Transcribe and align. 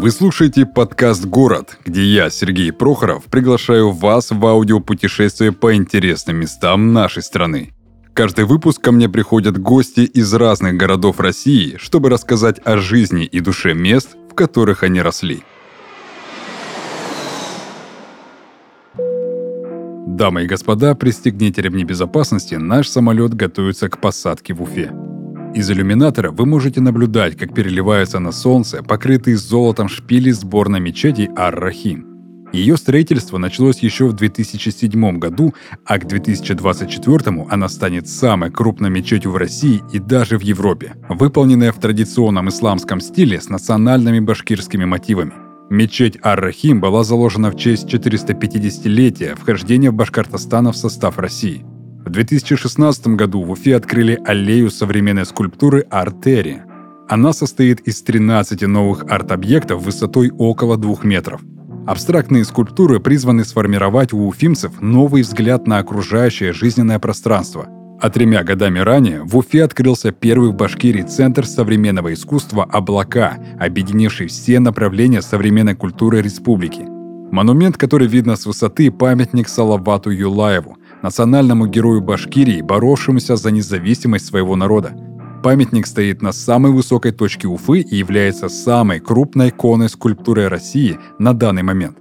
Вы 0.00 0.12
слушаете 0.12 0.64
подкаст 0.64 1.26
«Город», 1.26 1.76
где 1.84 2.02
я, 2.02 2.30
Сергей 2.30 2.72
Прохоров, 2.72 3.24
приглашаю 3.24 3.90
вас 3.90 4.30
в 4.30 4.46
аудиопутешествие 4.46 5.52
по 5.52 5.74
интересным 5.74 6.36
местам 6.36 6.94
нашей 6.94 7.22
страны. 7.22 7.74
Каждый 8.14 8.46
выпуск 8.46 8.80
ко 8.80 8.92
мне 8.92 9.10
приходят 9.10 9.58
гости 9.58 10.00
из 10.00 10.32
разных 10.32 10.78
городов 10.78 11.20
России, 11.20 11.76
чтобы 11.76 12.08
рассказать 12.08 12.62
о 12.64 12.78
жизни 12.78 13.26
и 13.26 13.40
душе 13.40 13.74
мест, 13.74 14.16
в 14.30 14.34
которых 14.34 14.84
они 14.84 15.02
росли. 15.02 15.42
Дамы 20.06 20.44
и 20.44 20.46
господа, 20.46 20.94
пристегните 20.94 21.60
ремни 21.60 21.84
безопасности, 21.84 22.54
наш 22.54 22.88
самолет 22.88 23.34
готовится 23.34 23.90
к 23.90 24.00
посадке 24.00 24.54
в 24.54 24.62
Уфе. 24.62 25.09
Из 25.52 25.68
иллюминатора 25.68 26.30
вы 26.30 26.46
можете 26.46 26.80
наблюдать, 26.80 27.36
как 27.36 27.52
переливаются 27.52 28.20
на 28.20 28.30
солнце 28.30 28.84
покрытые 28.84 29.36
золотом 29.36 29.88
шпили 29.88 30.30
сборной 30.30 30.78
мечети 30.78 31.28
Ар-Рахим. 31.36 32.06
Ее 32.52 32.76
строительство 32.76 33.36
началось 33.36 33.80
еще 33.80 34.06
в 34.06 34.12
2007 34.12 35.18
году, 35.18 35.54
а 35.84 35.98
к 35.98 36.06
2024 36.06 37.46
она 37.48 37.68
станет 37.68 38.08
самой 38.08 38.50
крупной 38.50 38.90
мечетью 38.90 39.32
в 39.32 39.36
России 39.36 39.82
и 39.92 39.98
даже 39.98 40.38
в 40.38 40.42
Европе, 40.42 40.94
выполненная 41.08 41.72
в 41.72 41.80
традиционном 41.80 42.48
исламском 42.48 43.00
стиле 43.00 43.40
с 43.40 43.48
национальными 43.48 44.20
башкирскими 44.20 44.84
мотивами. 44.84 45.32
Мечеть 45.68 46.18
Ар-Рахим 46.22 46.80
была 46.80 47.02
заложена 47.02 47.50
в 47.50 47.56
честь 47.56 47.92
450-летия 47.92 49.36
вхождения 49.36 49.90
в 49.90 49.94
Башкортостана 49.94 50.70
в 50.70 50.76
состав 50.76 51.18
России– 51.18 51.64
в 52.04 52.08
2016 52.08 53.08
году 53.08 53.42
в 53.42 53.50
Уфе 53.50 53.76
открыли 53.76 54.18
аллею 54.24 54.70
современной 54.70 55.26
скульптуры 55.26 55.86
«Артерия». 55.90 56.64
Она 57.08 57.32
состоит 57.32 57.80
из 57.80 58.00
13 58.02 58.62
новых 58.62 59.04
арт-объектов 59.08 59.82
высотой 59.82 60.30
около 60.30 60.78
2 60.78 60.96
метров. 61.02 61.42
Абстрактные 61.86 62.44
скульптуры 62.44 63.00
призваны 63.00 63.44
сформировать 63.44 64.12
у 64.12 64.26
уфимцев 64.26 64.80
новый 64.80 65.22
взгляд 65.22 65.66
на 65.66 65.78
окружающее 65.78 66.52
жизненное 66.52 66.98
пространство. 66.98 67.68
А 68.00 68.08
тремя 68.08 68.44
годами 68.44 68.78
ранее 68.78 69.22
в 69.22 69.36
Уфе 69.36 69.62
открылся 69.62 70.10
первый 70.10 70.50
в 70.50 70.54
Башкирии 70.54 71.02
центр 71.02 71.44
современного 71.44 72.14
искусства 72.14 72.64
«Облака», 72.64 73.36
объединивший 73.58 74.28
все 74.28 74.58
направления 74.58 75.20
современной 75.20 75.74
культуры 75.74 76.22
республики. 76.22 76.82
Монумент, 77.30 77.76
который 77.76 78.08
видно 78.08 78.36
с 78.36 78.46
высоты, 78.46 78.90
памятник 78.90 79.48
Салавату 79.48 80.10
Юлаеву, 80.10 80.78
национальному 81.02 81.66
герою 81.66 82.00
Башкирии, 82.00 82.62
боровшемуся 82.62 83.36
за 83.36 83.50
независимость 83.50 84.26
своего 84.26 84.56
народа. 84.56 84.92
Памятник 85.42 85.86
стоит 85.86 86.20
на 86.20 86.32
самой 86.32 86.72
высокой 86.72 87.12
точке 87.12 87.48
Уфы 87.48 87.80
и 87.80 87.96
является 87.96 88.48
самой 88.48 89.00
крупной 89.00 89.50
конной 89.50 89.88
скульптурой 89.88 90.48
России 90.48 90.98
на 91.18 91.32
данный 91.32 91.62
момент. 91.62 91.96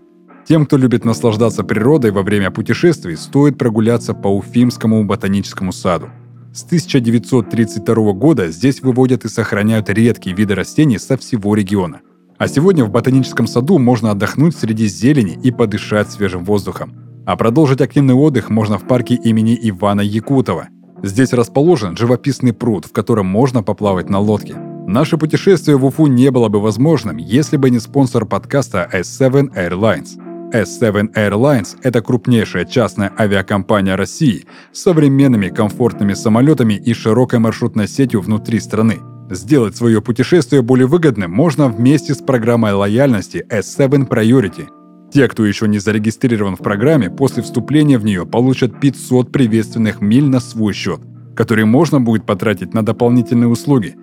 Тем, 0.47 0.66
кто 0.66 0.78
любит 0.78 1.06
наслаждаться 1.06 1.64
природой 1.64 2.11
во 2.11 2.23
время 2.23 2.52
путешествий, 2.52 3.16
стоит 3.16 3.58
прогуляться 3.58 4.14
по 4.14 4.28
Уфимскому 4.28 5.06
ботаническому 5.06 5.72
саду. 5.72 6.09
С 6.53 6.63
1932 6.66 8.13
года 8.13 8.47
здесь 8.50 8.81
выводят 8.81 9.23
и 9.23 9.30
сохраняют 9.30 9.89
редкие 9.89 10.36
виды 10.36 10.56
растений 10.56 10.97
со 10.97 11.16
всего 11.17 11.53
региона. 11.53 12.02
А 12.39 12.47
сегодня 12.47 12.84
в 12.84 12.89
ботаническом 12.89 13.45
саду 13.47 13.78
можно 13.78 14.11
отдохнуть 14.11 14.56
среди 14.56 14.88
зелени 14.88 15.39
и 15.44 15.52
подышать 15.52 16.11
свежим 16.11 16.44
воздухом. 16.44 17.09
А 17.25 17.36
продолжить 17.36 17.81
активный 17.81 18.16
отдых 18.16 18.50
можно 18.50 18.78
в 18.78 18.88
парке 18.88 19.16
имени 19.16 19.58
Ивана 19.62 20.02
Якутова. 20.02 20.69
Здесь 21.03 21.34
расположен 21.34 21.96
живописный 21.96 22.53
пруд, 22.53 22.85
в 22.85 22.91
котором 22.91 23.25
можно 23.25 23.63
поплавать 23.63 24.09
на 24.09 24.19
лодке. 24.19 24.56
Наше 24.88 25.18
путешествие 25.18 25.78
в 25.78 25.85
Уфу 25.85 26.07
не 26.07 26.31
было 26.31 26.50
бы 26.50 26.59
возможным, 26.59 27.18
если 27.18 27.57
бы 27.57 27.69
не 27.69 27.80
спонсор 27.80 28.25
подкаста 28.25 28.90
S7 28.91 29.53
Airlines. 29.56 30.18
S7 30.52 31.13
Airlines– 31.13 31.78
это 31.84 32.02
крупнейшая 32.02 32.66
частная 32.66 33.13
авиакомпания 33.18 33.96
России 33.96 34.46
с 34.74 34.81
современными 34.81 35.50
комфортными 35.50 36.13
самолетами 36.13 36.74
и 36.74 36.94
широкой 36.94 37.40
маршрутной 37.40 37.88
сетью 37.88 38.22
внутри 38.22 38.59
страны. 38.59 39.00
Сделать 39.30 39.78
свое 39.78 40.01
путешествие 40.01 40.63
более 40.63 40.88
выгодным 40.88 41.31
можно 41.31 41.69
вместе 41.69 42.16
с 42.16 42.18
программой 42.18 42.74
лояльности 42.74 43.46
S7 43.47 44.09
Priority– 44.09 44.69
те, 45.12 45.28
кто 45.28 45.46
еще 45.46 45.68
не 45.68 45.80
зарегистрирован 45.80 46.56
в 46.56 46.59
программе, 46.59 47.09
после 47.09 47.44
вступления 47.44 47.97
в 47.97 48.06
нее 48.06 48.25
получат 48.25 48.80
500 48.80 49.31
приветственных 49.31 50.02
миль 50.02 50.25
на 50.25 50.40
свой 50.40 50.74
счет, 50.74 51.02
которые 51.36 51.66
можно 51.66 52.00
будет 52.00 52.25
потратить 52.25 52.74
на 52.74 52.84
дополнительные 52.84 53.48
услуги. 53.48 53.96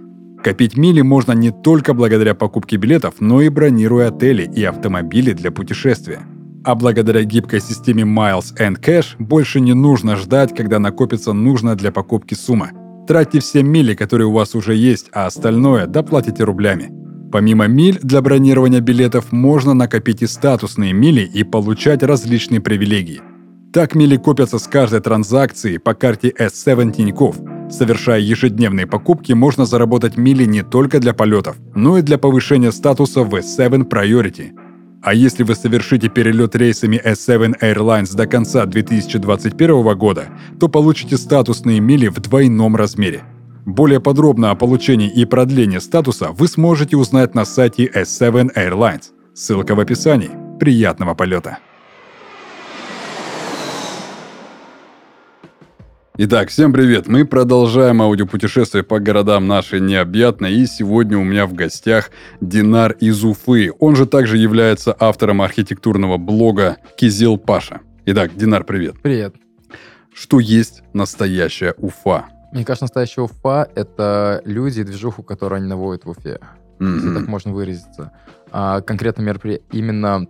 Копить 0.43 0.77
мили 0.77 1.01
можно 1.01 1.33
не 1.33 1.51
только 1.51 1.95
благодаря 1.95 2.35
покупке 2.35 2.77
билетов, 2.77 3.15
но 3.21 3.41
и 3.41 3.49
бронируя 3.49 4.09
отели 4.09 4.43
и 4.43 4.63
автомобили 4.65 5.33
для 5.33 5.51
путешествия. 5.51 6.21
А 6.65 6.75
благодаря 6.75 7.23
гибкой 7.23 7.61
системе 7.61 8.03
Miles 8.03 8.57
and 8.59 8.81
Cash 8.81 9.17
больше 9.19 9.61
не 9.61 9.75
нужно 9.75 10.17
ждать, 10.17 10.55
когда 10.55 10.79
накопится 10.79 11.33
нужная 11.33 11.77
для 11.77 11.93
покупки 11.93 12.35
сумма. 12.35 12.71
Тратьте 13.07 13.39
все 13.39 13.63
мили, 13.63 13.95
которые 13.95 14.27
у 14.27 14.33
вас 14.33 14.57
уже 14.57 14.75
есть, 14.75 15.09
а 15.13 15.27
остальное 15.27 15.87
доплатите 15.87 16.43
рублями. 16.43 17.06
Помимо 17.37 17.67
миль 17.67 17.99
для 18.03 18.23
бронирования 18.23 18.81
билетов 18.81 19.31
можно 19.31 19.75
накопить 19.75 20.23
и 20.23 20.27
статусные 20.27 20.95
мили 20.95 21.21
и 21.21 21.45
получать 21.45 22.03
различные 22.03 22.63
привилегии. 22.63 23.21
Так 23.75 23.95
мили 23.95 24.17
копятся 24.17 24.59
с 24.59 24.67
каждой 24.67 25.01
транзакции 25.01 25.77
по 25.77 25.93
карте 25.93 26.31
S7 26.31 26.93
Тинькофф. 26.93 27.37
Совершая 27.71 28.21
ежедневные 28.21 28.87
покупки, 28.87 29.35
можно 29.35 29.67
заработать 29.67 30.17
мили 30.17 30.47
не 30.47 30.63
только 30.63 30.99
для 30.99 31.13
полетов, 31.13 31.59
но 31.75 31.99
и 31.99 32.03
для 32.03 32.17
повышения 32.17 32.73
статуса 32.73 33.21
в 33.21 33.35
S7 33.35 33.87
Priority. 33.87 34.53
А 35.03 35.13
если 35.13 35.43
вы 35.43 35.57
совершите 35.57 36.09
перелет 36.09 36.57
рейсами 36.57 36.99
S7 37.05 37.61
Airlines 37.61 38.17
до 38.17 38.27
конца 38.27 38.65
2021 38.65 39.99
года, 39.99 40.29
то 40.59 40.69
получите 40.69 41.19
статусные 41.19 41.81
мили 41.81 42.09
в 42.09 42.19
двойном 42.19 42.77
размере– 42.77 43.25
более 43.67 44.01
подробно 44.01 44.53
о 44.53 44.55
получении 44.55 45.11
и 45.11 45.25
продлении 45.25 45.79
статуса 45.79 46.31
вы 46.31 46.49
сможете 46.49 46.97
узнать 46.97 47.35
на 47.35 47.45
сайте 47.45 47.87
S7 47.87 48.55
Airlines. 48.55 49.11
Ссылка 49.35 49.75
в 49.75 49.81
описании. 49.81 50.31
Приятного 50.59 51.15
полета! 51.15 51.59
Итак, 56.19 56.49
всем 56.49 56.73
привет! 56.73 57.09
Мы 57.09 57.27
продолжаем 57.27 58.01
аудиопутешествие 58.01 58.83
по 58.83 59.01
городам 59.01 59.47
нашей 59.47 59.81
необъятной, 59.81 60.55
и 60.55 60.65
сегодня 60.67 61.19
у 61.19 61.25
меня 61.25 61.47
в 61.47 61.53
гостях 61.53 62.11
Динар 62.41 62.93
из 62.93 63.23
Уфы. 63.23 63.71
Он 63.81 63.97
же 63.97 64.07
также 64.07 64.39
является 64.39 64.97
автором 64.99 65.43
архитектурного 65.43 66.17
блога 66.17 66.79
Кизил 66.97 67.37
Паша. 67.37 67.81
Итак, 68.07 68.31
Динар, 68.35 68.65
привет! 68.65 68.95
Привет! 69.03 69.35
Что 70.15 70.41
есть 70.41 70.83
настоящая 70.95 71.75
Уфа? 71.77 72.25
Мне 72.57 72.65
кажется, 72.65 72.85
настоящая 72.85 73.21
Уфа— 73.21 73.69
это 73.75 74.41
люди 74.47 74.81
и 74.81 74.85
движуху, 74.85 75.23
которую 75.23 75.59
они 75.59 75.67
наводят 75.67 76.07
в 76.07 76.09
Уфе. 76.09 76.41
Mm-hmm. 76.79 76.95
Если 76.95 77.15
так 77.15 77.29
можно 77.29 77.53
выразиться. 77.53 78.13
А 78.51 78.81
конкретно 78.81 79.21
мероприятие 79.21 79.67
именно 79.73 80.27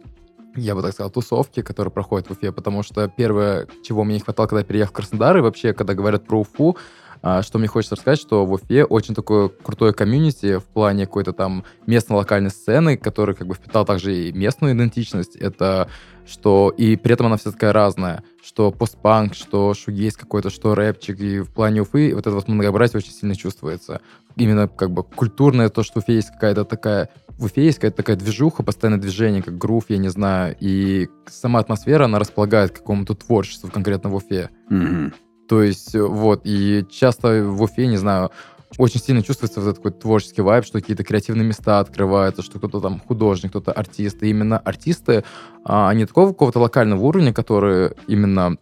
я 0.56 0.74
бы 0.74 0.82
так 0.82 0.92
сказал, 0.92 1.10
тусовки, 1.10 1.62
которые 1.62 1.92
проходят 1.92 2.26
в 2.26 2.32
Уфе, 2.32 2.50
потому 2.50 2.82
что 2.82 3.06
первое, 3.06 3.68
чего 3.84 4.02
мне 4.02 4.14
не 4.14 4.20
хватало, 4.20 4.48
когда 4.48 4.60
я 4.60 4.64
переехал 4.64 4.90
в 4.90 4.96
Краснодар, 4.96 5.36
и 5.36 5.40
вообще, 5.40 5.72
когда 5.72 5.94
говорят 5.94 6.26
про 6.26 6.40
Уфу, 6.40 6.76
что 7.20 7.58
мне 7.58 7.68
хочется 7.68 7.96
рассказать, 7.96 8.20
что 8.20 8.44
в 8.44 8.52
Уфе 8.52 8.84
очень 8.84 9.14
такое 9.14 9.48
крутое 9.48 9.92
комьюнити 9.92 10.58
в 10.58 10.64
плане 10.64 11.06
какой-то 11.06 11.32
там 11.32 11.64
местной 11.86 12.16
локальной 12.16 12.50
сцены, 12.50 12.96
который 12.96 13.34
как 13.34 13.46
бы 13.46 13.54
впитал 13.54 13.84
также 13.84 14.14
и 14.14 14.32
местную 14.32 14.74
идентичность. 14.74 15.36
Это 15.36 15.88
что 16.26 16.74
и 16.76 16.96
при 16.96 17.14
этом 17.14 17.26
она 17.26 17.36
вся 17.36 17.52
такая 17.52 17.72
разная, 17.72 18.22
что 18.42 18.72
постпанк, 18.72 19.34
что 19.34 19.72
шугейс 19.74 20.16
какой-то, 20.16 20.50
что 20.50 20.74
рэпчик, 20.74 21.20
и 21.20 21.40
в 21.40 21.52
плане 21.52 21.82
Уфы 21.82 22.14
вот 22.14 22.26
это 22.26 22.32
вот 22.32 22.48
многообразие 22.48 22.98
очень 22.98 23.12
сильно 23.12 23.36
чувствуется. 23.36 24.00
Именно 24.34 24.68
как 24.68 24.90
бы 24.90 25.02
культурное 25.04 25.68
то, 25.68 25.82
что 25.82 26.00
в 26.00 26.04
Уфе 26.04 26.14
есть 26.14 26.30
какая-то 26.30 26.64
такая 26.64 27.10
в 27.38 27.44
Уфе 27.44 27.64
есть 27.64 27.78
какая-то 27.78 27.98
такая 27.98 28.16
движуха, 28.16 28.62
постоянное 28.62 29.00
движение, 29.00 29.42
как 29.42 29.58
грув, 29.58 29.84
я 29.88 29.98
не 29.98 30.08
знаю, 30.08 30.56
и 30.58 31.08
сама 31.26 31.60
атмосфера, 31.60 32.06
она 32.06 32.18
располагает 32.18 32.70
к 32.70 32.76
какому-то 32.76 33.14
творчеству 33.14 33.70
конкретно 33.70 34.10
в 34.10 34.14
Уфе. 34.14 34.50
Mm-hmm. 34.70 35.12
То 35.48 35.62
есть, 35.62 35.94
вот, 35.94 36.42
и 36.44 36.84
часто 36.90 37.42
в 37.42 37.62
Уфе, 37.62 37.86
не 37.86 37.96
знаю, 37.96 38.30
очень 38.78 39.00
сильно 39.00 39.22
чувствуется 39.22 39.60
вот 39.60 39.68
этот 39.68 39.82
такой 39.82 39.92
творческий 39.92 40.42
вайб, 40.42 40.64
что 40.64 40.80
какие-то 40.80 41.04
креативные 41.04 41.46
места 41.46 41.80
открываются, 41.80 42.42
что 42.42 42.58
кто-то 42.58 42.80
там 42.80 43.00
художник, 43.00 43.50
кто-то 43.50 43.72
артист. 43.72 44.22
И 44.22 44.28
именно 44.28 44.58
артисты, 44.58 45.24
а, 45.64 45.88
они 45.88 46.04
такого 46.04 46.28
какого-то 46.28 46.60
локального 46.60 47.00
уровня, 47.00 47.32
которые 47.32 47.94
именно 48.06 48.56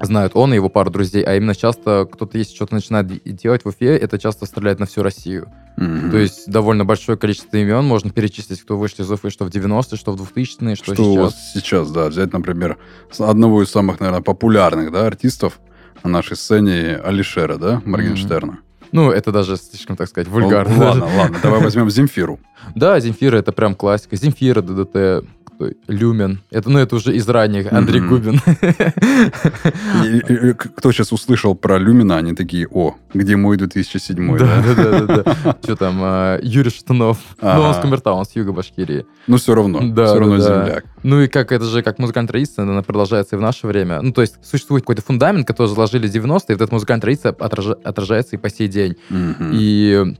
знают 0.00 0.32
он 0.34 0.52
и 0.52 0.56
его 0.56 0.70
пару 0.70 0.90
друзей, 0.90 1.22
а 1.22 1.34
именно 1.34 1.54
часто 1.54 2.08
кто-то, 2.10 2.38
если 2.38 2.54
что-то 2.54 2.74
начинает 2.74 3.22
делать 3.24 3.64
в 3.64 3.68
Уфе, 3.68 3.96
это 3.96 4.18
часто 4.18 4.46
стреляет 4.46 4.78
на 4.80 4.86
всю 4.86 5.02
Россию. 5.02 5.52
Mm-hmm. 5.76 6.10
То 6.10 6.16
есть 6.16 6.50
довольно 6.50 6.84
большое 6.86 7.18
количество 7.18 7.56
имен 7.58 7.84
можно 7.84 8.10
перечислить, 8.10 8.62
кто 8.62 8.78
вышли 8.78 9.02
из 9.02 9.10
Уфы, 9.10 9.28
что 9.30 9.44
в 9.44 9.48
90-е, 9.48 9.98
что 9.98 10.12
в 10.12 10.22
2000-е, 10.22 10.74
что, 10.74 10.94
что 10.94 11.04
сейчас. 11.04 11.16
вас 11.16 11.52
сейчас, 11.52 11.90
да, 11.90 12.08
взять, 12.08 12.32
например, 12.32 12.78
одного 13.18 13.62
из 13.62 13.68
самых, 13.68 14.00
наверное, 14.00 14.22
популярных, 14.22 14.90
да, 14.90 15.06
артистов 15.06 15.60
на 16.04 16.10
нашей 16.10 16.36
сцене 16.36 16.96
Алишера, 16.96 17.56
да, 17.56 17.82
Моргенштерна. 17.84 18.52
Mm-hmm. 18.52 18.88
Ну, 18.92 19.10
это 19.10 19.30
даже 19.30 19.56
слишком, 19.56 19.96
так 19.96 20.08
сказать, 20.08 20.28
Ну, 20.28 20.40
вульгарно. 20.40 20.76
Ладно, 20.76 21.08
ладно, 21.16 21.38
давай 21.42 21.60
возьмем 21.60 21.90
Земфиру. 21.90 22.40
Да, 22.74 23.00
Земфира 23.00 23.38
это 23.38 23.52
прям 23.52 23.74
классика. 23.74 24.16
Земфира, 24.16 24.60
ДДТ, 24.62 25.24
кто- 25.60 25.70
Люмен. 25.88 26.40
Это, 26.50 26.70
ну, 26.70 26.78
это 26.78 26.96
уже 26.96 27.14
из 27.14 27.28
ранних. 27.28 27.72
Андрей. 27.72 28.00
Губин. 28.00 28.40
Кто 30.54 30.92
сейчас 30.92 31.12
услышал 31.12 31.54
про 31.54 31.78
Люмина, 31.78 32.16
они 32.16 32.34
такие, 32.34 32.66
о, 32.70 32.96
где 33.14 33.36
мой 33.36 33.56
2007 33.56 34.38
Да, 34.38 34.62
да? 34.62 34.74
да, 34.74 35.22
да. 35.22 35.56
Что 35.62 35.76
там, 35.76 35.98
а, 36.02 36.38
Юрий 36.42 36.70
Шатунов. 36.70 37.18
Ну, 37.40 37.48
он 37.48 37.72
с 37.72 37.76
Ага. 37.76 37.82
Камертауна, 37.82 38.24
с 38.24 38.34
юга 38.36 38.52
Башкирии. 38.52 39.06
Но 39.26 39.36
все 39.36 39.54
равно, 39.54 39.80
Да, 39.92 40.06
все 40.06 40.18
равно 40.18 40.38
земляк. 40.38 40.84
Ну 41.02 41.20
и 41.22 41.28
как 41.28 41.52
это 41.52 41.64
же, 41.64 41.82
как 41.82 41.98
музыкальная 41.98 42.28
традиция, 42.28 42.62
она 42.64 42.82
продолжается 42.82 43.36
и 43.36 43.38
в 43.38 43.42
наше 43.42 43.66
время. 43.66 44.00
Ну, 44.02 44.12
то 44.12 44.20
есть 44.22 44.36
существует 44.42 44.82
какой-то 44.84 45.02
фундамент, 45.02 45.46
который 45.46 45.68
заложили 45.68 46.08
90-е, 46.10 46.54
и 46.54 46.58
вот 46.58 46.62
эта 46.62 46.74
музыкальная 46.74 47.00
традиция 47.02 47.32
отража- 47.32 47.78
отражается 47.84 48.36
и 48.36 48.38
по 48.38 48.50
сей 48.50 48.68
день. 48.68 48.96
И 49.52 50.14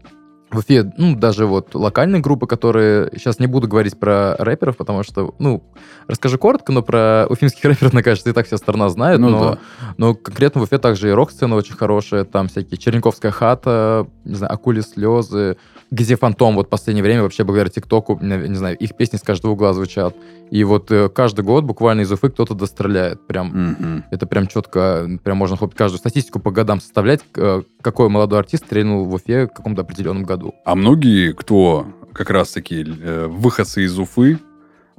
в 0.51 0.59
Уфе, 0.59 0.93
ну, 0.97 1.15
даже 1.15 1.47
вот 1.47 1.75
локальные 1.75 2.21
группы, 2.21 2.47
которые... 2.47 3.11
Сейчас 3.15 3.39
не 3.39 3.47
буду 3.47 3.69
говорить 3.69 3.99
про 3.99 4.35
рэперов, 4.39 4.77
потому 4.77 5.03
что, 5.03 5.35
ну, 5.39 5.63
расскажу 6.09 6.39
коротко, 6.39 6.73
но 6.73 6.83
про 6.83 7.27
уфимских 7.29 7.65
рэперов, 7.65 7.93
мне 7.93 8.03
кажется, 8.03 8.31
и 8.31 8.33
так 8.33 8.47
вся 8.47 8.57
страна 8.57 8.89
знает, 8.89 9.21
Ну 9.21 9.31
но, 9.31 9.51
да. 9.53 9.59
но 9.97 10.15
конкретно 10.15 10.61
в 10.61 10.65
Уфе 10.65 10.79
также 10.79 11.09
и 11.09 11.13
рок-сцена 11.13 11.55
очень 11.55 11.75
хорошая, 11.75 12.25
там 12.25 12.49
всякие 12.49 12.79
Черниковская 12.79 13.31
хата, 13.31 14.07
не 14.25 14.35
знаю, 14.35 14.53
Акули 14.53 14.81
слезы, 14.81 15.57
где 15.91 16.17
Фантом 16.17 16.55
вот 16.55 16.67
в 16.67 16.71
последнее 16.71 17.03
время 17.03 17.23
вообще 17.23 17.45
благодаря 17.45 17.71
ТикТоку, 17.71 18.19
не, 18.23 18.55
знаю, 18.55 18.77
их 18.77 18.97
песни 18.97 19.17
с 19.17 19.23
каждого 19.23 19.53
угла 19.53 19.73
звучат. 19.73 20.15
И 20.51 20.63
вот 20.65 20.91
э, 20.91 21.09
каждый 21.09 21.45
год 21.45 21.65
буквально 21.65 22.03
из 22.03 22.13
Уфы 22.13 22.31
кто-то 22.31 22.55
достреляет. 22.55 23.27
Прям 23.27 23.49
Мгм. 23.49 24.05
это 24.11 24.27
прям 24.27 24.47
четко, 24.47 25.09
прям 25.23 25.37
можно 25.37 25.57
хоть 25.57 25.75
каждую 25.75 25.99
статистику 25.99 26.39
по 26.39 26.51
годам 26.51 26.81
составлять, 26.81 27.21
э, 27.37 27.63
какой 27.83 28.09
молодой 28.09 28.39
артист 28.39 28.67
стрельнул 28.67 29.05
в 29.05 29.15
Уфе 29.15 29.47
в 29.47 29.53
каком-то 29.53 29.83
определенном 29.83 30.25
году. 30.25 30.55
А 30.65 30.75
многие, 30.75 31.33
кто 31.33 31.87
как 32.13 32.31
раз-таки 32.31 32.85
э, 32.87 33.27
выходцы 33.27 33.85
из 33.85 33.99
Уфы, 33.99 34.39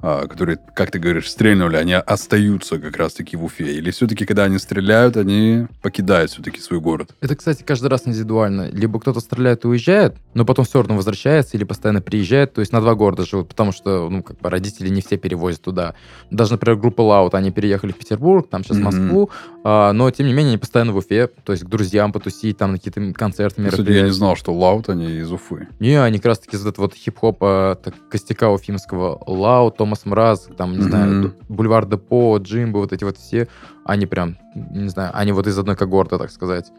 которые, 0.02 0.58
как 0.76 0.92
ты 0.92 1.00
говоришь, 1.00 1.30
стрельнули, 1.30 1.76
они 1.78 1.94
остаются 1.94 2.80
как 2.80 2.98
раз-таки 2.98 3.38
в 3.38 3.44
Уфе? 3.44 3.74
Или 3.76 3.92
все-таки, 3.92 4.26
когда 4.26 4.44
они 4.46 4.58
стреляют, 4.58 5.18
они 5.18 5.68
покидают 5.82 6.32
все-таки 6.32 6.60
свой 6.60 6.80
город? 6.80 7.16
Это, 7.22 7.36
кстати, 7.36 7.64
каждый 7.64 7.88
раз 7.88 8.04
индивидуально. 8.08 8.70
Либо 8.72 9.00
кто-то 9.00 9.20
стреляет 9.20 9.64
и 9.66 9.68
уезжает, 9.68 10.16
но 10.34 10.46
потом 10.46 10.66
все 10.66 10.80
равно 10.80 10.96
возвращается, 10.96 11.58
или 11.58 11.64
постоянно 11.64 12.02
приезжает. 12.02 12.54
То 12.54 12.62
есть 12.62 12.72
на 12.74 12.82
два 12.82 12.96
города 12.96 13.26
живут, 13.26 13.50
потому 13.50 13.72
что, 13.72 14.10
ну, 14.10 14.24
как 14.24 14.40
бы 14.40 14.50
родители 14.50 14.90
не 14.90 15.02
все 15.02 15.18
перевозят 15.18 15.62
туда. 15.62 15.94
Даже, 16.30 16.52
например, 16.54 16.78
группа 16.80 17.02
Лаут, 17.02 17.36
они 17.36 17.52
переехали 17.52 17.92
в 17.92 17.98
Петербург, 17.98 18.48
там 18.50 18.64
сейчас 18.64 18.78
в 18.78 18.80
Мгм. 18.82 18.86
Москву, 18.86 19.30
а, 19.64 19.94
но, 19.94 20.10
тем 20.12 20.26
не 20.28 20.34
менее, 20.34 20.50
они 20.52 20.58
постоянно 20.58 20.92
в 20.94 20.98
Уфе, 20.98 21.28
то 21.28 21.52
есть 21.52 21.64
к 21.64 21.68
друзьям 21.68 22.12
потусить, 22.12 22.58
там 22.58 22.72
на 22.72 22.78
какие-то 22.78 23.14
концерты, 23.14 23.62
Кстати, 23.62 23.72
я 23.76 23.78
мероприятия. 23.78 24.06
не 24.08 24.12
знал, 24.14 24.36
что 24.36 24.54
Лаут, 24.54 24.90
они 24.90 25.18
из 25.18 25.32
Уфы. 25.32 25.68
Не, 25.80 26.02
они 26.02 26.18
как 26.18 26.26
раз-таки 26.28 26.56
из 26.56 26.66
этого 26.66 26.86
вот 26.86 26.96
хип-хопа 26.96 27.78
так, 27.84 27.94
костяка 28.10 28.50
уфимского. 28.50 29.22
Лау, 29.28 29.70
Томас 29.92 30.06
Мраз, 30.06 30.50
там, 30.58 30.72
не 30.78 30.84
знаю, 30.84 31.34
Бульвар 31.50 31.86
Депо, 31.86 32.38
Джимбо, 32.38 32.78
вот 32.78 32.94
эти 32.94 33.04
вот 33.04 33.18
все, 33.18 33.48
они 33.84 34.06
прям, 34.06 34.38
не 34.56 34.88
знаю, 34.90 35.12
они 35.14 35.34
вот 35.34 35.48
из 35.48 35.58
одной 35.60 35.76
когорты, 35.76 36.18
так 36.18 36.32
сказать. 36.32 36.72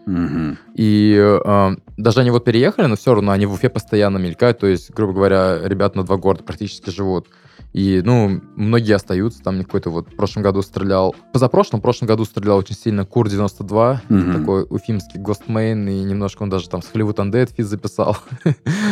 И 0.74 1.14
э, 1.18 1.76
даже 1.98 2.20
они 2.20 2.30
вот 2.30 2.44
переехали, 2.44 2.86
но 2.86 2.96
все 2.96 3.14
равно 3.14 3.32
они 3.32 3.44
в 3.44 3.52
Уфе 3.52 3.68
постоянно 3.68 4.16
мелькают, 4.16 4.60
то 4.60 4.66
есть, 4.66 4.90
грубо 4.94 5.12
говоря, 5.12 5.58
ребята 5.62 5.98
на 5.98 6.04
два 6.04 6.16
города 6.16 6.42
практически 6.42 6.88
живут. 6.90 7.26
И, 7.72 8.02
ну, 8.04 8.40
многие 8.56 8.92
остаются, 8.94 9.42
там 9.42 9.62
какой-то 9.64 9.90
вот 9.90 10.08
в 10.12 10.16
прошлом 10.16 10.42
году 10.42 10.60
стрелял, 10.62 11.14
позапрошлом, 11.32 11.80
в 11.80 11.82
прошлом 11.82 12.06
году 12.08 12.24
стрелял 12.26 12.58
очень 12.58 12.74
сильно 12.76 13.06
Кур-92, 13.06 13.98
Мгм. 14.08 14.32
такой 14.40 14.66
уфимский 14.68 15.18
гостмейн, 15.20 15.88
и 15.88 16.02
немножко 16.04 16.42
он 16.42 16.50
даже 16.50 16.68
там 16.68 16.82
с 16.82 16.90
Hollywood 16.92 17.16
Undead 17.16 17.54
физ 17.56 17.66
записал. 17.68 18.16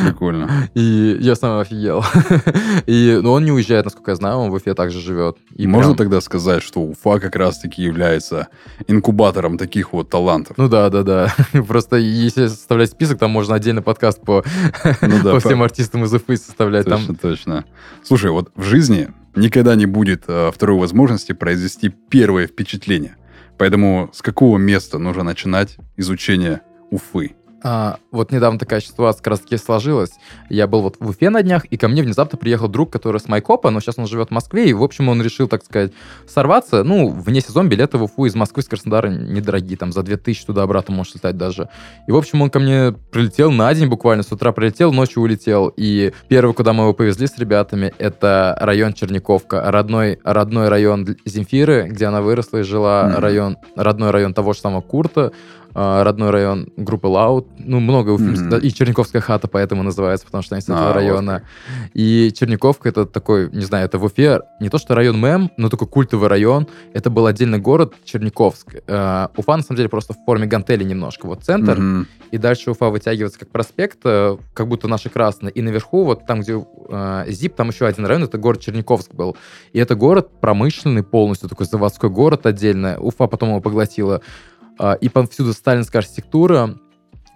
Прикольно. 0.05 0.69
И 0.75 1.19
я 1.21 1.35
сам 1.37 1.59
офигел. 1.61 2.05
И, 2.87 3.19
но 3.23 3.33
он 3.33 3.45
не 3.45 3.53
уезжает, 3.53 3.85
насколько 3.85 4.13
я 4.13 4.15
знаю, 4.17 4.39
он 4.39 4.51
в 4.51 4.55
Уфе 4.55 4.75
также 4.75 5.01
живет. 5.01 5.37
И 5.55 5.67
можно 5.67 5.93
прям- 5.95 5.99
тогда 5.99 6.21
сказать, 6.21 6.63
что 6.63 6.81
Уфа 6.81 7.19
как 7.21 7.37
раз-таки 7.37 7.83
является 7.83 8.49
инкубатором 8.89 9.59
таких 9.59 9.93
вот 9.93 10.09
талантов? 10.09 10.57
Ну 10.57 10.69
да, 10.69 10.89
да, 10.91 11.03
да. 11.03 11.35
Просто 11.69 11.97
если 11.97 12.47
составлять 12.47 12.91
список, 12.91 13.19
там 13.19 13.31
можно 13.31 13.55
отдельный 13.55 13.83
подкаст 13.83 14.21
по, 14.23 14.43
Ну 15.03 15.19
да, 15.23 15.33
по 15.33 15.41
всем 15.41 15.59
по- 15.59 15.65
артистам 15.67 16.05
из 16.05 16.13
Уфы 16.15 16.37
составлять. 16.37 16.87
Там 16.87 17.01
Точно, 17.01 17.15
точно. 17.17 17.65
Слушай, 18.03 18.31
вот 18.31 18.51
в 18.61 18.63
жизни 18.63 19.09
никогда 19.35 19.75
не 19.75 19.87
будет 19.87 20.25
э, 20.29 20.51
второй 20.55 20.79
возможности 20.79 21.33
произвести 21.33 21.89
первое 21.89 22.47
впечатление. 22.47 23.17
Поэтому 23.57 24.11
с 24.13 24.21
какого 24.21 24.59
места 24.59 24.99
нужно 24.99 25.23
начинать 25.23 25.79
изучение 25.97 26.61
Уфы? 26.91 27.37
А, 27.63 27.99
вот 28.11 28.33
недавно 28.33 28.59
такая 28.59 28.81
ситуация 28.81 29.23
как 29.23 29.27
раз 29.33 29.41
таки 29.41 29.57
сложилась. 29.57 30.13
Я 30.49 30.67
был 30.67 30.81
вот 30.83 30.97
в 30.99 31.09
Уфе 31.09 31.31
на 31.31 31.43
днях, 31.43 31.65
и 31.67 31.77
ко 31.77 31.89
мне 31.89 32.03
внезапно 32.03 32.39
приехал 32.39 32.69
друг, 32.69 32.91
который 32.91 33.21
с 33.21 33.29
Майкопа, 33.29 33.71
но 33.71 33.81
сейчас 33.81 33.99
он 33.99 34.07
живет 34.07 34.29
в 34.29 34.31
Москве, 34.33 34.69
и, 34.69 34.73
в 34.73 34.83
общем, 34.83 35.09
он 35.09 35.23
решил, 35.23 35.49
так 35.49 35.65
сказать, 35.65 35.93
сорваться. 36.27 36.83
Ну, 36.85 37.09
вне 37.09 37.41
сезон 37.41 37.69
билеты 37.69 37.99
в 37.99 38.05
Уфу 38.05 38.25
из 38.27 38.35
Москвы, 38.35 38.63
с 38.63 38.67
Краснодара 38.67 39.09
недорогие, 39.09 39.77
там, 39.77 39.93
за 39.93 40.03
2000 40.03 40.47
туда-обратно 40.47 40.95
можешь 40.95 41.15
летать 41.15 41.37
даже. 41.37 41.69
И, 42.07 42.13
в 42.13 42.17
общем, 42.17 42.43
он 42.43 42.51
ко 42.51 42.59
мне 42.59 42.93
прилетел 43.11 43.51
на 43.51 43.73
день 43.75 43.89
буквально, 43.89 44.23
с 44.23 44.33
утра 44.33 44.53
прилетел, 44.53 44.93
ночью 44.93 45.23
улетел. 45.23 45.73
И 45.77 46.13
первый, 46.29 46.55
куда 46.55 46.73
мы 46.73 46.85
его 46.85 46.95
повезли 46.95 47.27
с 47.27 47.37
ребятами, 47.39 47.93
это 47.99 48.57
район 48.61 48.93
Черниковка, 48.93 49.71
родной, 49.71 50.19
родной 50.25 50.69
район 50.69 51.07
Земфиры, 51.25 51.89
где 51.89 52.07
она 52.07 52.23
выросла 52.23 52.59
и 52.59 52.63
жила, 52.63 53.05
Мгм. 53.05 53.19
район, 53.19 53.57
родной 53.77 54.11
район 54.11 54.35
того 54.35 54.53
же 54.53 54.61
самого 54.61 54.81
Курта, 54.81 55.33
родной 55.75 56.31
район 56.31 56.69
группы 56.77 57.07
Лаут, 57.07 57.47
ну, 57.59 57.81
много 57.81 58.17
да, 58.19 58.59
и 58.59 58.71
Черниковская 58.71 59.23
хата 59.23 59.49
поэтому 59.49 59.83
называется, 59.83 60.27
потому 60.27 60.43
что 60.43 60.55
они 60.55 60.63
с 60.63 60.69
А, 60.69 60.73
этого 60.73 60.87
вот 60.89 60.95
района. 60.95 61.43
И 61.95 62.33
Черниковка 62.35 62.89
это 62.89 63.07
такой, 63.07 63.51
не 63.51 63.65
знаю, 63.65 63.85
это 63.87 63.99
в 63.99 64.05
Уфе 64.05 64.41
не 64.61 64.69
то 64.69 64.79
что 64.79 64.95
район 64.95 65.21
мем, 65.21 65.51
но 65.57 65.69
такой 65.69 65.87
культовый 65.89 66.29
район. 66.29 66.67
Это 66.93 67.11
был 67.11 67.27
отдельный 67.27 67.59
город 67.59 67.95
Черниковск. 68.05 68.77
Э, 68.87 69.29
Уфа, 69.37 69.57
на 69.57 69.63
самом 69.63 69.77
деле, 69.77 69.89
просто 69.89 70.15
в 70.15 70.25
форме 70.25 70.47
гантели 70.47 70.85
немножко. 70.85 71.27
Вот 71.27 71.45
центр, 71.45 71.79
Мгм. 71.79 72.07
и 72.31 72.39
дальше 72.39 72.71
Уфа 72.71 72.89
вытягивается 72.91 73.39
как 73.39 73.51
проспект, 73.51 73.99
э, 74.05 74.37
как 74.55 74.69
будто 74.69 74.89
наши 74.89 75.09
красные. 75.09 75.53
И 75.53 75.63
наверху, 75.63 76.05
вот 76.05 76.27
там, 76.27 76.41
где 76.41 76.65
ЗИП, 77.29 77.55
там 77.55 77.69
еще 77.69 77.87
один 77.87 78.05
район, 78.07 78.25
это 78.25 78.37
город 78.39 78.61
Черниковск 78.61 79.15
был. 79.15 79.37
И 79.73 79.79
это 79.79 79.95
город 79.95 80.41
промышленный 80.41 81.03
полностью, 81.05 81.49
такой 81.49 81.67
заводской 81.67 82.11
город 82.11 82.47
отдельно. 82.47 82.99
Уфа 82.99 83.27
потом 83.27 83.51
его 83.51 83.61
поглотила. 83.61 84.21
А, 84.83 84.95
И 84.95 85.09
повсюду 85.11 85.53
сталинская 85.53 86.01
архитектура, 86.01 86.75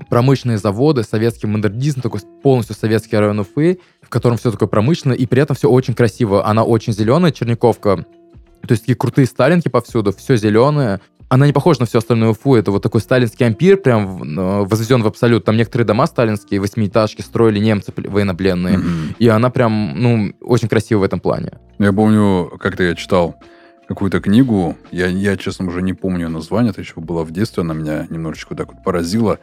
промышленные 0.08 0.56
заводы, 0.58 1.02
советский 1.02 1.46
модернизм, 1.46 2.00
такой 2.00 2.20
полностью 2.42 2.74
советский 2.74 3.16
район 3.16 3.40
Уфы, 3.40 3.78
в 4.00 4.08
котором 4.08 4.38
все 4.38 4.50
такое 4.50 4.68
промышленное, 4.68 5.16
и 5.16 5.26
при 5.26 5.42
этом 5.42 5.54
все 5.54 5.68
очень 5.68 5.94
красиво. 5.94 6.46
Она 6.46 6.64
очень 6.64 6.94
зеленая, 6.94 7.32
Черниковка. 7.32 8.06
То 8.66 8.70
есть 8.72 8.82
такие 8.82 8.96
крутые 8.96 9.26
сталинки 9.26 9.68
повсюду, 9.68 10.12
все 10.12 10.36
зеленое. 10.36 11.00
Она 11.28 11.46
не 11.46 11.52
похожа 11.52 11.80
на 11.80 11.86
все 11.86 11.98
остальное 11.98 12.30
Уфу. 12.30 12.54
Это 12.54 12.70
вот 12.70 12.82
такой 12.82 13.00
сталинский 13.02 13.44
ампир, 13.46 13.76
прям 13.76 14.64
возведен 14.66 15.02
в 15.02 15.06
абсолют. 15.06 15.44
Там 15.44 15.56
некоторые 15.56 15.86
дома 15.86 16.06
сталинские, 16.06 16.60
восьмиэтажки, 16.60 17.20
строили 17.20 17.58
немцы 17.58 17.92
пл- 17.92 18.08
военнопленные. 18.08 18.78
Мгм. 18.78 19.16
И 19.18 19.28
она 19.28 19.50
прям, 19.50 20.00
ну, 20.00 20.32
очень 20.40 20.68
красива 20.68 21.00
в 21.00 21.02
этом 21.02 21.20
плане. 21.20 21.58
Я 21.78 21.92
помню, 21.92 22.50
как-то 22.58 22.82
я 22.84 22.94
читал 22.94 23.36
какую-то 23.88 24.20
книгу, 24.20 24.76
я, 24.90 25.06
я, 25.06 25.36
честно, 25.36 25.66
уже 25.68 25.82
не 25.82 25.92
помню 25.92 26.28
название, 26.28 26.70
это 26.70 26.80
еще 26.80 27.00
было 27.00 27.22
в 27.24 27.30
детстве, 27.30 27.62
она 27.62 27.74
меня 27.74 28.06
немножечко 28.10 28.54
так 28.54 28.72
вот 28.72 28.82
поразила, 28.82 29.38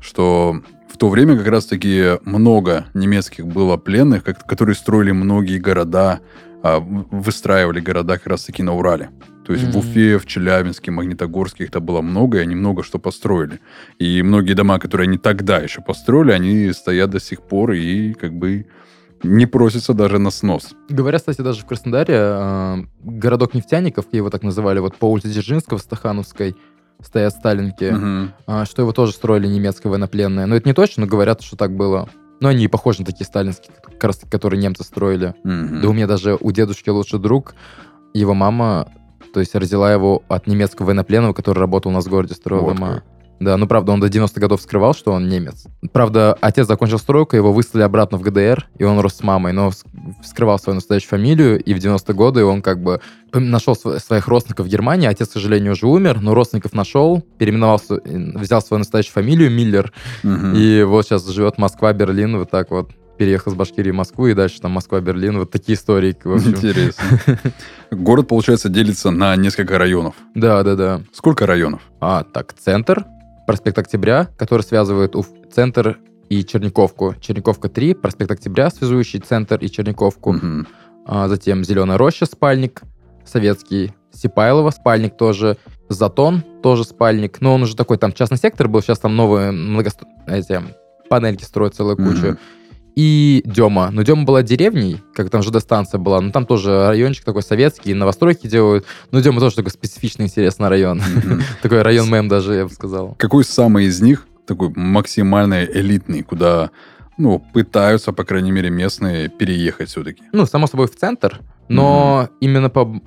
что 0.00 0.62
в 0.88 0.96
то 0.98 1.08
время 1.08 1.36
как 1.36 1.46
раз-таки 1.48 2.18
много 2.24 2.86
немецких 2.94 3.46
было 3.46 3.76
пленных, 3.76 4.24
как- 4.24 4.46
которые 4.46 4.74
строили 4.76 5.12
многие 5.12 5.58
города, 5.58 6.20
а, 6.62 6.78
в- 6.78 7.06
выстраивали 7.10 7.80
города 7.80 8.14
как 8.18 8.26
раз-таки 8.28 8.62
на 8.62 8.74
Урале. 8.74 9.10
То 9.46 9.52
есть 9.52 9.64
в 9.64 9.70
Мгм. 9.70 9.78
Уфе, 9.78 10.18
в 10.18 10.26
Челябинске, 10.26 10.92
Магнитогорске 10.92 11.64
их-то 11.64 11.80
было 11.80 12.00
много, 12.00 12.38
и 12.38 12.42
они 12.42 12.54
много 12.54 12.84
что 12.84 12.98
построили. 13.00 13.58
И 13.98 14.22
многие 14.22 14.54
дома, 14.54 14.78
которые 14.78 15.06
они 15.08 15.18
тогда 15.18 15.58
еще 15.58 15.82
построили, 15.82 16.30
они 16.30 16.72
стоят 16.72 17.10
до 17.10 17.18
сих 17.18 17.42
пор 17.42 17.72
и 17.72 18.12
как 18.12 18.32
бы 18.32 18.66
не 19.22 19.46
просятся 19.46 19.94
даже 19.94 20.18
на 20.18 20.30
снос. 20.30 20.74
Говорят, 20.88 21.22
кстати, 21.22 21.40
даже 21.40 21.62
в 21.62 21.66
Краснодаре 21.66 22.14
э, 22.18 22.76
городок 23.02 23.54
нефтяников, 23.54 24.06
его 24.12 24.30
так 24.30 24.42
называли, 24.42 24.80
вот 24.80 24.96
по 24.96 25.06
улице 25.10 25.28
Дзержинского, 25.28 25.78
Стахановской, 25.78 26.56
стоят 27.00 27.32
сталинки, 27.34 27.92
а, 28.46 28.64
что 28.64 28.82
его 28.82 28.92
тоже 28.92 29.12
строили 29.12 29.46
немецкие 29.46 29.90
военнопленные. 29.90 30.46
Но 30.46 30.56
это 30.56 30.68
не 30.68 30.72
точно, 30.74 31.04
но 31.04 31.10
говорят, 31.10 31.42
что 31.42 31.56
так 31.56 31.74
было. 31.74 32.08
Но 32.40 32.48
они 32.48 32.66
похожи 32.68 33.00
на 33.00 33.06
такие 33.06 33.24
сталинские, 33.24 33.72
как 33.82 34.02
раз 34.02 34.20
которые 34.30 34.60
немцы 34.60 34.84
строили. 34.84 35.34
Мгм. 35.44 35.80
Да 35.80 35.88
у 35.88 35.92
меня 35.92 36.06
даже 36.06 36.36
у 36.40 36.50
дедушки 36.52 36.90
лучший 36.90 37.20
друг, 37.20 37.54
его 38.14 38.34
мама, 38.34 38.88
то 39.32 39.40
есть 39.40 39.54
родила 39.54 39.92
его 39.92 40.22
от 40.28 40.46
немецкого 40.46 40.86
военнопленного, 40.86 41.32
который 41.32 41.60
работал 41.60 41.90
у 41.90 41.94
нас 41.94 42.06
в 42.06 42.10
городе, 42.10 42.34
строил 42.34 42.62
Вот 42.62 42.76
дома. 42.76 42.94
как. 42.94 43.04
Да, 43.42 43.56
ну 43.56 43.66
правда, 43.66 43.92
он 43.92 44.00
до 44.00 44.06
90-х 44.06 44.40
годов 44.40 44.62
скрывал, 44.62 44.94
что 44.94 45.12
он 45.12 45.28
немец. 45.28 45.64
Правда, 45.92 46.36
отец 46.40 46.66
закончил 46.66 46.98
стройку, 46.98 47.34
его 47.34 47.52
выслали 47.52 47.82
обратно 47.82 48.16
в 48.16 48.22
ГДР, 48.22 48.68
и 48.78 48.84
он 48.84 49.00
рос 49.00 49.14
с 49.14 49.22
мамой, 49.22 49.52
но 49.52 49.72
скрывал 50.22 50.58
свою 50.58 50.76
настоящую 50.76 51.10
фамилию, 51.10 51.62
и 51.62 51.74
в 51.74 51.78
90-е 51.78 52.14
годы 52.14 52.44
он 52.44 52.62
как 52.62 52.80
бы 52.80 53.00
нашел 53.32 53.74
своих 53.74 54.28
родственников 54.28 54.66
в 54.66 54.68
Германии. 54.68 55.08
Отец, 55.08 55.28
к 55.28 55.32
сожалению, 55.32 55.72
уже 55.72 55.86
умер, 55.86 56.20
но 56.20 56.34
родственников 56.34 56.72
нашел, 56.72 57.20
переименовался, 57.38 58.00
взял 58.04 58.62
свою 58.62 58.78
настоящую 58.78 59.14
фамилию 59.14 59.50
Миллер, 59.50 59.92
угу. 60.22 60.54
и 60.54 60.84
вот 60.84 61.06
сейчас 61.06 61.26
живет 61.28 61.58
Москва, 61.58 61.92
Берлин, 61.92 62.38
вот 62.38 62.50
так 62.50 62.70
вот 62.70 62.90
переехал 63.18 63.52
с 63.52 63.54
Башкирии 63.54 63.90
в 63.90 63.94
Москву, 63.94 64.26
и 64.26 64.34
дальше 64.34 64.60
там 64.60 64.72
Москва, 64.72 65.00
Берлин. 65.00 65.38
Вот 65.38 65.50
такие 65.50 65.76
истории. 65.76 66.16
В 66.24 66.34
общем. 66.34 66.50
Интересно. 66.50 67.04
Город, 67.92 68.26
получается, 68.26 68.68
делится 68.68 69.10
на 69.10 69.36
несколько 69.36 69.78
районов. 69.78 70.16
Да, 70.34 70.62
да, 70.64 70.74
да. 70.74 71.02
Сколько 71.12 71.46
районов? 71.46 71.82
А, 72.00 72.24
так, 72.24 72.52
центр, 72.54 73.04
проспект 73.46 73.78
Октября, 73.78 74.28
который 74.36 74.62
связывает 74.62 75.16
Уф, 75.16 75.28
центр 75.52 75.98
и 76.28 76.44
Черниковку. 76.44 77.14
Черниковка 77.20 77.68
3, 77.68 77.94
проспект 77.94 78.30
Октября, 78.30 78.70
связующий 78.70 79.20
центр 79.20 79.56
и 79.58 79.70
Черниковку. 79.70 80.30
Угу. 80.30 80.66
А, 81.06 81.28
затем 81.28 81.64
Зеленая 81.64 81.98
роща, 81.98 82.26
спальник, 82.26 82.82
Советский, 83.24 83.92
Сипайлова, 84.12 84.70
спальник 84.70 85.16
тоже, 85.16 85.56
Затон, 85.88 86.42
тоже 86.62 86.84
спальник. 86.84 87.40
Но 87.40 87.54
он 87.54 87.62
уже 87.62 87.76
такой, 87.76 87.98
там 87.98 88.12
частный 88.12 88.38
сектор 88.38 88.68
был, 88.68 88.82
сейчас 88.82 88.98
там 88.98 89.16
новые 89.16 89.50
многосто... 89.50 90.06
эти 90.26 90.60
панельки 91.08 91.44
строят 91.44 91.74
целую 91.74 91.96
кучу. 91.96 92.30
Угу 92.30 92.38
и 92.94 93.42
Дема. 93.44 93.90
Но 93.90 94.02
Дема 94.02 94.24
была 94.24 94.42
деревней, 94.42 95.00
как 95.14 95.30
там 95.30 95.42
ЖД-станция 95.42 95.98
была, 95.98 96.20
но 96.20 96.30
там 96.30 96.46
тоже 96.46 96.88
райончик 96.88 97.24
такой 97.24 97.42
советский, 97.42 97.94
новостройки 97.94 98.46
делают. 98.46 98.86
Но 99.10 99.20
Дема 99.20 99.40
тоже 99.40 99.56
такой 99.56 99.70
специфичный, 99.70 100.26
интересный 100.26 100.68
район. 100.68 101.00
Такой 101.62 101.82
район 101.82 102.10
мем 102.10 102.28
даже, 102.28 102.54
я 102.54 102.64
бы 102.64 102.70
сказал. 102.70 103.14
Какой 103.18 103.44
самый 103.44 103.86
из 103.86 104.00
них 104.00 104.26
такой 104.46 104.70
максимально 104.74 105.64
элитный, 105.64 106.22
куда 106.22 106.70
ну, 107.18 107.38
пытаются, 107.52 108.12
по 108.12 108.24
крайней 108.24 108.50
мере, 108.50 108.70
местные 108.70 109.28
переехать 109.28 109.88
все-таки. 109.88 110.22
Ну, 110.32 110.46
само 110.46 110.66
собой, 110.66 110.88
в 110.88 110.96
центр, 110.96 111.40
но 111.68 112.24
mm-hmm. 112.24 112.36
именно 112.40 112.70
по 112.70 113.00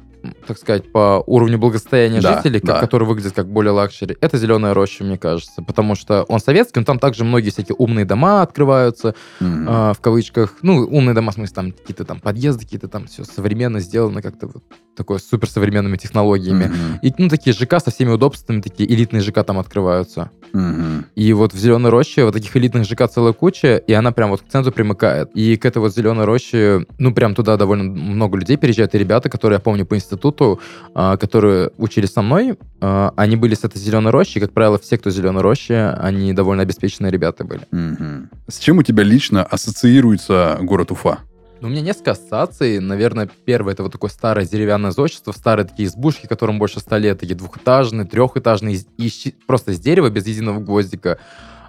так 0.47 0.57
сказать, 0.57 0.91
по 0.91 1.23
уровню 1.25 1.57
благосостояния 1.57 2.21
да, 2.21 2.37
жителей, 2.37 2.59
да. 2.61 2.79
который 2.79 3.07
выглядит 3.07 3.33
как 3.33 3.47
более 3.47 3.71
лакшери, 3.71 4.17
это 4.21 4.37
«Зеленая 4.37 4.73
роща», 4.73 5.03
мне 5.03 5.17
кажется. 5.17 5.61
Потому 5.61 5.95
что 5.95 6.23
он 6.23 6.39
советский, 6.39 6.79
но 6.79 6.85
там 6.85 6.99
также 6.99 7.23
многие 7.23 7.49
всякие 7.49 7.75
умные 7.75 8.05
дома 8.05 8.41
открываются, 8.41 9.15
mm-hmm. 9.39 9.91
э, 9.91 9.93
в 9.93 9.99
кавычках. 10.01 10.55
Ну, 10.61 10.77
умные 10.85 11.13
дома, 11.13 11.31
в 11.31 11.35
смысле, 11.35 11.55
там 11.55 11.71
какие-то 11.71 12.05
там 12.05 12.19
подъезды, 12.19 12.63
какие-то 12.63 12.87
там 12.87 13.07
все 13.07 13.23
современно 13.23 13.79
сделано, 13.79 14.21
как-то 14.21 14.47
вот 14.47 14.63
такое 14.95 15.19
суперсовременными 15.19 15.97
технологиями. 15.97 16.65
Mm-hmm. 16.65 16.99
И, 17.01 17.13
ну, 17.17 17.29
такие 17.29 17.53
ЖК 17.53 17.79
со 17.79 17.91
всеми 17.91 18.11
удобствами, 18.11 18.61
такие 18.61 18.91
элитные 18.91 19.21
ЖК 19.21 19.43
там 19.43 19.59
открываются. 19.59 20.31
Mm-hmm. 20.53 21.03
И 21.15 21.33
вот 21.33 21.53
в 21.53 21.57
Зеленой 21.57 21.91
роще 21.91 22.25
вот 22.25 22.33
таких 22.33 22.55
элитных 22.55 22.85
ЖК 22.85 23.09
целая 23.09 23.33
куча, 23.33 23.77
и 23.77 23.93
она 23.93 24.11
прям 24.11 24.29
вот 24.29 24.41
к 24.41 24.47
центру 24.47 24.71
примыкает. 24.71 25.29
И 25.33 25.57
к 25.57 25.65
этой 25.65 25.79
вот 25.79 25.93
Зеленой 25.93 26.25
роще, 26.25 26.85
ну, 26.97 27.13
прям 27.13 27.35
туда 27.35 27.57
довольно 27.57 27.83
много 27.83 28.37
людей 28.37 28.57
переезжают, 28.57 28.95
и 28.95 28.97
ребята, 28.97 29.29
которые, 29.29 29.57
я 29.57 29.59
помню, 29.59 29.85
по 29.85 29.95
институту, 29.95 30.59
э, 30.95 31.17
которые 31.19 31.71
учились 31.77 32.13
со 32.13 32.21
мной, 32.21 32.57
э, 32.81 33.09
они 33.15 33.35
были 33.35 33.55
с 33.55 33.63
этой 33.63 33.79
Зеленой 33.79 34.11
рощи, 34.11 34.37
и, 34.37 34.41
как 34.41 34.51
правило, 34.51 34.79
все, 34.79 34.97
кто 34.97 35.09
Зеленой 35.09 35.41
роще, 35.41 35.95
они 35.99 36.33
довольно 36.33 36.63
обеспеченные 36.63 37.11
ребята 37.11 37.43
были. 37.43 37.61
Mm-hmm. 37.71 38.27
С 38.49 38.59
чем 38.59 38.77
у 38.77 38.83
тебя 38.83 39.03
лично 39.03 39.43
ассоциируется 39.43 40.57
город 40.61 40.91
Уфа? 40.91 41.19
Ну, 41.61 41.69
у 41.69 41.71
меня 41.71 41.81
несколько 41.81 42.11
ассоциаций. 42.11 42.79
Наверное, 42.79 43.29
первое 43.45 43.73
это 43.73 43.83
вот 43.83 43.91
такое 43.91 44.09
старое 44.09 44.45
деревянное 44.45 44.91
зодчество, 44.91 45.31
старые 45.31 45.65
такие 45.65 45.87
избушки, 45.87 46.27
которым 46.27 46.59
больше 46.59 46.79
ста 46.79 46.97
лет, 46.97 47.19
такие 47.19 47.35
двухэтажные, 47.35 48.05
трехэтажные, 48.05 48.79
и 48.97 49.35
просто 49.47 49.71
из 49.71 49.79
дерева 49.79 50.09
без 50.09 50.27
единого 50.27 50.59
гвоздика. 50.59 51.17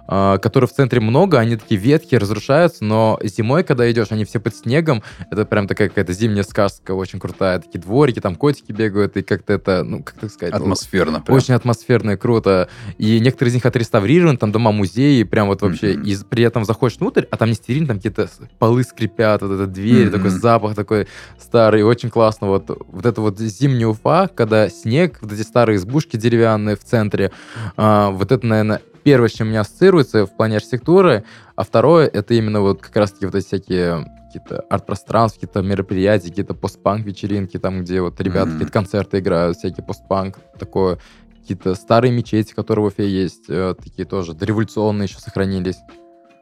А, 0.07 0.37
которые 0.37 0.67
в 0.67 0.73
центре 0.73 0.99
много, 0.99 1.39
они 1.39 1.57
такие 1.57 1.79
ветхие, 1.79 2.19
разрушаются, 2.19 2.83
но 2.83 3.19
зимой, 3.23 3.63
когда 3.63 3.89
идешь, 3.91 4.07
они 4.11 4.25
все 4.25 4.39
под 4.39 4.55
снегом, 4.55 5.03
это 5.29 5.45
прям 5.45 5.67
такая 5.67 5.89
какая-то 5.89 6.13
зимняя 6.13 6.43
сказка 6.43 6.93
очень 6.93 7.19
крутая, 7.19 7.59
такие 7.59 7.79
дворики, 7.79 8.21
там 8.21 8.35
котики 8.35 8.71
бегают, 8.71 9.17
и 9.17 9.21
как-то 9.21 9.53
это, 9.53 9.83
ну, 9.83 10.03
как 10.03 10.15
так 10.15 10.31
сказать... 10.31 10.53
Атмосферно. 10.53 11.21
Прям. 11.21 11.37
Очень 11.37 11.53
атмосферно 11.55 12.11
и 12.11 12.15
круто. 12.15 12.69
И 12.97 13.19
некоторые 13.19 13.51
из 13.51 13.55
них 13.55 13.65
отреставрированы, 13.65 14.37
там 14.37 14.51
дома-музеи, 14.51 15.23
прям 15.23 15.47
вот 15.47 15.61
вообще, 15.61 15.93
mm-hmm. 15.93 16.05
и 16.05 16.17
при 16.29 16.43
этом 16.43 16.63
заходишь 16.63 16.97
внутрь, 16.97 17.25
а 17.29 17.37
там 17.37 17.49
не 17.49 17.55
стерильно, 17.55 17.87
там 17.87 17.97
какие-то 17.97 18.29
полы 18.59 18.83
скрипят, 18.83 19.41
вот 19.41 19.51
эта 19.51 19.67
дверь, 19.67 20.07
mm-hmm. 20.07 20.11
такой 20.11 20.29
запах 20.29 20.75
такой 20.75 21.07
старый, 21.39 21.83
очень 21.83 22.09
классно. 22.09 22.47
Вот, 22.47 22.69
вот 22.69 23.05
это 23.05 23.19
вот 23.21 23.39
зимняя 23.39 23.87
Уфа, 23.87 24.29
когда 24.33 24.69
снег, 24.69 25.17
вот 25.21 25.33
эти 25.33 25.41
старые 25.41 25.77
избушки 25.77 26.15
деревянные 26.15 26.75
в 26.75 26.83
центре, 26.83 27.31
а, 27.75 28.11
вот 28.11 28.31
это, 28.31 28.45
наверное, 28.45 28.81
первое, 29.07 29.29
с 29.29 29.31
чем 29.31 29.47
у 29.47 29.49
меня 29.51 29.61
ассоциируется 29.61 30.25
в 30.25 30.35
плане 30.35 30.57
архитектуры, 30.57 31.23
а 31.55 31.63
второе, 31.63 32.07
это 32.07 32.33
именно 32.33 32.59
вот 32.59 32.81
как 32.81 32.93
раз-таки 32.97 33.25
вот 33.25 33.35
эти 33.35 33.45
всякие 33.45 34.05
какие-то 34.25 34.59
арт-пространства, 34.69 35.39
какие-то 35.39 35.61
мероприятия, 35.61 36.27
какие-то 36.27 36.53
постпанк-вечеринки, 36.53 37.57
там, 37.57 37.83
где 37.85 38.01
вот 38.01 38.19
ребята 38.19 38.49
mm-hmm. 38.49 38.51
какие-то 38.51 38.73
концерты 38.73 39.19
играют, 39.19 39.55
всякие 39.55 39.85
постпанк, 39.85 40.39
такое, 40.59 40.99
какие-то 41.39 41.75
старые 41.75 42.11
мечети, 42.11 42.53
которые 42.53 42.83
в 42.83 42.87
Уфе 42.89 43.07
есть, 43.07 43.45
э, 43.47 43.75
такие 43.81 44.05
тоже 44.05 44.33
дореволюционные 44.33 45.05
еще 45.05 45.19
сохранились. 45.19 45.77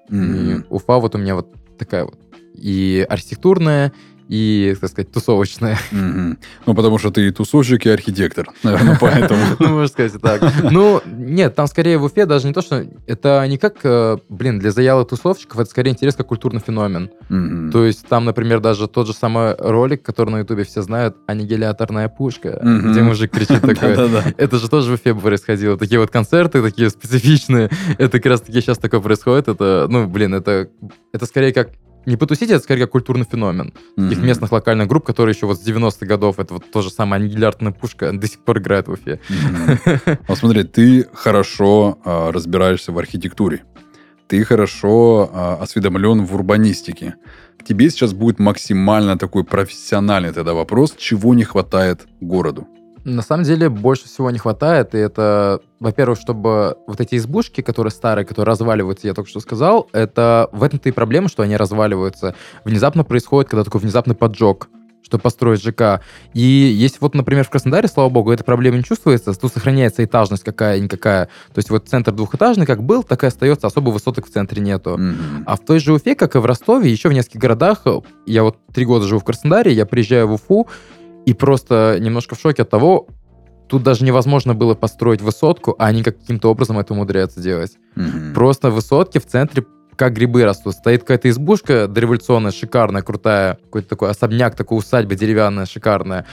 Mm-hmm. 0.09 0.61
И 0.61 0.65
Уфа 0.71 0.97
вот 0.97 1.13
у 1.13 1.19
меня 1.19 1.35
вот 1.35 1.53
такая 1.77 2.05
вот 2.05 2.17
и 2.55 3.05
архитектурная, 3.07 3.93
и, 4.27 4.75
так 4.79 4.89
сказать, 4.89 5.11
тусовочная. 5.11 5.77
Mm-hmm. 5.91 6.37
Ну, 6.65 6.75
потому 6.75 6.97
что 6.97 7.11
ты 7.11 7.27
и 7.27 7.31
тусовщик, 7.31 7.85
и 7.85 7.89
архитектор, 7.89 8.47
наверное, 8.63 8.97
поэтому. 9.01 9.41
Ну, 9.59 9.69
можно 9.69 9.87
сказать 9.87 10.21
так. 10.21 10.41
Ну, 10.71 11.01
нет, 11.05 11.55
там 11.55 11.67
скорее 11.67 11.97
в 11.97 12.03
Уфе 12.03 12.25
даже 12.25 12.47
не 12.47 12.53
то, 12.53 12.61
что... 12.61 12.85
Это 13.07 13.45
не 13.47 13.57
как, 13.57 13.77
э, 13.83 14.17
блин, 14.29 14.59
для 14.59 14.71
заялых 14.71 15.07
тусовщиков, 15.07 15.59
это 15.59 15.69
скорее 15.69 15.91
интерес 15.91 16.15
как 16.15 16.27
культурный 16.27 16.61
феномен. 16.61 17.11
То 17.71 17.85
есть 17.85 18.07
там, 18.07 18.25
например, 18.25 18.59
даже 18.59 18.87
тот 18.87 19.07
же 19.07 19.13
самый 19.13 19.55
ролик, 19.57 20.03
который 20.03 20.29
на 20.29 20.39
Ютубе 20.39 20.63
все 20.63 20.81
знают, 20.81 21.17
аннигиляторная 21.27 22.09
пушка, 22.09 22.59
где 22.61 23.01
мужик 23.01 23.31
кричит 23.31 23.61
такой. 23.61 23.95
Это 24.37 24.57
же 24.57 24.69
тоже 24.69 24.91
в 24.91 24.93
Уфе 24.95 25.13
происходило. 25.13 25.77
Такие 25.77 25.99
вот 25.99 26.09
концерты, 26.09 26.61
такие 26.61 26.89
специфичные. 26.89 27.69
Это 27.97 28.19
как 28.19 28.25
раз 28.25 28.41
таки 28.41 28.61
сейчас 28.61 28.77
такое 28.77 28.99
происходит. 28.99 29.47
Это, 29.47 29.87
ну, 29.89 30.07
блин, 30.07 30.33
это, 30.33 30.69
это 31.13 31.25
скорее 31.25 31.53
как 31.53 31.69
не 32.05 32.17
потусить, 32.17 32.49
это 32.49 32.63
скорее 32.63 32.81
как 32.81 32.91
культурный 32.91 33.25
феномен. 33.25 33.73
Mm-hmm. 33.97 34.09
Таких 34.09 34.23
местных 34.23 34.51
локальных 34.51 34.87
групп, 34.87 35.05
которые 35.05 35.35
еще 35.35 35.45
вот 35.45 35.59
с 35.59 35.67
90-х 35.67 36.05
годов, 36.05 36.39
это 36.39 36.53
вот 36.55 36.71
то 36.71 36.81
же 36.81 36.89
самое 36.89 37.21
аннигиляртная 37.21 37.71
пушка, 37.71 38.11
до 38.11 38.27
сих 38.27 38.39
пор 38.39 38.59
играет 38.59 38.87
в 38.87 38.91
Уфе. 38.91 39.19
Mm-hmm. 39.29 40.19
Вот 40.27 40.37
смотри, 40.37 40.63
ты 40.63 41.07
хорошо 41.13 41.99
э, 42.03 42.31
разбираешься 42.31 42.91
в 42.91 42.99
архитектуре. 42.99 43.63
Ты 44.27 44.43
хорошо 44.43 45.29
э, 45.31 45.63
осведомлен 45.63 46.25
в 46.25 46.33
урбанистике. 46.35 47.15
К 47.59 47.63
тебе 47.63 47.89
сейчас 47.89 48.13
будет 48.13 48.39
максимально 48.39 49.17
такой 49.17 49.43
профессиональный 49.43 50.31
тогда 50.31 50.53
вопрос, 50.53 50.95
чего 50.97 51.33
не 51.33 51.43
хватает 51.43 52.07
городу. 52.21 52.67
На 53.05 53.21
самом 53.21 53.43
деле 53.43 53.69
больше 53.69 54.05
всего 54.05 54.31
не 54.31 54.39
хватает, 54.39 54.95
и 54.95 54.97
это, 54.97 55.61
во-первых, 55.79 56.19
чтобы 56.19 56.75
вот 56.87 56.99
эти 56.99 57.15
избушки, 57.15 57.61
которые 57.61 57.91
старые, 57.91 58.25
которые 58.25 58.51
разваливаются, 58.51 59.05
я 59.05 59.13
только 59.13 59.29
что 59.29 59.39
сказал, 59.39 59.87
это 59.93 60.49
в 60.51 60.63
этом-то 60.63 60.89
и 60.89 60.91
проблема, 60.91 61.29
что 61.29 61.43
они 61.43 61.55
разваливаются. 61.55 62.33
Внезапно 62.63 63.03
происходит, 63.03 63.49
когда 63.49 63.63
такой 63.63 63.81
внезапный 63.81 64.15
поджог 64.15 64.69
чтобы 65.05 65.21
построить 65.21 65.61
ЖК. 65.61 66.01
И 66.33 66.41
если 66.41 66.97
вот, 66.99 67.13
например, 67.13 67.43
в 67.43 67.49
Краснодаре, 67.51 67.87
слава 67.87 68.09
богу, 68.09 68.31
эта 68.31 68.43
проблема 68.43 68.77
не 68.77 68.83
чувствуется, 68.83 69.33
тут 69.39 69.53
сохраняется 69.53 70.03
этажность 70.03 70.43
какая-никакая. 70.43 71.25
То 71.53 71.59
есть 71.59 71.69
вот 71.69 71.87
центр 71.87 72.11
двухэтажный 72.11 72.65
как 72.65 72.81
был, 72.81 73.03
так 73.03 73.23
и 73.23 73.27
остается, 73.27 73.67
особо 73.67 73.91
высоток 73.91 74.25
в 74.25 74.31
центре 74.31 74.63
нету. 74.63 74.97
Mm-hmm. 74.97 75.43
А 75.45 75.55
в 75.57 75.59
той 75.59 75.79
же 75.79 75.93
Уфе, 75.93 76.15
как 76.15 76.35
и 76.35 76.39
в 76.39 76.45
Ростове, 76.45 76.91
еще 76.91 77.09
в 77.09 77.13
нескольких 77.13 77.39
городах, 77.39 77.83
я 78.25 78.41
вот 78.41 78.57
три 78.73 78.85
года 78.85 79.05
живу 79.05 79.19
в 79.19 79.23
Краснодаре, 79.23 79.73
я 79.73 79.85
приезжаю 79.85 80.27
в 80.27 80.33
Уфу, 80.33 80.67
и 81.25 81.33
просто 81.33 81.97
немножко 81.99 82.35
в 82.35 82.39
шоке 82.39 82.63
от 82.63 82.69
того, 82.69 83.07
тут 83.67 83.83
даже 83.83 84.05
невозможно 84.05 84.53
было 84.53 84.75
построить 84.75 85.21
высотку, 85.21 85.75
а 85.79 85.87
они 85.87 86.03
каким-то 86.03 86.49
образом 86.49 86.79
это 86.79 86.93
умудряются 86.93 87.39
делать. 87.39 87.77
Mm-hmm. 87.95 88.33
Просто 88.33 88.69
высотки 88.69 89.17
в 89.17 89.25
центре 89.25 89.65
как 89.95 90.13
грибы 90.13 90.43
растут. 90.43 90.73
Стоит 90.73 91.01
какая-то 91.01 91.29
избушка 91.29 91.87
дореволюционная, 91.87 92.51
шикарная, 92.51 93.01
крутая, 93.01 93.57
какой-то 93.63 93.89
такой 93.89 94.09
особняк, 94.09 94.55
такой 94.55 94.77
усадьба 94.77 95.15
деревянная, 95.15 95.65
шикарная. 95.65 96.25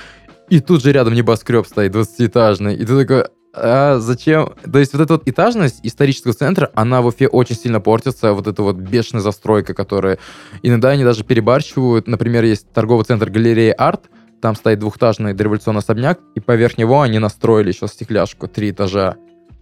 И 0.48 0.60
тут 0.60 0.82
же 0.82 0.92
рядом 0.92 1.14
небоскреб 1.14 1.66
стоит, 1.66 1.94
20-этажный. 1.94 2.74
И 2.74 2.84
ты 2.84 2.98
такой, 2.98 3.24
а 3.54 3.98
зачем? 4.00 4.54
То 4.70 4.78
есть 4.78 4.92
вот 4.92 5.02
эта 5.02 5.14
вот 5.14 5.28
этажность 5.28 5.80
исторического 5.82 6.34
центра, 6.34 6.70
она 6.74 7.02
в 7.02 7.06
Уфе 7.06 7.28
очень 7.28 7.56
сильно 7.56 7.80
портится. 7.80 8.32
Вот 8.32 8.46
эта 8.46 8.62
вот 8.62 8.76
бешеная 8.76 9.22
застройка, 9.22 9.74
которая... 9.74 10.18
Иногда 10.62 10.90
они 10.90 11.04
даже 11.04 11.22
перебарщивают. 11.22 12.08
Например, 12.08 12.44
есть 12.44 12.70
торговый 12.72 13.04
центр 13.04 13.30
галереи 13.30 13.70
«Арт», 13.70 14.10
там 14.42 14.56
стоит 14.56 14.80
двухэтажный 14.80 15.34
дореволюционный 15.34 15.78
особняк, 15.78 16.18
и 16.34 16.40
поверх 16.40 16.76
него 16.76 17.00
они 17.00 17.20
настроили 17.20 17.68
еще 17.68 17.86
стекляшку, 17.86 18.48
три 18.48 18.72
этажа. 18.72 19.16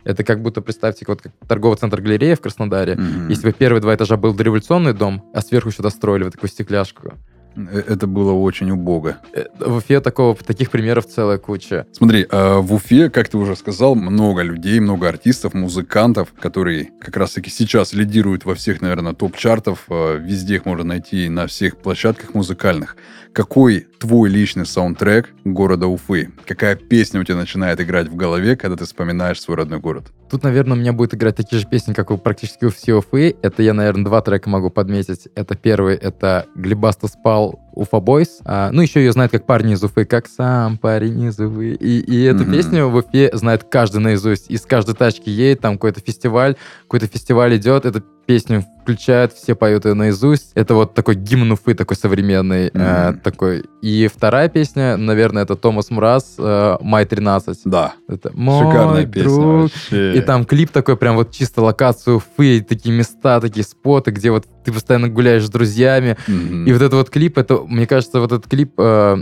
Это 0.04 0.24
как 0.24 0.40
будто, 0.40 0.62
представьте, 0.62 1.04
вот 1.06 1.20
как 1.20 1.32
торговый 1.46 1.76
центр 1.76 2.00
галерея 2.00 2.34
в 2.34 2.40
Краснодаре. 2.40 2.94
Mm-hmm. 2.94 3.28
Если 3.28 3.46
бы 3.46 3.52
первые 3.52 3.82
два 3.82 3.94
этажа 3.94 4.16
был 4.16 4.32
дореволюционный 4.32 4.94
дом, 4.94 5.22
а 5.34 5.42
сверху 5.42 5.68
еще 5.68 5.82
достроили 5.82 6.24
вот 6.24 6.32
такую 6.32 6.48
стекляшку. 6.48 7.12
Э, 7.56 7.82
это 7.86 8.06
было 8.06 8.32
очень 8.32 8.70
убого. 8.70 9.18
Э, 9.34 9.44
в 9.58 9.76
Уфе 9.76 10.00
такого, 10.00 10.34
таких 10.34 10.70
примеров 10.70 11.06
целая 11.06 11.36
куча. 11.36 11.86
Смотри, 11.92 12.26
а 12.30 12.60
в 12.60 12.72
Уфе, 12.72 13.10
как 13.10 13.28
ты 13.28 13.36
уже 13.36 13.56
сказал, 13.56 13.94
много 13.94 14.40
людей, 14.40 14.80
много 14.80 15.10
артистов, 15.10 15.52
музыкантов, 15.52 16.32
которые 16.40 16.88
как 17.02 17.18
раз-таки 17.18 17.50
сейчас 17.50 17.92
лидируют 17.92 18.46
во 18.46 18.54
всех, 18.54 18.80
наверное, 18.80 19.12
топ-чартов. 19.12 19.84
А, 19.90 20.16
везде 20.16 20.54
их 20.54 20.64
можно 20.64 20.84
найти 20.84 21.28
на 21.28 21.46
всех 21.46 21.76
площадках 21.76 22.32
музыкальных. 22.32 22.96
Какой 23.34 23.86
твой 24.00 24.30
личный 24.30 24.66
саундтрек 24.66 25.28
города 25.44 25.86
Уфы? 25.86 26.30
Какая 26.46 26.74
песня 26.74 27.20
у 27.20 27.24
тебя 27.24 27.36
начинает 27.36 27.80
играть 27.80 28.08
в 28.08 28.16
голове, 28.16 28.56
когда 28.56 28.76
ты 28.76 28.86
вспоминаешь 28.86 29.40
свой 29.40 29.58
родной 29.58 29.78
город? 29.78 30.10
Тут, 30.30 30.42
наверное, 30.42 30.76
у 30.76 30.80
меня 30.80 30.92
будет 30.92 31.14
играть 31.14 31.36
такие 31.36 31.60
же 31.60 31.66
песни, 31.66 31.92
как 31.92 32.10
у 32.10 32.16
практически 32.16 32.64
у 32.64 32.70
всей 32.70 32.92
Уфы. 32.92 33.36
Это 33.42 33.62
я, 33.62 33.74
наверное, 33.74 34.04
два 34.04 34.22
трека 34.22 34.48
могу 34.48 34.70
подметить. 34.70 35.28
Это 35.34 35.54
первый, 35.54 35.96
это 35.96 36.46
«Глебаста 36.54 37.08
спал» 37.08 37.60
Уфа 37.72 38.00
Бойс. 38.00 38.38
А, 38.44 38.70
ну, 38.72 38.80
еще 38.80 39.00
ее 39.00 39.12
знают 39.12 39.32
как 39.32 39.44
парни 39.44 39.74
из 39.74 39.82
Уфы, 39.82 40.04
как 40.04 40.28
сам 40.28 40.78
парень 40.78 41.24
из 41.24 41.38
Уфы. 41.38 41.74
И, 41.74 42.00
и 42.00 42.22
эту 42.22 42.44
mm-hmm. 42.44 42.52
песню 42.52 42.88
в 42.88 42.94
Уфе 42.94 43.30
знает 43.34 43.64
каждый 43.64 43.98
наизусть. 43.98 44.50
Из 44.50 44.62
каждой 44.62 44.94
тачки 44.94 45.28
едет, 45.28 45.60
там 45.60 45.74
какой-то 45.74 46.00
фестиваль, 46.00 46.56
какой-то 46.82 47.06
фестиваль 47.06 47.56
идет, 47.56 47.84
эта 47.84 48.02
песню 48.26 48.64
включают, 48.90 49.32
все 49.32 49.54
поют 49.54 49.84
ее 49.84 49.94
наизусть. 49.94 50.50
Это 50.54 50.74
вот 50.74 50.94
такой 50.94 51.14
гимн 51.14 51.52
Уфы, 51.52 51.74
такой 51.74 51.96
современный. 51.96 52.68
Mm-hmm. 52.68 53.16
Э, 53.16 53.20
такой. 53.22 53.64
И 53.82 54.08
вторая 54.14 54.48
песня, 54.48 54.96
наверное, 54.96 55.44
это 55.44 55.56
Томас 55.56 55.90
Мраз 55.90 56.34
э, 56.38 56.76
«Май 56.80 57.04
13». 57.04 57.56
Да. 57.64 57.94
Это 58.08 58.30
Мой 58.34 58.58
Шикарная 58.58 59.02
друг. 59.02 59.12
песня 59.12 59.46
вообще. 59.46 60.16
И 60.16 60.20
там 60.20 60.44
клип 60.44 60.70
такой, 60.70 60.96
прям 60.96 61.16
вот 61.16 61.30
чисто 61.30 61.62
локацию 61.62 62.16
Уфы, 62.16 62.64
такие 62.68 62.94
места, 62.94 63.40
такие 63.40 63.64
споты, 63.64 64.10
где 64.10 64.30
вот 64.30 64.46
ты 64.64 64.72
постоянно 64.72 65.08
гуляешь 65.08 65.46
с 65.46 65.50
друзьями. 65.50 66.16
Mm-hmm. 66.26 66.64
И 66.66 66.72
вот 66.72 66.82
этот 66.82 66.94
вот 66.94 67.10
клип, 67.10 67.38
это, 67.38 67.58
мне 67.58 67.86
кажется, 67.86 68.20
вот 68.20 68.32
этот 68.32 68.48
клип... 68.48 68.72
Э, 68.78 69.18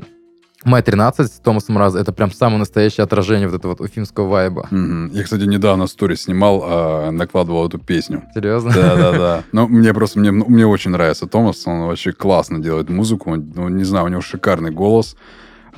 Май 0.68 0.82
13 0.82 1.32
с 1.32 1.38
Томасом 1.40 1.78
Раз 1.78 1.94
это 1.94 2.12
прям 2.12 2.30
самое 2.30 2.58
настоящее 2.58 3.04
отражение 3.04 3.48
вот 3.48 3.58
этого 3.58 3.72
вот 3.72 3.80
уфимского 3.80 4.28
вайба. 4.28 4.68
Mm-hmm. 4.70 5.10
Я, 5.12 5.25
кстати, 5.25 5.42
недавно 5.42 5.87
стори 5.87 6.14
снимал, 6.14 6.62
а, 6.62 7.10
накладывал 7.10 7.66
эту 7.66 7.78
песню. 7.78 8.25
Серьезно? 8.34 8.72
Да, 8.72 8.96
да, 8.96 9.12
да. 9.12 9.44
Ну, 9.52 9.66
мне 9.66 9.94
просто, 9.94 10.18
мне, 10.18 10.30
мне 10.30 10.66
очень 10.66 10.90
нравится 10.90 11.26
Томас, 11.26 11.66
он 11.66 11.87
вообще 11.87 12.12
классно 12.12 12.58
делает 12.58 12.90
музыку, 12.90 13.34
ну, 13.34 13.68
не 13.68 13.84
знаю, 13.84 14.04
у 14.04 14.08
него 14.08 14.20
шикарный 14.20 14.70
голос. 14.70 15.16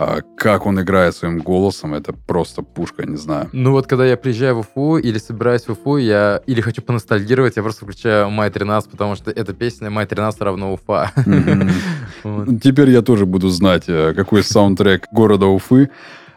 А 0.03 0.23
как 0.35 0.65
он 0.65 0.81
играет 0.81 1.15
своим 1.15 1.41
голосом, 1.41 1.93
это 1.93 2.15
просто 2.15 2.63
пушка, 2.63 3.05
не 3.05 3.19
знаю. 3.19 3.51
Ну 3.53 3.73
вот, 3.73 3.87
когда 3.87 4.07
я 4.07 4.17
приезжаю 4.17 4.55
в 4.57 4.61
Уфу 4.61 4.97
или 4.97 5.19
собираюсь 5.19 5.69
в 5.69 5.73
Уфу, 5.73 5.99
я 5.99 6.41
или 6.47 6.63
хочу 6.63 6.81
поностальгировать, 6.81 7.57
я 7.57 7.63
просто 7.63 7.85
включаю 7.85 8.31
Май 8.31 8.49
13, 8.49 8.91
потому 8.91 9.15
что 9.15 9.31
эта 9.31 9.53
песня 9.53 9.91
Май 9.91 10.07
13 10.07 10.41
равно 10.41 10.73
Уфа. 10.73 11.13
Теперь 12.63 12.89
я 12.89 13.03
тоже 13.03 13.27
буду 13.27 13.51
знать, 13.51 13.85
э, 13.89 14.15
какой 14.17 14.43
саундтрек 14.43 15.05
города 15.13 15.45
Уфы. 15.45 15.91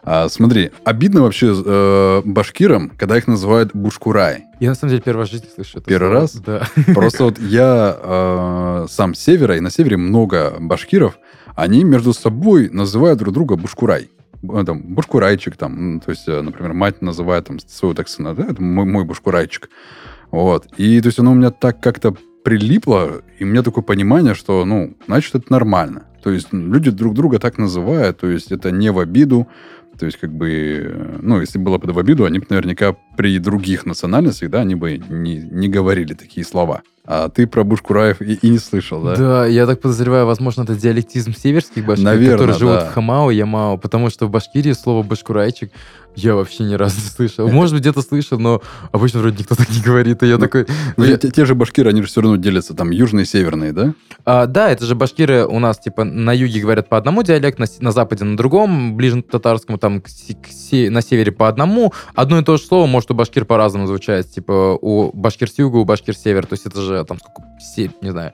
А, 0.03 0.27
смотри, 0.27 0.71
обидно 0.83 1.21
вообще 1.21 1.55
э, 1.55 2.21
башкирам, 2.25 2.91
когда 2.97 3.17
их 3.17 3.27
называют 3.27 3.71
бушкурай. 3.73 4.43
Я 4.59 4.71
на 4.71 4.75
самом 4.75 4.89
деле 4.91 5.01
первый 5.01 5.21
раз 5.21 5.29
в 5.29 5.31
жизни 5.31 5.47
слышу 5.55 5.77
это. 5.77 5.87
Первый 5.87 6.09
слово. 6.09 6.21
раз? 6.21 6.33
Да. 6.35 6.93
Просто 6.93 7.23
вот 7.23 7.39
я 7.39 7.97
э, 7.97 8.87
сам 8.89 9.15
с 9.15 9.19
севера, 9.19 9.55
и 9.55 9.61
на 9.61 9.69
севере 9.69 9.95
много 9.95 10.55
башкиров, 10.59 11.17
они 11.55 11.83
между 11.83 12.13
собой 12.13 12.69
называют 12.69 13.19
друг 13.19 13.33
друга 13.33 13.55
Бушкурай. 13.55 14.09
Э, 14.43 14.63
там, 14.65 14.81
Бушкурайчик, 14.81 15.55
там, 15.55 15.99
то 15.99 16.11
есть, 16.11 16.27
э, 16.27 16.41
например, 16.41 16.73
мать 16.73 17.01
называет 17.01 17.45
там 17.45 17.59
своего 17.59 17.93
так 17.93 18.09
сына, 18.09 18.35
да, 18.35 18.45
это 18.45 18.61
мой, 18.61 18.85
мой 18.85 19.05
Бушкурайчик. 19.05 19.69
Вот. 20.31 20.67
И 20.77 20.99
то 21.01 21.07
есть 21.07 21.19
оно 21.19 21.31
у 21.31 21.35
меня 21.35 21.51
так 21.51 21.79
как-то 21.79 22.15
прилипло, 22.43 23.21
и 23.39 23.43
у 23.43 23.47
меня 23.47 23.63
такое 23.63 23.83
понимание, 23.83 24.33
что, 24.33 24.65
ну, 24.65 24.95
значит, 25.07 25.35
это 25.35 25.51
нормально. 25.51 26.03
То 26.21 26.31
есть 26.31 26.51
люди 26.51 26.91
друг 26.91 27.13
друга 27.13 27.39
так 27.39 27.57
называют, 27.57 28.19
то 28.19 28.27
есть 28.27 28.51
это 28.51 28.71
не 28.71 28.91
в 28.91 28.99
обиду, 28.99 29.47
то 29.97 30.07
есть, 30.07 30.17
как 30.17 30.31
бы, 30.31 30.49
э, 30.49 31.19
ну, 31.21 31.39
если 31.39 31.59
было 31.59 31.77
бы 31.77 31.91
в 31.93 31.99
обиду, 31.99 32.25
они 32.25 32.39
бы 32.39 32.47
наверняка 32.49 32.95
при 33.15 33.37
других 33.37 33.85
национальностях, 33.85 34.49
да, 34.49 34.61
они 34.61 34.75
бы 34.75 34.97
не, 34.97 35.37
не 35.37 35.69
говорили 35.69 36.13
такие 36.13 36.45
слова. 36.45 36.81
А 37.05 37.27
ты 37.27 37.47
про 37.47 37.65
Бушкураев 37.65 38.21
и, 38.21 38.35
и 38.35 38.49
не 38.49 38.59
слышал, 38.59 39.01
да? 39.01 39.15
Да, 39.15 39.45
я 39.45 39.65
так 39.65 39.81
подозреваю, 39.81 40.25
возможно, 40.25 40.63
это 40.63 40.73
диалектизм 40.73 41.33
северских 41.33 41.85
башкир, 41.85 42.05
Наверное, 42.05 42.31
которые 42.31 42.57
живут 42.57 42.75
да. 42.75 42.85
в 42.85 42.93
Хамао, 42.93 43.29
Ямао, 43.29 43.77
потому 43.77 44.09
что 44.09 44.25
в 44.25 44.29
Башкирии 44.29 44.71
слово 44.71 45.03
башкурайчик 45.03 45.71
я 46.15 46.35
вообще 46.35 46.63
ни 46.63 46.73
разу 46.75 46.95
не 46.95 47.07
слышал. 47.07 47.47
Может 47.47 47.73
быть, 47.73 47.81
где-то 47.81 48.01
слышал, 48.01 48.39
но 48.39 48.61
обычно 48.91 49.19
вроде 49.19 49.37
никто 49.39 49.55
так 49.55 49.69
не 49.69 49.81
говорит. 49.81 50.21
И 50.23 50.27
я 50.27 50.35
ну, 50.35 50.41
такой... 50.41 50.67
Ну, 50.97 51.03
я... 51.03 51.17
те, 51.17 51.31
те 51.31 51.45
же 51.45 51.55
башкиры, 51.55 51.89
они 51.89 52.01
же 52.01 52.07
все 52.07 52.21
равно 52.21 52.37
делятся, 52.37 52.73
там, 52.73 52.91
южные 52.91 53.23
и 53.23 53.25
северные, 53.25 53.73
да? 53.73 53.93
А, 54.25 54.45
да, 54.45 54.69
это 54.69 54.85
же 54.85 54.95
башкиры 54.95 55.45
у 55.45 55.59
нас, 55.59 55.79
типа, 55.79 56.03
на 56.03 56.33
юге 56.33 56.61
говорят 56.61 56.89
по 56.89 56.97
одному 56.97 57.23
диалекту, 57.23 57.61
на, 57.61 57.67
на 57.79 57.91
западе 57.91 58.23
на 58.25 58.37
другом, 58.37 58.95
ближе 58.95 59.21
к 59.21 59.29
татарскому, 59.29 59.77
там, 59.77 60.01
к, 60.01 60.07
к, 60.07 60.89
на 60.89 61.01
севере 61.01 61.31
по 61.31 61.47
одному. 61.47 61.93
Одно 62.13 62.39
и 62.39 62.43
то 62.43 62.57
же 62.57 62.63
слово 62.63 62.85
может 62.85 63.09
у 63.11 63.15
башкир 63.15 63.45
по-разному 63.45 63.87
звучать. 63.87 64.29
Типа, 64.31 64.77
у 64.79 65.11
башкир 65.13 65.49
с 65.49 65.57
юга, 65.57 65.77
у 65.77 65.85
башкир 65.85 66.15
север. 66.15 66.45
То 66.45 66.53
есть 66.53 66.65
это 66.65 66.81
же, 66.81 67.03
там, 67.05 67.17
сколько, 67.19 67.41
7, 67.59 67.91
не 68.01 68.11
знаю, 68.11 68.33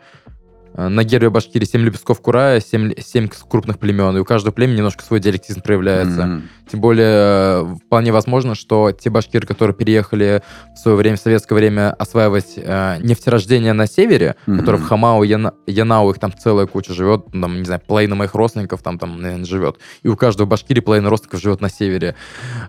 на 0.87 1.03
гербе 1.03 1.29
Башкирии 1.29 1.65
7 1.65 1.81
лепестков 1.81 2.21
курая, 2.21 2.61
7, 2.61 2.93
7 2.97 3.27
крупных 3.49 3.79
племен, 3.79 4.15
и 4.15 4.19
у 4.19 4.25
каждого 4.25 4.53
племени 4.53 4.77
немножко 4.77 5.03
свой 5.03 5.19
диалектизм 5.19 5.61
проявляется. 5.61 6.21
Mm-hmm. 6.21 6.41
Тем 6.71 6.81
более, 6.81 7.07
э, 7.07 7.75
вполне 7.85 8.11
возможно, 8.11 8.55
что 8.55 8.91
те 8.91 9.09
башкиры, 9.09 9.45
которые 9.45 9.75
переехали 9.75 10.41
в 10.75 10.77
свое 10.77 10.95
время, 10.95 11.17
в 11.17 11.19
советское 11.19 11.55
время, 11.55 11.91
осваивать 11.91 12.53
э, 12.55 12.97
нефтерождение 13.01 13.73
на 13.73 13.87
севере, 13.87 14.35
mm-hmm. 14.45 14.57
которые 14.57 14.81
в 14.81 14.87
Хамау, 14.87 15.23
Яна, 15.23 15.53
Янау, 15.67 16.11
их 16.11 16.19
там 16.19 16.31
целая 16.31 16.67
куча 16.67 16.93
живет, 16.93 17.25
там, 17.31 17.57
не 17.57 17.65
знаю, 17.65 17.81
половина 17.85 18.15
моих 18.15 18.33
родственников 18.33 18.81
там, 18.81 18.97
там 18.97 19.21
наверное, 19.21 19.45
живет. 19.45 19.79
И 20.03 20.07
у 20.07 20.15
каждого 20.15 20.47
башкирии 20.47 20.81
половина 20.81 21.09
родственников 21.09 21.41
живет 21.41 21.61
на 21.61 21.69
севере. 21.69 22.15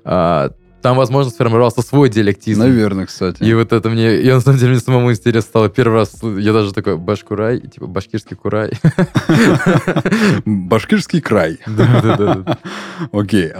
Э, 0.04 0.50
там, 0.82 0.96
возможно, 0.96 1.30
сформировался 1.30 1.82
свой 1.82 2.08
диалектизм. 2.08 2.60
Наверное, 2.60 3.06
кстати. 3.06 3.42
И 3.42 3.52
вот 3.54 3.72
это 3.72 3.90
мне... 3.90 4.20
Я, 4.20 4.34
на 4.36 4.40
самом 4.40 4.58
деле, 4.58 4.72
мне 4.72 4.80
самому 4.80 5.10
интересно 5.10 5.48
стало. 5.48 5.68
Первый 5.68 5.94
раз 5.94 6.16
я 6.22 6.52
даже 6.52 6.72
такой, 6.72 6.96
башкурай, 6.96 7.60
типа, 7.60 7.86
башкирский 7.86 8.36
курай. 8.36 8.72
Башкирский 10.44 11.20
край. 11.20 11.58
Да-да-да. 11.66 12.58
Окей. 13.12 13.50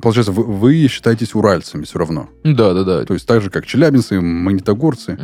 Получается, 0.00 0.32
вы 0.32 0.86
считаетесь 0.88 1.34
уральцами 1.34 1.84
все 1.84 1.98
равно? 1.98 2.28
Да-да-да. 2.44 3.04
То 3.04 3.14
есть 3.14 3.26
так 3.26 3.40
же, 3.42 3.50
как 3.50 3.66
челябинцы, 3.66 4.20
магнитогорцы. 4.20 5.18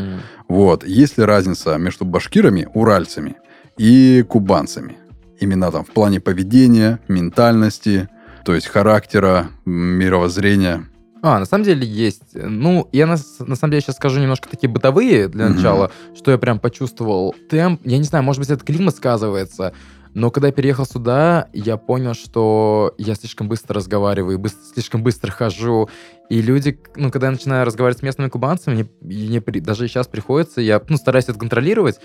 Вот. 0.48 0.84
Есть 0.86 1.18
ли 1.18 1.24
разница 1.24 1.76
между 1.76 2.04
башкирами, 2.04 2.68
уральцами 2.72 3.36
и 3.76 4.24
кубанцами? 4.26 4.96
Именно 5.40 5.70
там 5.70 5.84
в 5.84 5.90
плане 5.90 6.20
поведения, 6.20 7.00
ментальности, 7.06 8.08
то 8.44 8.54
есть 8.54 8.66
характера, 8.66 9.50
мировоззрения. 9.66 10.88
А, 11.22 11.38
на 11.38 11.44
самом 11.46 11.64
деле 11.64 11.87
есть. 11.87 12.35
Ну, 12.35 12.88
я 12.92 13.07
на, 13.07 13.16
на 13.40 13.57
самом 13.57 13.72
деле 13.72 13.81
сейчас 13.81 13.96
скажу 13.96 14.20
немножко 14.20 14.48
такие 14.48 14.68
бытовые 14.68 15.28
для 15.28 15.46
mm-hmm. 15.46 15.48
начала, 15.48 15.90
что 16.14 16.31
я 16.31 16.38
прям 16.38 16.61
почувствовал 16.61 17.35
темп. 17.50 17.81
Я 17.85 17.98
не 17.98 18.04
знаю, 18.04 18.24
может 18.24 18.40
быть, 18.40 18.50
это 18.50 18.64
климат 18.64 18.96
сказывается, 18.96 19.72
но 20.14 20.31
когда 20.31 20.48
я 20.48 20.52
переехал 20.52 20.87
сюда, 20.87 21.48
я 21.52 21.76
понял, 21.76 22.14
что 22.14 22.94
я 22.98 23.14
слишком 23.14 23.48
быстро 23.48 23.76
разговариваю, 23.76 24.38
быстро, 24.38 24.61
слишком 24.72 25.02
быстро 25.02 25.31
хожу, 25.31 25.88
и 26.28 26.42
люди, 26.42 26.78
ну, 26.96 27.10
когда 27.10 27.28
я 27.28 27.32
начинаю 27.32 27.64
разговаривать 27.64 28.00
с 28.00 28.02
местными 28.02 28.28
кубанцами, 28.28 28.88
мне, 29.00 29.42
мне 29.44 29.60
даже 29.60 29.88
сейчас 29.88 30.06
приходится, 30.06 30.60
я, 30.60 30.80
ну, 30.88 30.96
стараюсь 30.98 31.24
это 31.24 31.38
контролировать, 31.38 32.00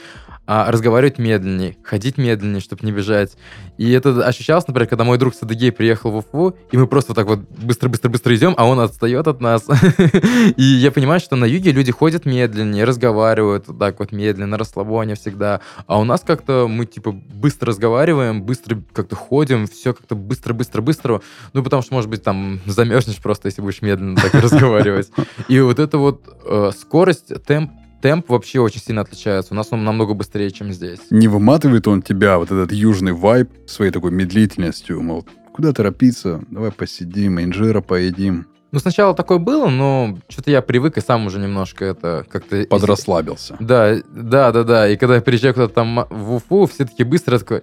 а 0.47 0.71
разговаривать 0.71 1.17
медленнее, 1.17 1.77
ходить 1.83 2.17
медленнее, 2.17 2.61
чтобы 2.61 2.85
не 2.85 2.93
бежать. 2.93 3.35
И 3.77 3.91
это 3.91 4.25
ощущалось, 4.25 4.67
например, 4.67 4.87
когда 4.87 5.03
мой 5.03 5.17
друг 5.17 5.35
Садыгей 5.35 5.71
приехал 5.71 6.11
в 6.11 6.17
Уфу, 6.17 6.55
и 6.71 6.77
мы 6.77 6.87
просто 6.87 7.11
вот 7.11 7.15
так 7.15 7.27
вот 7.27 7.39
быстро-быстро-быстро 7.39 8.33
идем, 8.35 8.53
а 8.57 8.65
он 8.65 8.79
отстает 8.79 9.27
от 9.27 9.41
нас. 9.41 9.65
И 10.57 10.63
я 10.63 10.91
понимаю, 10.91 11.19
что 11.19 11.35
на 11.35 11.45
юге 11.45 11.71
люди 11.71 11.91
ходят 11.91 12.25
медленнее, 12.25 12.85
разговаривают 12.85 13.67
вот 13.67 13.79
так 13.79 13.99
вот 13.99 14.11
медленно, 14.11 14.57
расслабоне 14.57 15.15
всегда. 15.15 15.61
А 15.87 15.99
у 15.99 16.03
нас 16.03 16.21
как-то 16.21 16.67
мы, 16.69 16.85
типа, 16.85 17.11
быстро 17.11 17.69
разговариваем, 17.69 18.43
быстро 18.43 18.81
как-то 18.93 19.15
ходим, 19.15 19.67
все 19.67 19.93
как-то 19.93 20.15
быстро-быстро-быстро. 20.15 21.21
Ну, 21.53 21.63
потому 21.63 21.81
что, 21.81 21.93
может 21.93 22.09
быть, 22.09 22.23
там 22.23 22.61
замерзнешь 22.65 23.17
просто, 23.17 23.47
если 23.47 23.61
будешь 23.61 23.81
медленно 23.81 24.12
так 24.21 24.33
разговаривать. 24.33 25.11
И 25.47 25.59
вот 25.59 25.79
эта 25.79 25.97
вот 25.97 26.23
э, 26.45 26.71
скорость, 26.77 27.33
темп, 27.45 27.71
темп 28.01 28.29
вообще 28.29 28.59
очень 28.59 28.81
сильно 28.81 29.01
отличается. 29.01 29.53
У 29.53 29.57
нас 29.57 29.67
он 29.71 29.83
намного 29.83 30.13
быстрее, 30.13 30.51
чем 30.51 30.71
здесь. 30.73 30.99
Не 31.09 31.27
выматывает 31.27 31.87
он 31.87 32.01
тебя, 32.01 32.37
вот 32.37 32.51
этот 32.51 32.71
южный 32.71 33.13
вайб, 33.13 33.49
своей 33.67 33.91
такой 33.91 34.11
медлительностью, 34.11 35.01
мол, 35.01 35.25
куда 35.53 35.71
торопиться, 35.71 36.41
давай 36.49 36.71
посидим, 36.71 37.39
инжира 37.39 37.81
поедим. 37.81 38.47
Ну, 38.73 38.79
сначала 38.79 39.13
такое 39.13 39.37
было, 39.37 39.69
но 39.69 40.17
что-то 40.27 40.49
я 40.49 40.63
привык 40.63 40.97
и 40.97 41.01
сам 41.01 41.27
уже 41.27 41.37
немножко 41.37 41.85
это 41.85 42.25
как-то... 42.27 42.65
Подрасслабился. 42.67 43.55
Да, 43.59 43.97
да, 44.09 44.51
да, 44.51 44.63
да. 44.63 44.89
И 44.89 44.97
когда 44.97 45.15
я 45.15 45.21
приезжаю 45.21 45.53
куда-то 45.53 45.75
там 45.75 46.07
в 46.09 46.33
Уфу, 46.33 46.65
все 46.65 46.85
таки 46.85 47.03
быстро 47.03 47.37
такой 47.37 47.61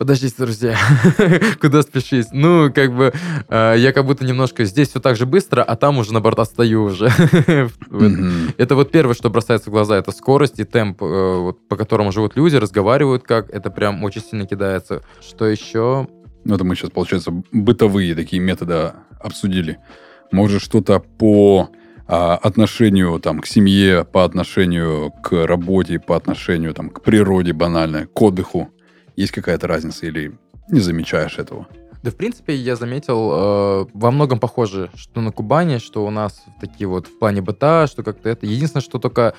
Подождите, 0.00 0.34
друзья, 0.38 0.78
куда 1.60 1.82
спешить? 1.82 2.28
Ну, 2.32 2.72
как 2.72 2.96
бы, 2.96 3.12
э, 3.50 3.74
я 3.76 3.92
как 3.92 4.06
будто 4.06 4.24
немножко 4.24 4.64
здесь 4.64 4.88
все 4.88 4.98
так 4.98 5.14
же 5.14 5.26
быстро, 5.26 5.62
а 5.62 5.76
там 5.76 5.98
уже, 5.98 6.14
наоборот, 6.14 6.38
отстаю 6.38 6.84
уже. 6.84 7.10
Это 8.56 8.76
вот 8.76 8.90
первое, 8.92 9.14
что 9.14 9.28
бросается 9.28 9.68
в 9.68 9.74
глаза, 9.74 9.98
это 9.98 10.10
скорость 10.12 10.58
и 10.58 10.64
темп, 10.64 11.02
э, 11.02 11.52
по 11.68 11.76
которому 11.76 12.12
живут 12.12 12.34
люди, 12.34 12.56
разговаривают 12.56 13.24
как, 13.24 13.50
это 13.50 13.70
прям 13.70 14.02
очень 14.02 14.22
сильно 14.22 14.46
кидается. 14.46 15.02
Что 15.20 15.44
еще? 15.44 16.08
Ну, 16.44 16.54
это 16.54 16.64
мы 16.64 16.76
сейчас, 16.76 16.88
получается, 16.88 17.32
бытовые 17.52 18.14
такие 18.14 18.40
методы 18.40 18.92
обсудили. 19.18 19.80
Может, 20.32 20.62
что-то 20.62 21.00
по 21.00 21.68
а, 22.06 22.36
отношению 22.36 23.20
там, 23.20 23.40
к 23.40 23.46
семье, 23.46 24.06
по 24.10 24.24
отношению 24.24 25.12
к 25.22 25.46
работе, 25.46 25.98
по 25.98 26.16
отношению 26.16 26.72
там, 26.72 26.88
к 26.88 27.02
природе 27.02 27.52
банально, 27.52 28.06
к 28.06 28.22
отдыху. 28.22 28.70
Есть 29.16 29.32
какая-то 29.32 29.66
разница 29.66 30.06
или 30.06 30.36
не 30.68 30.80
замечаешь 30.80 31.38
этого? 31.38 31.66
Да, 32.02 32.10
в 32.10 32.16
принципе, 32.16 32.54
я 32.54 32.76
заметил, 32.76 33.30
э, 33.32 33.86
во 33.92 34.10
многом 34.10 34.38
похоже, 34.38 34.90
что 34.94 35.20
на 35.20 35.32
Кубани, 35.32 35.78
что 35.78 36.06
у 36.06 36.10
нас 36.10 36.42
такие 36.60 36.88
вот 36.88 37.06
в 37.06 37.18
плане 37.18 37.42
быта, 37.42 37.86
что 37.90 38.02
как-то 38.02 38.30
это. 38.30 38.46
Единственное, 38.46 38.82
что 38.82 38.98
только 38.98 39.34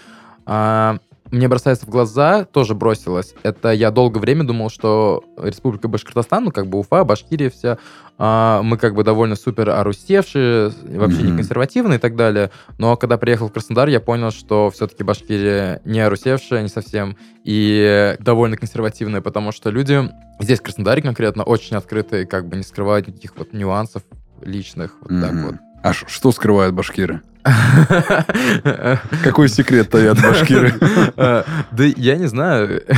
э, 0.46 0.98
мне 1.32 1.48
бросается 1.48 1.86
в 1.86 1.90
глаза, 1.90 2.46
тоже 2.46 2.76
бросилось, 2.76 3.34
это 3.44 3.72
я 3.72 3.90
долгое 3.92 4.20
время 4.20 4.44
думал, 4.44 4.70
что 4.70 5.24
Республика 5.38 5.88
Башкортостан, 5.88 6.46
ну, 6.46 6.52
как 6.52 6.68
бы 6.68 6.80
Уфа, 6.80 7.04
Башкирия 7.04 7.50
вся, 7.50 7.78
а, 8.18 8.62
мы 8.62 8.78
как 8.78 8.94
бы 8.94 9.04
довольно 9.04 9.36
супер 9.36 9.70
орусевшие, 9.70 10.72
вообще 10.84 11.22
mm-hmm. 11.22 11.24
не 11.24 11.38
консервативные 11.38 11.98
и 11.98 12.02
так 12.02 12.16
далее. 12.16 12.52
Но 12.78 12.96
когда 12.98 13.18
приехал 13.18 13.48
в 13.48 13.54
Краснодар, 13.54 13.88
я 13.88 14.00
понял, 14.00 14.32
что 14.32 14.70
все-таки 14.70 15.04
Башкирия 15.04 15.82
не 15.86 16.02
орусевшая, 16.02 16.62
не 16.62 16.70
совсем, 16.70 17.18
и 17.44 18.16
довольно 18.20 18.58
консервативная, 18.58 19.22
потому 19.22 19.52
что 19.52 19.70
люди 19.70 20.10
здесь, 20.40 20.60
в 20.60 20.64
Краснодаре 20.64 21.02
конкретно, 21.02 21.44
очень 21.44 21.78
открытые, 21.78 22.26
как 22.26 22.48
бы 22.48 22.58
не 22.58 22.64
скрывают 22.64 23.08
никаких 23.08 23.38
вот 23.38 23.54
нюансов 23.54 24.04
личных, 24.42 24.96
вот 25.02 25.12
mm-hmm. 25.12 25.22
так 25.22 25.34
вот. 25.34 25.56
А 25.84 25.94
что 25.94 26.32
скрывают 26.32 26.76
башкиры? 26.76 27.22
Какой 29.24 29.50
секрет 29.50 29.90
таят 29.90 30.22
башкиры? 30.22 30.74
А, 31.18 31.46
да 31.72 31.84
я 31.84 32.16
не 32.16 32.28
знаю. 32.28 32.84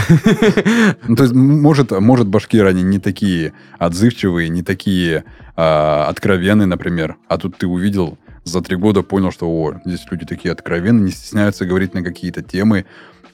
Ну, 1.08 1.16
то 1.16 1.24
есть, 1.24 1.36
может, 1.36 1.92
может, 1.92 2.28
башкиры, 2.28 2.70
они 2.70 2.82
не 2.84 3.00
такие 3.00 3.54
отзывчивые, 3.78 4.50
не 4.50 4.64
такие 4.64 5.24
а, 5.56 6.08
откровенные, 6.08 6.66
например. 6.66 7.18
А 7.28 7.38
тут 7.38 7.58
ты 7.58 7.68
увидел 7.68 8.18
за 8.44 8.62
три 8.62 8.76
года, 8.76 9.02
понял, 9.02 9.32
что 9.32 9.48
о, 9.50 9.76
здесь 9.86 10.06
люди 10.10 10.26
такие 10.26 10.52
откровенные, 10.52 11.06
не 11.06 11.12
стесняются 11.12 11.66
говорить 11.66 11.94
на 11.94 12.04
какие-то 12.04 12.42
темы, 12.42 12.86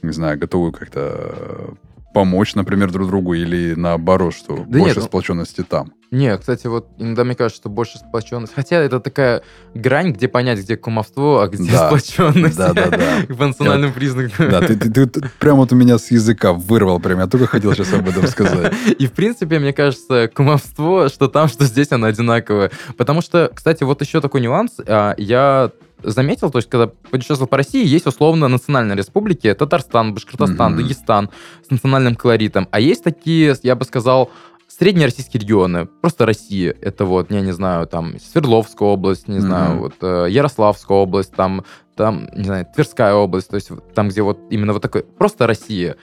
не 0.01 0.11
знаю, 0.11 0.37
готовы 0.37 0.71
как-то 0.71 1.75
помочь, 2.13 2.55
например, 2.55 2.91
друг 2.91 3.07
другу, 3.07 3.33
или 3.33 3.73
наоборот, 3.75 4.33
что 4.33 4.57
да 4.57 4.63
больше 4.79 4.85
нет, 4.85 4.97
ну, 4.97 5.03
сплоченности 5.03 5.63
там? 5.63 5.93
Нет, 6.11 6.39
кстати, 6.39 6.65
вот 6.65 6.87
иногда 6.97 7.23
мне 7.23 7.35
кажется, 7.35 7.61
что 7.61 7.69
больше 7.69 7.99
сплоченность. 7.99 8.53
Хотя 8.55 8.77
это 8.77 8.99
такая 8.99 9.43
грань, 9.75 10.11
где 10.11 10.27
понять, 10.27 10.59
где 10.59 10.75
кумовство, 10.75 11.43
а 11.43 11.47
где 11.47 11.71
да. 11.71 11.87
сплоченность. 11.87 12.57
Да, 12.57 12.73
да, 12.73 12.89
да. 12.89 13.35
По 13.37 13.45
национальным 13.45 13.93
признакам. 13.93 14.49
Да, 14.49 14.61
ты, 14.61 14.75
ты, 14.75 14.89
ты, 14.89 15.05
ты 15.05 15.29
прям 15.39 15.57
вот 15.57 15.71
у 15.71 15.75
меня 15.75 15.99
с 15.99 16.09
языка 16.09 16.53
вырвал 16.53 16.99
прям. 16.99 17.19
Я 17.19 17.27
только 17.27 17.45
хотел 17.45 17.73
сейчас 17.73 17.93
об 17.93 18.09
этом 18.09 18.25
сказать. 18.25 18.73
И, 18.99 19.05
в 19.05 19.11
принципе, 19.11 19.59
мне 19.59 19.71
кажется, 19.71 20.29
кумовство, 20.33 21.09
что 21.09 21.27
там, 21.27 21.47
что 21.47 21.65
здесь, 21.65 21.91
оно 21.91 22.07
одинаковое. 22.07 22.71
Потому 22.97 23.21
что, 23.21 23.51
кстати, 23.53 23.83
вот 23.83 24.01
еще 24.01 24.19
такой 24.19 24.41
нюанс. 24.41 24.77
А, 24.87 25.13
я 25.17 25.71
заметил, 26.03 26.49
то 26.49 26.59
есть, 26.59 26.69
когда 26.69 26.87
путешествовал 26.87 27.47
по 27.47 27.57
России, 27.57 27.85
есть 27.85 28.07
условно 28.07 28.47
национальные 28.47 28.97
республики, 28.97 29.53
Татарстан, 29.53 30.13
Башкортостан, 30.13 30.73
mm-hmm. 30.73 30.77
Дагестан 30.77 31.29
с 31.67 31.71
национальным 31.71 32.15
колоритом, 32.15 32.67
а 32.71 32.79
есть 32.79 33.03
такие, 33.03 33.55
я 33.63 33.75
бы 33.75 33.85
сказал, 33.85 34.29
среднероссийские 34.67 35.41
регионы, 35.41 35.85
просто 35.85 36.25
Россия, 36.25 36.75
это 36.81 37.05
вот, 37.05 37.31
я 37.31 37.41
не 37.41 37.51
знаю, 37.51 37.87
там 37.87 38.19
Свердловская 38.19 38.87
область, 38.87 39.27
не 39.27 39.37
mm-hmm. 39.37 39.41
знаю, 39.41 39.79
вот 39.79 39.93
э, 40.01 40.27
Ярославская 40.29 40.97
область, 40.97 41.33
там, 41.33 41.65
там, 41.95 42.29
не 42.35 42.45
знаю, 42.45 42.67
Тверская 42.73 43.13
область, 43.13 43.49
то 43.49 43.55
есть 43.55 43.71
там, 43.93 44.09
где 44.09 44.21
вот 44.21 44.39
именно 44.49 44.73
вот 44.73 44.81
такой, 44.81 45.03
просто 45.03 45.47
Россия 45.47 45.97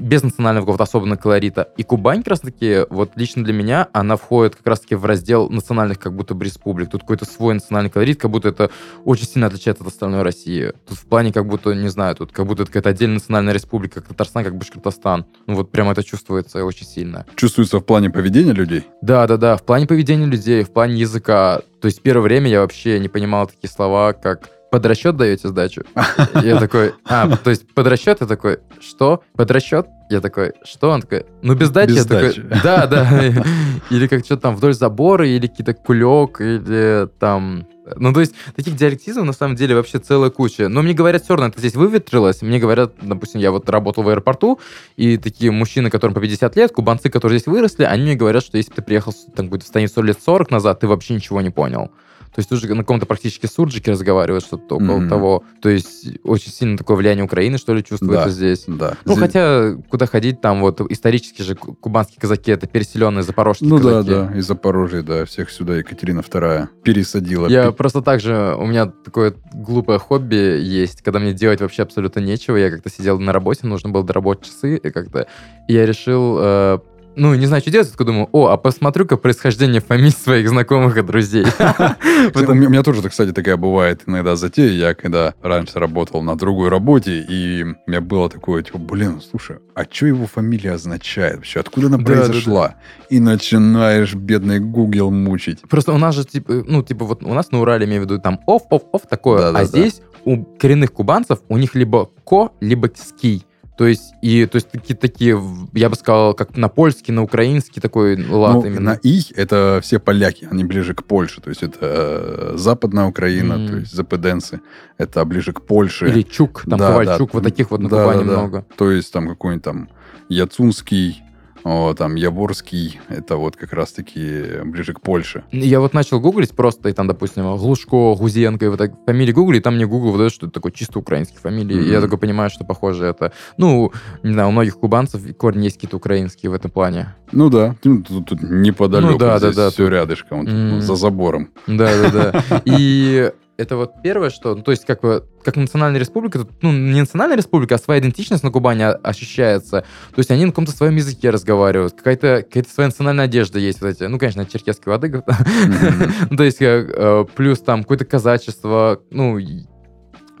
без 0.00 0.22
национального 0.22 0.64
какого-то 0.64 0.84
особенного 0.84 1.18
колорита. 1.18 1.68
И 1.76 1.82
Кубань, 1.82 2.18
как 2.18 2.28
раз-таки, 2.28 2.86
вот 2.88 3.12
лично 3.16 3.44
для 3.44 3.52
меня, 3.52 3.88
она 3.92 4.16
входит 4.16 4.56
как 4.56 4.66
раз-таки 4.66 4.94
в 4.94 5.04
раздел 5.04 5.50
национальных 5.50 5.98
как 5.98 6.14
будто 6.14 6.34
бы 6.34 6.44
республик. 6.44 6.90
Тут 6.90 7.02
какой-то 7.02 7.26
свой 7.26 7.54
национальный 7.54 7.90
колорит, 7.90 8.20
как 8.20 8.30
будто 8.30 8.48
это 8.48 8.70
очень 9.04 9.26
сильно 9.26 9.46
отличается 9.46 9.84
от 9.84 9.90
остальной 9.90 10.22
России. 10.22 10.72
Тут 10.88 10.98
в 10.98 11.06
плане 11.06 11.32
как 11.32 11.46
будто, 11.46 11.74
не 11.74 11.88
знаю, 11.88 12.16
тут 12.16 12.32
как 12.32 12.46
будто 12.46 12.62
это 12.62 12.72
какая-то 12.72 12.90
отдельная 12.90 13.16
национальная 13.16 13.52
республика, 13.52 14.00
как 14.00 14.08
Татарстан, 14.08 14.44
как 14.44 14.56
Башкортостан. 14.56 15.26
Ну 15.46 15.54
вот 15.54 15.70
прямо 15.70 15.92
это 15.92 16.02
чувствуется 16.02 16.64
очень 16.64 16.86
сильно. 16.86 17.26
Чувствуется 17.36 17.78
в 17.78 17.84
плане 17.84 18.10
поведения 18.10 18.52
людей? 18.52 18.86
Да-да-да, 19.02 19.56
в 19.56 19.64
плане 19.64 19.86
поведения 19.86 20.26
людей, 20.26 20.62
в 20.62 20.70
плане 20.70 20.94
языка. 20.94 21.60
То 21.80 21.86
есть 21.86 22.02
первое 22.02 22.24
время 22.24 22.48
я 22.48 22.60
вообще 22.60 22.98
не 22.98 23.08
понимал 23.08 23.46
такие 23.46 23.70
слова, 23.70 24.12
как 24.12 24.48
под 24.70 24.86
расчет 24.86 25.16
даете 25.16 25.48
сдачу? 25.48 25.82
Я 26.42 26.58
такой, 26.58 26.92
а, 27.04 27.36
то 27.36 27.50
есть 27.50 27.72
под 27.74 27.86
расчет? 27.86 28.18
Я 28.20 28.26
такой, 28.26 28.58
что? 28.80 29.22
Под 29.34 29.50
расчет? 29.50 29.86
Я 30.10 30.20
такой, 30.20 30.52
что? 30.64 30.90
Он 30.90 31.02
такой, 31.02 31.26
ну 31.42 31.54
без 31.54 31.70
дачи. 31.70 31.90
Без 31.90 31.96
я 31.96 32.04
дачи. 32.04 32.42
такой, 32.42 32.60
да, 32.62 32.86
да. 32.86 33.44
Или 33.90 34.06
как 34.06 34.24
что-то 34.24 34.42
там 34.42 34.56
вдоль 34.56 34.74
забора, 34.74 35.28
или 35.28 35.46
какие-то 35.46 35.74
кулек, 35.74 36.40
или 36.40 37.08
там... 37.18 37.66
Ну, 37.96 38.12
то 38.12 38.20
есть, 38.20 38.34
таких 38.54 38.76
диалектизмов 38.76 39.24
на 39.24 39.32
самом 39.32 39.56
деле 39.56 39.74
вообще 39.74 39.98
целая 39.98 40.30
куча. 40.30 40.68
Но 40.68 40.82
мне 40.82 40.92
говорят, 40.92 41.24
все 41.24 41.34
равно 41.34 41.48
это 41.48 41.58
здесь 41.58 41.74
выветрилось. 41.74 42.42
Мне 42.42 42.58
говорят, 42.58 42.92
допустим, 43.00 43.40
я 43.40 43.50
вот 43.50 43.68
работал 43.70 44.02
в 44.02 44.08
аэропорту, 44.10 44.60
и 44.96 45.16
такие 45.16 45.50
мужчины, 45.50 45.88
которым 45.88 46.14
по 46.14 46.20
50 46.20 46.56
лет, 46.56 46.72
кубанцы, 46.72 47.08
которые 47.08 47.38
здесь 47.38 47.46
выросли, 47.46 47.84
они 47.84 48.02
мне 48.02 48.14
говорят, 48.14 48.44
что 48.44 48.58
если 48.58 48.72
ты 48.72 48.82
приехал 48.82 49.14
там, 49.34 49.48
в 49.48 49.60
станицу 49.62 50.02
лет 50.02 50.18
40 50.22 50.50
назад, 50.50 50.80
ты 50.80 50.86
вообще 50.86 51.14
ничего 51.14 51.40
не 51.40 51.50
понял. 51.50 51.90
То 52.34 52.40
есть 52.40 52.52
уже 52.52 52.68
на 52.74 52.82
каком-то 52.82 53.06
практически 53.06 53.46
сурджике 53.46 53.92
разговаривают, 53.92 54.44
что-то 54.44 54.76
около 54.76 55.00
mm-hmm. 55.00 55.08
того. 55.08 55.44
То 55.60 55.68
есть 55.68 56.08
очень 56.24 56.52
сильно 56.52 56.76
такое 56.76 56.96
влияние 56.96 57.24
Украины, 57.24 57.58
что 57.58 57.74
ли, 57.74 57.84
чувствуется 57.84 58.26
да, 58.26 58.30
здесь. 58.30 58.64
Да. 58.66 58.96
Ну, 59.04 59.12
здесь... 59.12 59.26
хотя, 59.26 59.74
куда 59.88 60.06
ходить, 60.06 60.40
там 60.40 60.60
вот 60.60 60.80
исторически 60.90 61.42
же 61.42 61.54
кубанские 61.54 62.20
казаки, 62.20 62.50
это 62.50 62.66
переселенные 62.66 63.22
запорожские 63.22 63.68
ну, 63.68 63.78
казаки. 63.78 64.10
Ну 64.10 64.16
да, 64.16 64.28
да, 64.28 64.38
из 64.38 64.46
Запорожья, 64.46 65.02
да, 65.02 65.24
всех 65.24 65.50
сюда 65.50 65.76
Екатерина 65.76 66.20
II 66.20 66.68
пересадила. 66.82 67.48
Я 67.48 67.70
Пи... 67.70 67.76
просто 67.76 68.02
так 68.02 68.20
же, 68.20 68.54
у 68.58 68.66
меня 68.66 68.86
такое 68.86 69.34
глупое 69.52 69.98
хобби 69.98 70.60
есть, 70.60 71.02
когда 71.02 71.18
мне 71.18 71.32
делать 71.32 71.60
вообще 71.60 71.82
абсолютно 71.82 72.20
нечего, 72.20 72.56
я 72.56 72.70
как-то 72.70 72.90
сидел 72.90 73.18
на 73.18 73.32
работе, 73.32 73.66
нужно 73.66 73.90
было 73.90 74.04
доработать 74.04 74.46
часы, 74.46 74.76
и 74.76 74.90
как-то 74.90 75.26
и 75.68 75.74
я 75.74 75.86
решил 75.86 76.38
э, 76.40 76.78
ну, 77.16 77.34
не 77.34 77.46
знаю, 77.46 77.62
что 77.62 77.70
делать, 77.70 77.88
только 77.88 78.04
думаю, 78.04 78.28
о, 78.32 78.48
а 78.48 78.56
посмотрю-ка 78.56 79.16
происхождение 79.16 79.80
фамилий 79.80 80.10
своих 80.10 80.48
знакомых 80.48 80.96
и 80.96 81.02
друзей. 81.02 81.44
У 82.34 82.54
меня 82.54 82.82
тоже, 82.82 83.08
кстати, 83.08 83.32
такая 83.32 83.56
бывает 83.56 84.02
иногда 84.06 84.36
затея. 84.36 84.70
Я 84.70 84.94
когда 84.94 85.34
раньше 85.42 85.78
работал 85.78 86.22
на 86.22 86.36
другой 86.36 86.68
работе, 86.68 87.20
и 87.28 87.64
у 87.64 87.90
меня 87.90 88.00
было 88.00 88.28
такое, 88.28 88.62
типа, 88.62 88.78
блин, 88.78 89.20
слушай, 89.28 89.58
а 89.74 89.84
что 89.90 90.06
его 90.06 90.26
фамилия 90.26 90.72
означает 90.72 91.36
вообще? 91.36 91.60
Откуда 91.60 91.88
она 91.88 91.98
произошла? 91.98 92.76
И 93.10 93.20
начинаешь 93.20 94.14
бедный 94.14 94.60
Google 94.60 95.10
мучить. 95.10 95.60
Просто 95.62 95.92
у 95.92 95.98
нас 95.98 96.14
же, 96.14 96.24
типа, 96.24 96.64
ну, 96.66 96.82
типа, 96.82 97.04
вот 97.04 97.22
у 97.22 97.34
нас 97.34 97.50
на 97.50 97.60
Урале, 97.60 97.86
имею 97.86 98.02
в 98.02 98.04
виду, 98.04 98.20
там 98.20 98.40
оф, 98.46 98.62
оф, 98.70 98.82
оф 98.92 99.02
такое, 99.08 99.50
а 99.50 99.64
здесь 99.64 100.00
у 100.24 100.44
коренных 100.44 100.92
кубанцев 100.92 101.40
у 101.48 101.56
них 101.56 101.74
либо 101.74 102.10
ко, 102.24 102.50
либо 102.60 102.90
ский. 102.94 103.44
То 103.78 103.86
есть, 103.86 104.14
и, 104.22 104.44
то 104.46 104.56
есть 104.56 104.70
такие, 104.72 104.96
такие, 104.96 105.40
я 105.72 105.88
бы 105.88 105.94
сказал, 105.94 106.34
как 106.34 106.56
на 106.56 106.68
польский, 106.68 107.12
на 107.14 107.22
украинский 107.22 107.80
такой 107.80 108.20
лад 108.26 108.54
ну, 108.56 108.64
именно. 108.64 108.80
На 108.80 108.98
«и» 109.00 109.22
это 109.36 109.78
все 109.84 110.00
поляки, 110.00 110.48
они 110.50 110.64
ближе 110.64 110.94
к 110.94 111.04
Польше. 111.04 111.40
То 111.40 111.50
есть, 111.50 111.62
это 111.62 111.78
э, 111.80 112.52
западная 112.56 113.04
Украина, 113.04 113.52
mm. 113.52 113.68
то 113.68 113.76
есть, 113.76 113.94
западенцы. 113.94 114.60
Это 114.98 115.24
ближе 115.24 115.52
к 115.52 115.60
Польше. 115.60 116.08
Или 116.08 116.22
Чук, 116.22 116.64
там 116.68 116.76
да, 116.76 116.88
Ковальчук, 116.88 117.30
да, 117.30 117.38
вот 117.38 117.44
таких 117.44 117.70
вот 117.70 117.80
на 117.80 117.88
да, 117.88 118.02
Кубани 118.02 118.24
да, 118.24 118.32
много. 118.32 118.66
То 118.76 118.90
есть, 118.90 119.12
там 119.12 119.28
какой-нибудь 119.28 119.64
там 119.64 119.88
Яцунский, 120.28 121.22
о, 121.64 121.94
там 121.94 122.14
Яворский, 122.14 123.00
это 123.08 123.36
вот 123.36 123.56
как 123.56 123.72
раз-таки 123.72 124.62
ближе 124.64 124.94
к 124.94 125.00
Польше. 125.00 125.44
Я 125.52 125.80
вот 125.80 125.94
начал 125.94 126.20
гуглить 126.20 126.54
просто, 126.54 126.88
и 126.88 126.92
там, 126.92 127.06
допустим, 127.06 127.56
Глушко, 127.56 128.14
Гузенко, 128.14 128.64
и 128.64 128.68
вот 128.68 128.78
так 128.78 128.92
фамилии 129.06 129.32
гугли, 129.32 129.58
и 129.58 129.60
там 129.60 129.76
мне 129.76 129.86
Google 129.86 130.12
выдает, 130.12 130.32
что 130.32 130.46
это 130.46 130.54
такой 130.54 130.72
чисто 130.72 130.98
украинский 130.98 131.38
фамилии. 131.38 131.76
Mm-hmm. 131.76 131.92
Я 131.92 132.00
только 132.00 132.16
понимаю, 132.16 132.50
что 132.50 132.64
похоже 132.64 133.06
это... 133.06 133.32
Ну, 133.56 133.92
не 134.22 134.32
знаю, 134.32 134.48
у 134.48 134.52
многих 134.52 134.78
кубанцев 134.78 135.22
корни 135.36 135.64
есть 135.64 135.76
какие-то 135.76 135.96
украинские 135.96 136.50
в 136.50 136.54
этом 136.54 136.70
плане. 136.70 137.14
Ну 137.32 137.50
да, 137.50 137.76
тут, 137.82 138.06
тут, 138.06 138.26
тут 138.26 138.42
неподалеку, 138.42 139.12
ну, 139.12 139.18
да, 139.18 139.38
здесь 139.38 139.56
да, 139.56 139.64
да, 139.66 139.70
все 139.70 139.84
тут... 139.84 139.92
рядышком, 139.92 140.42
mm-hmm. 140.42 140.80
за 140.80 140.96
забором. 140.96 141.50
Да-да-да. 141.66 142.62
И 142.64 143.30
это 143.58 143.76
вот 143.76 144.02
первое, 144.02 144.30
что, 144.30 144.54
ну, 144.54 144.62
то 144.62 144.70
есть 144.70 144.86
как 144.86 145.00
бы, 145.00 145.26
как 145.42 145.56
национальная 145.56 145.98
республика, 145.98 146.46
ну, 146.62 146.72
не 146.72 147.00
национальная 147.00 147.36
республика, 147.36 147.74
а 147.74 147.78
своя 147.78 148.00
идентичность 148.00 148.44
на 148.44 148.52
Кубани 148.52 148.82
ощущается. 148.82 149.80
То 149.80 150.18
есть 150.18 150.30
они 150.30 150.44
на 150.44 150.52
каком-то 150.52 150.70
своем 150.70 150.94
языке 150.94 151.30
разговаривают, 151.30 151.94
какая-то 151.94 152.44
какая 152.44 152.64
своя 152.72 152.88
национальная 152.88 153.24
одежда 153.24 153.58
есть, 153.58 153.80
вот 153.80 153.88
эти, 153.88 154.04
ну, 154.04 154.16
конечно, 154.18 154.46
черкесские 154.46 154.92
воды, 154.92 155.08
mm-hmm. 155.08 156.36
то 156.36 156.44
есть 156.44 156.62
э, 156.62 157.26
плюс 157.34 157.58
там 157.58 157.82
какое-то 157.82 158.04
казачество, 158.04 159.02
ну, 159.10 159.38
я 159.38 159.56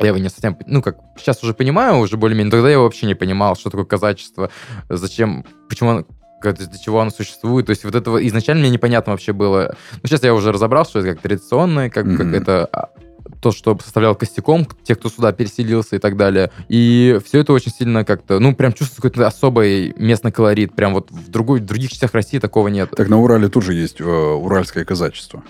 его 0.06 0.18
не 0.18 0.28
совсем, 0.28 0.56
ну, 0.66 0.80
как, 0.80 0.98
сейчас 1.18 1.42
уже 1.42 1.54
понимаю, 1.54 1.98
уже 1.98 2.16
более-менее, 2.16 2.52
тогда 2.52 2.70
я 2.70 2.78
вообще 2.78 3.06
не 3.06 3.16
понимал, 3.16 3.56
что 3.56 3.68
такое 3.68 3.84
казачество, 3.84 4.48
зачем, 4.88 5.44
почему 5.68 6.06
для 6.40 6.78
чего 6.78 7.00
оно 7.00 7.10
существует. 7.10 7.66
То 7.66 7.70
есть 7.70 7.82
вот 7.82 7.96
этого 7.96 8.24
изначально 8.28 8.60
мне 8.60 8.70
непонятно 8.70 9.10
вообще 9.10 9.32
было. 9.32 9.74
Ну, 9.94 10.00
сейчас 10.04 10.22
я 10.22 10.32
уже 10.32 10.52
разобрался, 10.52 10.90
что 10.90 10.98
это 11.00 11.14
как 11.14 11.20
традиционное, 11.20 11.90
как, 11.90 12.06
mm-hmm. 12.06 12.16
как 12.16 12.32
это 12.32 12.90
то, 13.40 13.52
что 13.52 13.78
составлял 13.78 14.14
костяком, 14.14 14.66
те, 14.82 14.94
кто 14.94 15.08
сюда 15.08 15.32
переселился 15.32 15.96
и 15.96 15.98
так 15.98 16.16
далее. 16.16 16.50
И 16.68 17.18
все 17.24 17.40
это 17.40 17.52
очень 17.52 17.72
сильно 17.72 18.04
как-то, 18.04 18.38
ну, 18.38 18.54
прям 18.54 18.72
чувствуется 18.72 19.02
какой-то 19.02 19.26
особый 19.26 19.94
местный 19.96 20.32
колорит. 20.32 20.74
Прям 20.74 20.94
вот 20.94 21.10
в, 21.10 21.30
другой, 21.30 21.60
в 21.60 21.64
других 21.64 21.90
частях 21.90 22.14
России 22.14 22.38
такого 22.38 22.68
нет. 22.68 22.90
Так 22.96 23.08
на 23.08 23.20
Урале 23.20 23.48
тоже 23.48 23.74
есть 23.74 24.00
э, 24.00 24.04
уральское 24.04 24.84
казачество. 24.84 25.42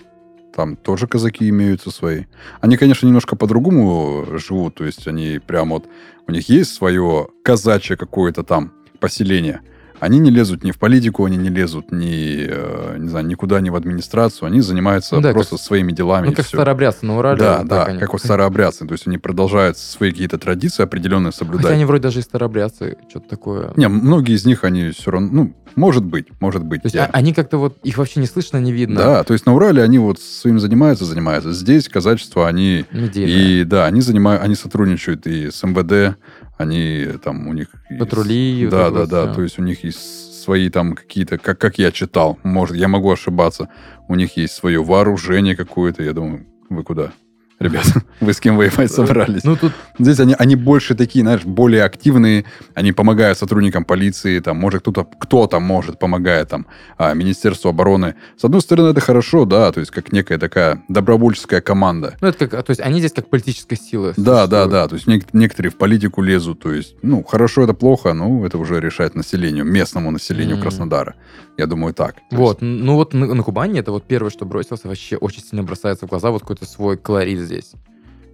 Там 0.55 0.77
тоже 0.77 1.07
казаки 1.07 1.48
имеются 1.48 1.90
свои. 1.90 2.24
Они, 2.61 2.77
конечно, 2.77 3.07
немножко 3.07 3.37
по-другому 3.37 4.38
живут. 4.38 4.77
То 4.77 4.85
есть 4.85 5.07
они 5.07 5.38
прям 5.38 5.70
вот... 5.70 5.87
У 6.27 6.33
них 6.33 6.48
есть 6.48 6.74
свое 6.74 7.29
казачье 7.42 7.96
какое-то 7.96 8.42
там 8.42 8.72
поселение– 9.01 9.61
они 10.00 10.18
не 10.18 10.30
лезут 10.30 10.64
ни 10.64 10.70
в 10.70 10.78
политику, 10.78 11.24
они 11.24 11.37
не 11.37 11.48
лезут 11.48 11.92
ни, 11.92 12.46
э, 12.48 12.96
не 12.98 13.08
знаю, 13.08 13.26
никуда, 13.26 13.61
ни 13.61 13.70
в 13.70 13.76
администрацию. 13.76 14.46
Они 14.46 14.61
занимаются 14.61 15.16
ну, 15.16 15.20
да, 15.20 15.32
просто 15.32 15.56
как, 15.56 15.64
своими 15.64 15.92
делами. 15.92 16.28
Ну, 16.28 16.32
как 16.32 16.46
все. 16.46 16.56
старообрядцы 16.56 17.06
на 17.06 17.18
Урале. 17.18 17.38
Да, 17.38 17.62
да, 17.64 17.84
они... 17.84 17.98
как 17.98 18.12
вот 18.12 18.22
старообрядцы. 18.22 18.87
То 18.87 18.92
есть 18.92 19.06
они 19.06 19.18
продолжают 19.18 19.78
свои 19.78 20.11
какие-то 20.11 20.38
традиции 20.38 20.82
определенные 20.82 21.32
соблюдать. 21.32 21.66
Хотя 21.66 21.74
они 21.74 21.84
вроде 21.84 22.02
даже 22.02 22.20
и 22.20 22.22
старообрядцы, 22.22 22.96
что-то 23.08 23.28
такое. 23.28 23.72
Не, 23.76 23.88
многие 23.88 24.34
из 24.34 24.44
них, 24.44 24.64
они 24.64 24.90
все 24.90 25.11
равно, 25.11 25.28
ну, 25.30 25.54
может 25.74 26.04
быть, 26.04 26.26
может 26.40 26.64
быть. 26.64 26.82
То 26.82 26.87
есть 26.87 26.96
я... 26.96 27.06
они 27.06 27.32
как-то 27.32 27.58
вот, 27.58 27.78
их 27.82 27.98
вообще 27.98 28.20
не 28.20 28.26
слышно, 28.26 28.58
не 28.58 28.72
видно. 28.72 28.96
Да, 28.96 29.24
то 29.24 29.32
есть 29.32 29.46
на 29.46 29.54
Урале 29.54 29.82
они 29.82 29.98
вот 29.98 30.20
своим 30.20 30.58
занимаются, 30.58 31.04
занимаются. 31.04 31.52
Здесь 31.52 31.88
казачество, 31.88 32.48
они... 32.48 32.84
Медийное. 32.92 33.32
И 33.32 33.64
да, 33.64 33.87
они 33.87 34.00
занимают, 34.00 34.42
они 34.42 34.54
сотрудничают 34.54 35.26
и 35.26 35.50
с 35.50 35.62
МВД, 35.62 36.16
они 36.59 37.07
там 37.25 37.47
у 37.47 37.55
них... 37.55 37.68
Патрули. 37.99 38.35
Есть, 38.35 38.71
да, 38.71 38.90
да, 38.90 39.07
да, 39.07 39.27
да, 39.27 39.35
то 39.35 39.42
есть 39.42 39.59
у 39.59 39.62
них 39.62 39.85
есть 39.85 40.42
свои 40.42 40.68
там 40.71 40.94
какие-то, 40.94 41.38
как, 41.38 41.59
как 41.59 41.79
я 41.79 41.90
читал, 41.92 42.38
может, 42.42 42.77
я 42.77 42.88
могу 42.88 43.11
ошибаться, 43.11 43.68
у 44.09 44.14
них 44.14 44.37
есть 44.37 44.55
свое 44.55 44.83
вооружение 44.83 45.57
какое-то, 45.57 46.03
я 46.03 46.12
думаю, 46.12 46.47
вы 46.68 46.83
куда? 46.83 47.12
Ребята, 47.59 48.03
вы 48.21 48.33
с 48.33 48.40
кем 48.40 48.57
воевать 48.57 48.90
собрались? 48.90 49.44
Ну, 49.44 49.57
тут... 49.57 49.73
Здесь 49.99 50.21
они, 50.21 50.35
они 50.38 50.57
больше 50.57 50.94
такие, 50.94 51.23
знаешь, 51.23 51.44
более 51.44 51.85
активные, 51.85 52.44
они 52.75 52.92
помогают 52.92 53.38
сотрудникам 53.38 53.85
полиции, 53.85 54.38
там, 54.40 54.57
может, 54.57 54.83
кто-то, 54.83 55.05
кто-то 55.05 55.61
может, 55.61 55.99
помогает 55.99 56.49
там 56.49 56.66
а, 56.97 57.14
Министерству 57.14 57.68
обороны. 57.68 58.14
С 58.37 58.44
одной 58.44 58.61
стороны, 58.61 58.88
это 58.88 59.01
хорошо, 59.01 59.44
да, 59.44 59.73
то 59.73 59.81
есть 59.81 59.90
как 59.90 60.12
некая 60.12 60.38
такая 60.38 60.83
добровольческая 60.88 61.61
команда. 61.61 62.16
Ну, 62.21 62.29
это 62.29 62.47
как, 62.47 62.64
то 62.64 62.71
есть 62.71 62.81
они 62.81 62.99
здесь 62.99 63.12
как 63.12 63.29
политическая 63.29 63.77
сила. 63.77 64.14
Да, 64.16 64.47
да, 64.47 64.66
да, 64.66 64.88
то 64.88 64.94
есть 64.94 65.07
нек- 65.07 65.29
некоторые 65.33 65.73
в 65.73 65.77
политику 65.77 66.23
лезут, 66.23 66.61
то 66.61 66.73
есть, 66.73 66.94
ну, 67.03 67.23
хорошо, 67.25 67.62
это 67.62 67.75
плохо, 67.75 68.12
ну, 68.12 68.44
это 68.44 68.59
уже 68.59 68.81
решает 68.81 69.14
населению, 69.14 69.64
местному 69.64 70.11
населению 70.11 70.57
mm-hmm. 70.57 70.62
Краснодара. 70.62 71.14
Я 71.59 71.66
думаю, 71.66 71.92
так. 71.92 72.14
Вот, 72.31 72.62
есть... 72.62 72.85
ну 72.85 72.94
вот 72.94 73.14
на, 73.14 73.35
на 73.35 73.42
Кубани 73.42 73.81
это 73.81 73.90
вот 73.90 74.05
первое, 74.05 74.31
что 74.31 74.44
бросилось, 74.44 74.85
вообще 74.85 75.16
очень 75.16 75.42
сильно 75.42 75.64
бросается 75.64 76.07
в 76.07 76.09
глаза, 76.09 76.31
вот 76.31 76.42
какой-то 76.42 76.64
свой 76.66 76.97
колорит 76.97 77.47
здесь. 77.48 77.72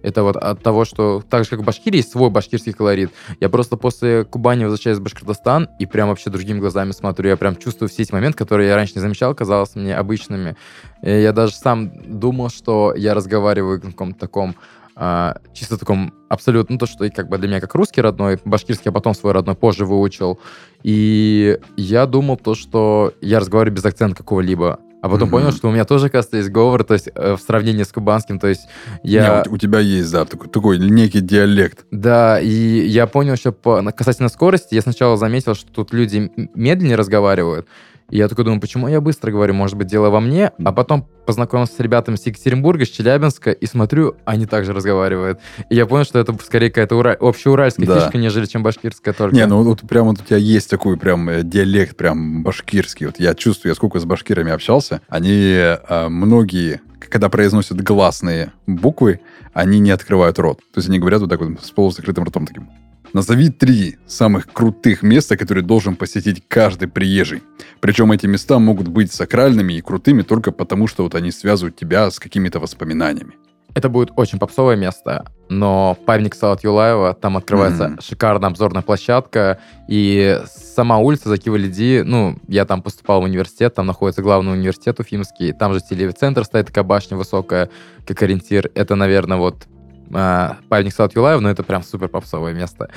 Это 0.05 0.21
вот 0.21 0.35
от 0.35 0.61
того, 0.61 0.85
что 0.85 1.23
так 1.27 1.45
же, 1.45 1.49
как 1.49 1.61
в 1.61 1.63
Башкирии 1.63 1.97
есть 1.97 2.11
свой 2.11 2.29
башкирский 2.29 2.73
колорит. 2.73 3.11
Я 3.39 3.49
просто 3.49 3.75
после 3.75 4.23
Кубани 4.23 4.63
возвращаюсь 4.63 4.99
в 4.99 5.01
Башкортостан 5.01 5.67
и 5.79 5.87
прям 5.87 6.09
вообще 6.09 6.29
другими 6.29 6.59
глазами 6.59 6.91
смотрю. 6.91 7.29
Я 7.29 7.37
прям 7.37 7.55
чувствую 7.55 7.89
все 7.89 8.03
эти 8.03 8.13
моменты, 8.13 8.37
которые 8.37 8.69
я 8.69 8.75
раньше 8.75 8.93
не 8.95 9.01
замечал, 9.01 9.33
казалось 9.33 9.73
мне 9.73 9.95
обычными. 9.95 10.57
И 11.01 11.09
я 11.09 11.33
даже 11.33 11.55
сам 11.55 11.91
думал, 12.05 12.49
что 12.49 12.93
я 12.95 13.15
разговариваю 13.15 13.79
в 13.79 13.81
каком-то 13.81 14.19
таком 14.19 14.55
а, 14.95 15.37
чисто 15.53 15.77
таком 15.77 16.13
абсолютно, 16.29 16.73
ну, 16.73 16.79
то, 16.79 16.85
что 16.85 17.09
как 17.09 17.27
бы 17.27 17.37
для 17.37 17.47
меня 17.47 17.59
как 17.59 17.73
русский 17.75 18.01
родной, 18.01 18.39
башкирский, 18.45 18.91
а 18.91 18.93
потом 18.93 19.15
свой 19.15 19.33
родной 19.33 19.55
позже 19.55 19.85
выучил. 19.85 20.39
И 20.83 21.57
я 21.77 22.05
думал 22.05 22.37
то, 22.37 22.53
что 22.53 23.13
я 23.21 23.39
разговариваю 23.39 23.75
без 23.75 23.85
акцента 23.85 24.17
какого-либо. 24.17 24.79
А 25.05 25.09
потом 25.09 25.27
mm-hmm. 25.27 25.31
понял, 25.31 25.51
что 25.51 25.67
у 25.67 25.71
меня 25.71 25.85
тоже, 25.85 26.09
кажется, 26.09 26.37
есть 26.37 26.49
говор, 26.49 26.83
то 26.83 26.95
есть 26.95 27.09
э, 27.13 27.35
в 27.35 27.39
сравнении 27.39 27.83
с 27.83 27.91
кубанским, 27.91 28.39
то 28.39 28.47
есть 28.47 28.67
я... 29.03 29.43
Не, 29.45 29.51
у, 29.51 29.53
у 29.53 29.57
тебя 29.59 29.79
есть, 29.79 30.11
да, 30.11 30.25
такой, 30.25 30.49
такой 30.49 30.79
некий 30.79 31.21
диалект. 31.21 31.85
Да, 31.91 32.39
и 32.39 32.49
я 32.87 33.05
понял, 33.05 33.35
что 33.35 33.51
по, 33.51 33.83
касательно 33.91 34.29
скорости, 34.29 34.73
я 34.73 34.81
сначала 34.81 35.15
заметил, 35.15 35.53
что 35.53 35.71
тут 35.71 35.93
люди 35.93 36.31
медленнее 36.55 36.95
разговаривают, 36.95 37.67
и 38.09 38.17
я 38.17 38.27
такой 38.27 38.45
думаю, 38.45 38.61
почему 38.61 38.87
я 38.87 39.01
быстро 39.01 39.31
говорю, 39.31 39.53
может 39.53 39.77
быть, 39.77 39.87
дело 39.87 40.09
во 40.09 40.19
мне, 40.19 40.51
а 40.63 40.71
потом 40.71 41.07
познакомился 41.25 41.73
с 41.73 41.79
ребятами 41.79 42.15
с 42.17 42.25
Екатеринбурга, 42.25 42.85
с 42.85 42.89
Челябинска, 42.89 43.51
и 43.51 43.65
смотрю, 43.65 44.15
они 44.25 44.45
также 44.45 44.73
разговаривают. 44.73 45.39
И 45.69 45.75
я 45.75 45.87
понял, 45.87 46.05
что 46.05 46.19
это 46.19 46.35
скорее 46.43 46.69
какая-то 46.69 46.95
ура... 46.97 47.17
общеуральская 47.19 47.87
да. 47.87 47.99
фишка, 47.99 48.17
нежели 48.19 48.45
чем 48.45 48.61
башкирская 48.61 49.13
только. 49.13 49.35
Не, 49.35 49.47
ну 49.47 49.63
вот 49.63 49.81
прям 49.81 50.07
вот 50.07 50.21
у 50.21 50.23
тебя 50.23 50.37
есть 50.37 50.69
такой 50.69 50.97
прям 50.97 51.29
э, 51.29 51.43
диалект 51.43 51.97
прям 51.97 52.43
башкирский. 52.43 53.07
Вот 53.07 53.19
я 53.19 53.33
чувствую, 53.33 53.71
я 53.71 53.75
сколько 53.75 53.99
с 53.99 54.05
башкирами 54.05 54.51
общался, 54.51 55.01
они 55.07 55.55
э, 55.55 56.07
многие, 56.07 56.81
когда 56.99 57.29
произносят 57.29 57.81
гласные 57.81 58.53
буквы, 58.67 59.21
они 59.53 59.79
не 59.79 59.89
открывают 59.89 60.37
рот. 60.37 60.59
То 60.73 60.79
есть 60.79 60.89
они 60.89 60.99
говорят 60.99 61.21
вот 61.21 61.29
так 61.31 61.39
вот 61.41 61.63
с 61.63 61.71
полузакрытым 61.71 62.25
ртом 62.25 62.45
таким. 62.45 62.69
Назови 63.15 63.49
три 63.49 63.95
самых 64.07 64.51
крутых 64.51 65.01
места, 65.01 65.37
которые 65.37 65.63
должен 65.63 65.95
посетить 65.95 66.43
каждый 66.49 66.89
приезжий. 66.89 67.43
Причем 67.79 68.11
эти 68.11 68.25
места 68.25 68.59
могут 68.59 68.89
быть 68.89 69.13
сакральными 69.13 69.71
и 69.71 69.79
крутыми 69.79 70.21
только 70.21 70.51
потому, 70.51 70.87
что 70.87 71.03
вот 71.03 71.15
они 71.15 71.31
связывают 71.31 71.77
тебя 71.77 72.11
с 72.11 72.19
какими-то 72.19 72.59
воспоминаниями. 72.59 73.35
Это 73.73 73.87
будет 73.87 74.11
очень 74.17 74.37
попсовое 74.37 74.75
место, 74.75 75.31
но 75.47 75.97
памятник 76.05 76.35
Салат 76.35 76.65
Юлаева, 76.65 77.13
там 77.13 77.37
открывается 77.37 77.85
mm-hmm. 77.85 78.03
шикарная 78.03 78.49
обзорная 78.49 78.81
площадка, 78.81 79.59
и 79.87 80.41
сама 80.47 80.97
улица 80.97 81.29
Закива-Лиди, 81.29 82.03
ну, 82.05 82.37
я 82.49 82.65
там 82.65 82.81
поступал 82.81 83.21
в 83.21 83.23
университет, 83.23 83.75
там 83.75 83.85
находится 83.85 84.21
главный 84.21 84.51
университет 84.51 84.99
Уфимский, 84.99 85.53
там 85.53 85.73
же 85.73 85.79
телецентр 85.79 86.43
стоит 86.43 86.67
такая 86.67 86.83
башня 86.83 87.15
высокая, 87.15 87.69
как 88.05 88.21
ориентир. 88.21 88.71
Это, 88.75 88.95
наверное, 88.95 89.37
вот 89.37 89.67
а, 90.13 90.57
памятник 90.69 90.93
Салат 90.93 91.15
Юлаев, 91.15 91.41
но 91.41 91.49
это 91.49 91.63
прям 91.63 91.83
супер 91.83 92.07
попсовое 92.07 92.53
место. 92.53 92.89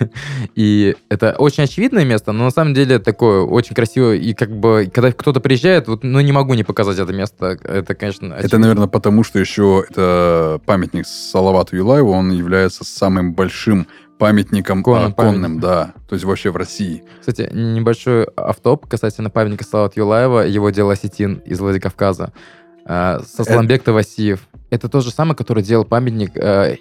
и 0.54 0.96
это 1.08 1.34
очень 1.38 1.64
очевидное 1.64 2.04
место, 2.04 2.32
но 2.32 2.44
на 2.44 2.50
самом 2.50 2.74
деле 2.74 2.98
такое 2.98 3.42
очень 3.42 3.74
красивое. 3.74 4.16
И 4.16 4.34
как 4.34 4.50
бы, 4.50 4.90
когда 4.92 5.12
кто-то 5.12 5.40
приезжает, 5.40 5.88
вот, 5.88 6.02
ну, 6.02 6.20
не 6.20 6.32
могу 6.32 6.54
не 6.54 6.64
показать 6.64 6.98
это 6.98 7.12
место. 7.12 7.58
Это, 7.62 7.94
конечно, 7.94 8.28
очевидно. 8.28 8.46
Это, 8.46 8.58
наверное, 8.58 8.88
потому, 8.88 9.24
что 9.24 9.38
еще 9.38 9.84
это 9.88 10.60
памятник 10.66 11.06
Салавату 11.06 11.76
Юлаеву, 11.76 12.12
он 12.12 12.30
является 12.30 12.84
самым 12.84 13.34
большим 13.34 13.86
памятником 14.20 14.82
конным, 14.82 15.14
конным 15.14 15.60
да. 15.60 15.94
То 16.08 16.14
есть 16.14 16.24
вообще 16.24 16.50
в 16.50 16.56
России. 16.56 17.02
Кстати, 17.20 17.50
небольшой 17.52 18.24
автоп 18.36 18.86
касательно 18.86 19.30
памятника 19.30 19.64
Салавата 19.64 19.98
Юлаева. 19.98 20.40
Его 20.40 20.68
делал 20.70 20.90
осетин 20.90 21.42
из 21.46 21.58
Владикавказа. 21.58 22.32
А, 22.84 23.20
Сосланбек 23.26 23.82
Тавасиев. 23.82 24.40
Это 24.70 24.88
тот 24.88 25.04
же 25.04 25.10
самый, 25.10 25.34
который 25.34 25.62
делал 25.62 25.84
памятник 25.84 26.36
э, 26.36 26.76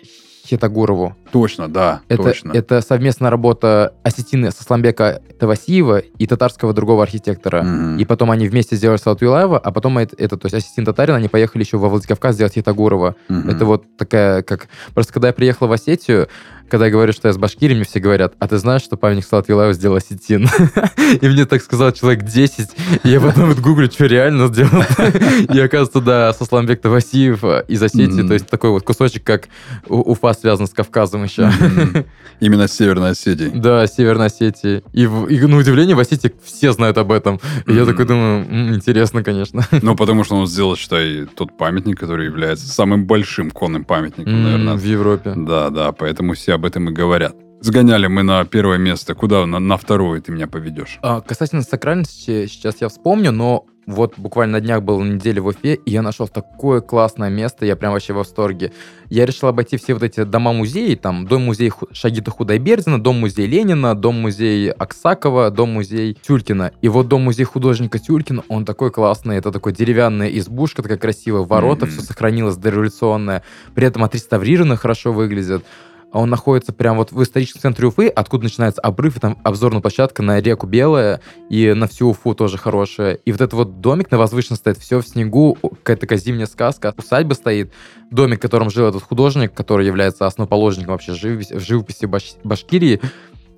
Хитагурову. 0.45 1.15
Точно, 1.31 1.67
да, 1.67 2.01
это, 2.07 2.23
точно. 2.23 2.51
Это 2.53 2.81
совместная 2.81 3.29
работа 3.29 3.93
осетины 4.03 4.51
Сосланбека 4.51 5.21
Тавасиева 5.39 5.99
и 5.99 6.27
татарского 6.27 6.73
другого 6.73 7.03
архитектора. 7.03 7.63
Mm-hmm. 7.63 7.99
И 7.99 8.05
потом 8.05 8.31
они 8.31 8.47
вместе 8.47 8.75
сделали 8.75 8.97
Салат 8.97 9.21
Юлаева, 9.21 9.57
а 9.57 9.71
потом 9.71 9.97
это, 9.97 10.15
это 10.17 10.37
то 10.37 10.45
есть 10.47 10.55
осетин 10.55 10.85
татарин, 10.85 11.15
они 11.15 11.27
поехали 11.27 11.63
еще 11.63 11.77
во 11.77 11.89
Владикавказ 11.89 12.35
сделать 12.35 12.53
Хитагурова. 12.53 13.15
Mm-hmm. 13.29 13.51
Это 13.51 13.65
вот 13.65 13.85
такая, 13.97 14.41
как... 14.41 14.67
Просто 14.93 15.13
когда 15.13 15.27
я 15.27 15.33
приехал 15.33 15.67
в 15.67 15.71
Осетию, 15.71 16.27
когда 16.69 16.85
я 16.85 16.91
говорю, 16.91 17.11
что 17.13 17.27
я 17.27 17.33
с 17.33 17.37
Башкирии, 17.37 17.73
мне 17.73 17.83
все 17.83 17.99
говорят, 17.99 18.33
а 18.39 18.47
ты 18.47 18.57
знаешь, 18.57 18.83
что 18.83 18.95
памятник 18.95 19.25
Салат 19.25 19.49
Юлаева 19.49 19.73
сделал 19.73 19.95
осетин? 19.95 20.47
и 21.21 21.27
мне 21.27 21.45
так 21.45 21.61
сказал 21.61 21.91
человек 21.91 22.23
10, 22.23 22.69
и 23.03 23.09
я 23.09 23.19
потом 23.19 23.47
вот 23.47 23.59
гуглю, 23.59 23.89
что 23.91 24.05
реально 24.05 24.47
сделал. 24.47 24.83
и 25.53 25.59
оказывается, 25.59 26.01
да, 26.01 26.33
Сосланбек 26.33 26.81
Тавасиев 26.81 27.43
из 27.67 27.81
Осетии, 27.81 28.25
то 28.25 28.33
есть 28.33 28.47
такой 28.47 28.69
вот 28.69 28.83
кусочек, 28.83 29.23
как 29.23 29.49
Уфа 29.87 30.33
связан 30.33 30.67
с 30.67 30.71
Кавказом 30.71 31.18
еще. 31.23 31.51
Именно 32.39 32.67
с 32.67 32.73
Северной 32.73 33.11
Осетией. 33.11 33.51
Да, 33.51 33.85
Северной 33.85 34.27
Осетии. 34.27 34.83
И, 34.93 35.03
и 35.03 35.45
на 35.45 35.57
удивление 35.57 35.95
в 35.95 35.99
Осетии 35.99 36.31
все 36.43 36.71
знают 36.71 36.97
об 36.97 37.11
этом. 37.11 37.39
И 37.67 37.73
я 37.73 37.85
такой 37.85 38.05
думаю, 38.05 38.75
интересно, 38.75 39.23
конечно. 39.23 39.67
Ну, 39.81 39.95
потому 39.95 40.23
что 40.23 40.35
он 40.35 40.45
сделал, 40.47 40.75
считай, 40.75 41.25
тот 41.35 41.57
памятник, 41.57 41.99
который 41.99 42.25
является 42.25 42.67
самым 42.67 43.05
большим 43.05 43.49
конным 43.49 43.83
памятником, 43.83 44.43
наверное. 44.43 44.75
В 44.75 44.83
Европе. 44.83 45.33
Да, 45.35 45.69
да, 45.69 45.91
поэтому 45.91 46.33
все 46.33 46.53
об 46.53 46.65
этом 46.65 46.89
и 46.89 46.93
говорят. 46.93 47.35
Сгоняли 47.61 48.07
мы 48.07 48.23
на 48.23 48.45
первое 48.45 48.77
место. 48.77 49.15
Куда 49.15 49.45
на, 49.45 49.59
на 49.59 49.77
второе 49.77 50.21
ты 50.21 50.31
меня 50.31 50.47
поведешь? 50.47 50.99
А, 51.01 51.21
касательно 51.21 51.61
сакральности, 51.61 52.47
сейчас 52.47 52.77
я 52.79 52.87
вспомню, 52.87 53.31
но 53.31 53.65
вот 53.89 54.13
буквально 54.17 54.59
на 54.59 54.61
днях 54.61 54.83
был 54.83 54.99
на 55.01 55.13
неделе 55.13 55.41
в 55.41 55.47
Уфе, 55.47 55.73
и 55.73 55.91
я 55.91 56.01
нашел 56.01 56.27
такое 56.27 56.79
классное 56.79 57.29
место, 57.29 57.65
я 57.65 57.75
прям 57.75 57.91
вообще 57.93 58.13
в 58.13 58.17
восторге. 58.17 58.71
Я 59.09 59.25
решил 59.25 59.49
обойти 59.49 59.77
все 59.77 59.95
вот 59.95 60.03
эти 60.03 60.23
дома-музеи, 60.23 60.93
там 60.93 61.25
дом-музей 61.25 61.71
Шагита 61.91 62.29
Худайбердина, 62.29 63.01
дом-музей 63.01 63.47
Ленина, 63.47 63.95
дом-музей 63.95 64.69
Аксакова, 64.69 65.49
дом-музей 65.49 66.17
Тюлькина. 66.21 66.71
И 66.81 66.87
вот 66.87 67.07
дом-музей 67.07 67.45
художника 67.45 67.97
Тюлькина, 67.97 68.43
он 68.47 68.63
такой 68.63 68.91
классный, 68.91 69.37
это 69.37 69.51
такой 69.51 69.73
деревянная 69.73 70.29
избушка, 70.37 70.83
такая 70.83 70.99
красивая, 70.99 71.41
ворота, 71.41 71.87
mm-hmm. 71.87 71.89
все 71.89 72.01
сохранилось 72.01 72.57
дореволюционное, 72.57 73.43
при 73.73 73.87
этом 73.87 74.03
отреставрировано, 74.03 74.75
хорошо 74.75 75.11
выглядит. 75.11 75.65
А 76.11 76.19
он 76.19 76.29
находится 76.29 76.73
прям 76.73 76.97
вот 76.97 77.11
в 77.11 77.21
историческом 77.21 77.61
центре 77.61 77.87
Уфы, 77.87 78.07
откуда 78.07 78.43
начинается 78.43 78.81
обрыв, 78.81 79.17
и 79.17 79.19
там 79.19 79.37
обзорная 79.43 79.81
площадка 79.81 80.23
на 80.23 80.39
реку 80.41 80.67
Белая, 80.67 81.21
и 81.49 81.73
на 81.73 81.87
всю 81.87 82.09
Уфу 82.09 82.33
тоже 82.33 82.57
хорошая. 82.57 83.15
И 83.15 83.31
вот 83.31 83.41
этот 83.41 83.53
вот 83.53 83.81
домик 83.81 84.11
на 84.11 84.17
возвышенности 84.17 84.61
стоит, 84.61 84.77
все 84.77 84.99
в 85.01 85.07
снегу, 85.07 85.57
какая-то 85.61 86.01
такая 86.01 86.19
зимняя 86.19 86.47
сказка. 86.47 86.93
Усадьба 86.97 87.33
стоит, 87.33 87.71
домик, 88.11 88.39
в 88.39 88.41
котором 88.41 88.69
жил 88.69 88.87
этот 88.87 89.03
художник, 89.03 89.53
который 89.53 89.85
является 89.85 90.25
основоположником 90.25 90.93
вообще 90.93 91.13
живописи, 91.13 91.57
живописи 91.57 92.05
Баш, 92.05 92.33
Башкирии, 92.43 93.01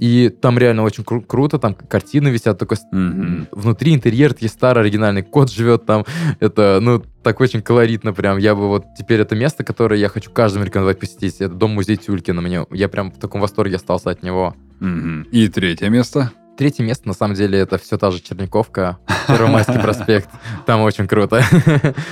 и 0.01 0.29
там 0.29 0.57
реально 0.57 0.81
очень 0.81 1.03
кру- 1.03 1.23
круто, 1.23 1.59
там 1.59 1.75
картины 1.75 2.29
висят, 2.29 2.57
только 2.57 2.73
mm-hmm. 2.73 3.49
внутри 3.51 3.93
интерьер, 3.93 4.35
есть 4.39 4.55
старый 4.55 4.83
оригинальный 4.83 5.21
кот 5.21 5.51
живет 5.51 5.85
там. 5.85 6.05
Это, 6.39 6.79
ну, 6.81 7.03
так 7.21 7.39
очень 7.39 7.61
колоритно 7.61 8.11
прям. 8.11 8.39
Я 8.39 8.55
бы 8.55 8.67
вот 8.67 8.85
теперь 8.97 9.19
это 9.19 9.35
место, 9.35 9.63
которое 9.63 9.99
я 9.99 10.09
хочу 10.09 10.31
каждому 10.31 10.65
рекомендовать 10.65 10.99
посетить. 10.99 11.35
Это 11.39 11.53
дом-музей 11.53 11.97
Тюлькина. 11.97 12.41
Мне, 12.41 12.65
я 12.71 12.89
прям 12.89 13.11
в 13.11 13.19
таком 13.19 13.41
восторге 13.41 13.75
остался 13.75 14.09
от 14.09 14.23
него. 14.23 14.55
Mm-hmm. 14.79 15.29
И 15.29 15.47
третье 15.49 15.89
место? 15.89 16.31
Третье 16.57 16.83
место, 16.83 17.07
на 17.07 17.13
самом 17.13 17.35
деле, 17.35 17.59
это 17.59 17.77
все 17.77 17.99
та 17.99 18.09
же 18.09 18.21
Черниковка, 18.21 18.97
Первомайский 19.27 19.79
проспект. 19.83 20.29
Там 20.65 20.81
очень 20.81 21.07
круто. 21.07 21.43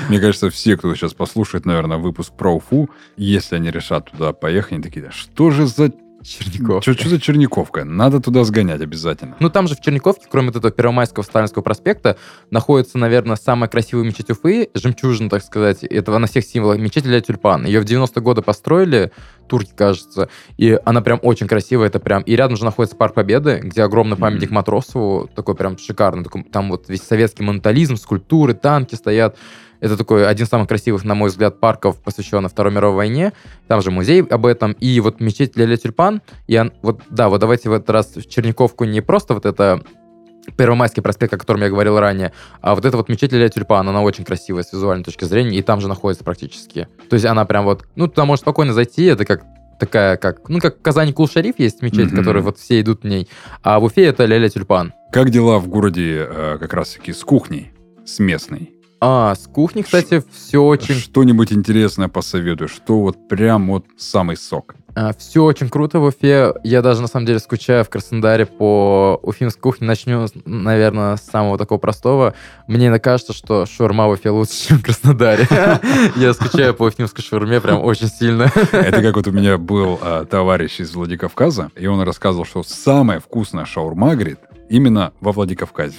Мне 0.10 0.19
кажется, 0.19 0.52
все, 0.52 0.78
кто 0.78 0.93
сейчас 0.93 1.15
послушает, 1.15 1.65
наверное, 1.65 1.97
выпуск 1.97 2.34
про 2.38 2.56
Уфу, 2.56 2.91
если 3.17 3.56
они 3.56 3.71
решат 3.71 4.12
туда 4.12 4.32
поехать, 4.32 4.73
они 4.73 4.84
такие, 4.84 5.10
что 5.10 5.49
же 5.49 5.65
за 5.65 5.91
Черниковка. 6.24 6.94
Что 6.94 7.10
за 7.10 7.20
Черниковка? 7.20 7.86
Надо 7.86 8.20
туда 8.20 8.44
сгонять 8.44 8.82
обязательно. 8.82 9.36
Ну, 9.40 9.50
там 9.50 9.68
же 9.68 9.76
в 9.76 9.82
Черниковке, 9.82 10.28
кроме 10.30 10.50
этого 10.50 10.72
Первомайского 10.72 11.24
Сталинского 11.24 11.64
проспекта, 11.64 12.18
находится, 12.52 12.98
наверное, 12.98 13.36
самая 13.36 13.70
красивая 13.70 14.04
мечеть 14.04 14.30
Уфы, 14.30 14.70
жемчужина, 14.74 15.30
так 15.30 15.44
сказать, 15.44 15.84
этого 15.84 16.18
на 16.18 16.28
всех 16.28 16.46
символах, 16.46 16.80
мечеть 16.80 17.04
для 17.04 17.22
тюльпан. 17.22 17.66
Ее 17.66 17.80
в 17.80 17.86
90-е 17.86 18.22
годы 18.22 18.42
построили, 18.42 19.12
турки, 19.48 19.72
кажется, 19.76 20.30
и 20.58 20.78
она 20.86 21.02
прям 21.02 21.20
очень 21.22 21.48
красивая, 21.48 21.88
это 21.88 22.00
прям... 22.00 22.22
И 22.24 22.36
рядом 22.36 22.58
же 22.58 22.66
находится 22.66 22.96
Парк 22.96 23.16
Победы, 23.16 23.60
где 23.64 23.84
огромный 23.84 24.18
памятник 24.18 24.50
mm-hmm. 24.50 24.54
Матросову, 24.54 25.30
такой 25.36 25.56
прям 25.56 25.78
шикарный, 25.78 26.24
такой, 26.24 26.44
там 26.44 26.70
вот 26.70 26.90
весь 26.90 27.02
советский 27.02 27.44
монотализм, 27.44 27.96
скульптуры, 27.96 28.54
танки 28.54 28.96
стоят. 28.96 29.38
Это 29.80 29.98
такой 29.98 30.28
один 30.28 30.46
из 30.46 30.50
самых 30.50 30.68
красивых, 30.68 31.04
на 31.04 31.15
мой 31.15 31.30
взгляд, 31.30 31.60
парков, 31.60 32.02
посвященных 32.02 32.52
Второй 32.52 32.74
мировой 32.74 32.98
войне. 32.98 33.34
Там 33.68 33.82
же 33.82 33.92
музей 33.92 34.24
об 34.24 34.46
этом. 34.46 34.74
И 34.74 35.00
вот 35.00 35.20
мечеть 35.20 35.56
Ляля 35.56 35.78
Тюльпан. 35.78 36.22
И 36.48 36.58
он, 36.58 36.74
вот, 36.82 37.02
да, 37.10 37.30
вот 37.30 37.39
давайте 37.39 37.70
в 37.70 37.74
этот 37.74 37.89
раз 37.89 38.15
в 38.15 38.30
Черниковку 38.30 38.84
не 38.86 39.02
просто 39.02 39.34
вот 39.34 39.46
это 39.46 39.82
Первомайский 40.58 41.02
проспект, 41.02 41.34
о 41.34 41.38
котором 41.38 41.62
я 41.62 41.70
говорил 41.70 42.00
ранее, 42.00 42.34
а 42.62 42.74
вот 42.76 42.86
эта 42.86 42.98
вот 42.98 43.10
мечеть 43.10 43.32
Ляля 43.32 43.50
Тюльпан, 43.50 43.88
она 43.88 44.02
очень 44.02 44.24
красивая 44.24 44.63
с 44.63 44.74
визуальной 44.74 45.04
точки 45.04 45.26
зрения, 45.26 45.58
и 45.58 45.62
там 45.62 45.80
же 45.82 45.88
находится 45.88 46.24
практически. 46.24 46.88
То 47.10 47.15
есть 47.15 47.26
она 47.26 47.46
прям 47.46 47.65
вот, 47.65 47.86
ну, 47.96 48.08
туда 48.08 48.26
можно 48.26 48.42
спокойно 48.42 48.74
зайти, 48.74 49.06
это 49.06 49.26
как 49.26 49.44
такая, 49.80 50.18
как, 50.18 50.50
ну, 50.50 50.60
как 50.60 50.80
в 50.80 50.82
Казани 50.82 51.13
Кул-Шариф 51.13 51.56
есть 51.58 51.82
мечеть, 51.82 52.12
mm-hmm. 52.12 52.15
которой 52.15 52.42
вот 52.42 52.58
все 52.58 52.82
идут 52.82 53.04
в 53.04 53.08
ней, 53.08 53.30
а 53.63 53.80
в 53.80 53.84
Уфе 53.84 54.06
это 54.06 54.26
Ляля 54.26 54.50
Тюльпан. 54.50 54.94
Как 55.12 55.30
дела 55.30 55.60
в 55.60 55.68
городе 55.68 56.28
э, 56.28 56.58
как 56.60 56.74
раз-таки 56.74 57.13
с 57.13 57.24
кухней, 57.24 57.72
с 58.06 58.20
местной? 58.20 58.79
А, 59.02 59.34
с 59.36 59.48
кухни, 59.48 59.82
кстати, 59.82 60.20
Ш- 60.20 60.26
все 60.32 60.62
очень... 60.64 60.96
Что-нибудь 60.96 61.54
интересное 61.54 62.10
посоветую, 62.10 62.68
что 62.68 63.00
вот 63.00 63.28
прям 63.30 63.70
вот 63.70 63.86
самый 63.98 64.36
сок. 64.36 64.76
А, 64.96 65.14
все 65.18 65.44
очень 65.44 65.70
круто 65.70 66.00
в 66.00 66.04
Уфе. 66.04 66.54
Я 66.64 66.82
даже, 66.82 67.02
на 67.02 67.08
самом 67.08 67.26
деле, 67.26 67.40
скучаю 67.40 67.86
в 67.86 67.90
Краснодаре 67.90 68.46
по 68.46 69.18
уфимской 69.24 69.62
кухне. 69.62 69.88
Начну, 69.88 70.28
наверное, 70.46 71.16
с 71.16 71.22
самого 71.22 71.58
такого 71.58 71.78
простого. 71.78 72.34
Мне 72.68 72.98
кажется, 73.00 73.32
что 73.32 73.66
шаурма 73.66 74.08
в 74.08 74.12
Уфе 74.12 74.32
лучше, 74.32 74.68
чем 74.68 74.80
в 74.80 74.84
Краснодаре. 74.84 75.48
Я 76.18 76.34
скучаю 76.34 76.74
по 76.74 76.84
уфимской 76.84 77.24
шаурме 77.24 77.62
прям 77.62 77.82
очень 77.82 78.08
сильно. 78.08 78.52
Это 78.74 79.02
как 79.02 79.16
вот 79.16 79.28
у 79.28 79.32
меня 79.32 79.58
был 79.58 79.98
а, 80.02 80.26
товарищ 80.26 80.82
из 80.82 80.94
Владикавказа, 80.94 81.72
и 81.78 81.88
он 81.88 82.02
рассказывал, 82.02 82.46
что 82.46 82.64
самая 82.64 83.22
вкусная 83.22 83.64
шаурма, 83.66 84.16
говорит, 84.16 84.40
именно 84.70 85.14
во 85.22 85.32
Владикавказе. 85.32 85.96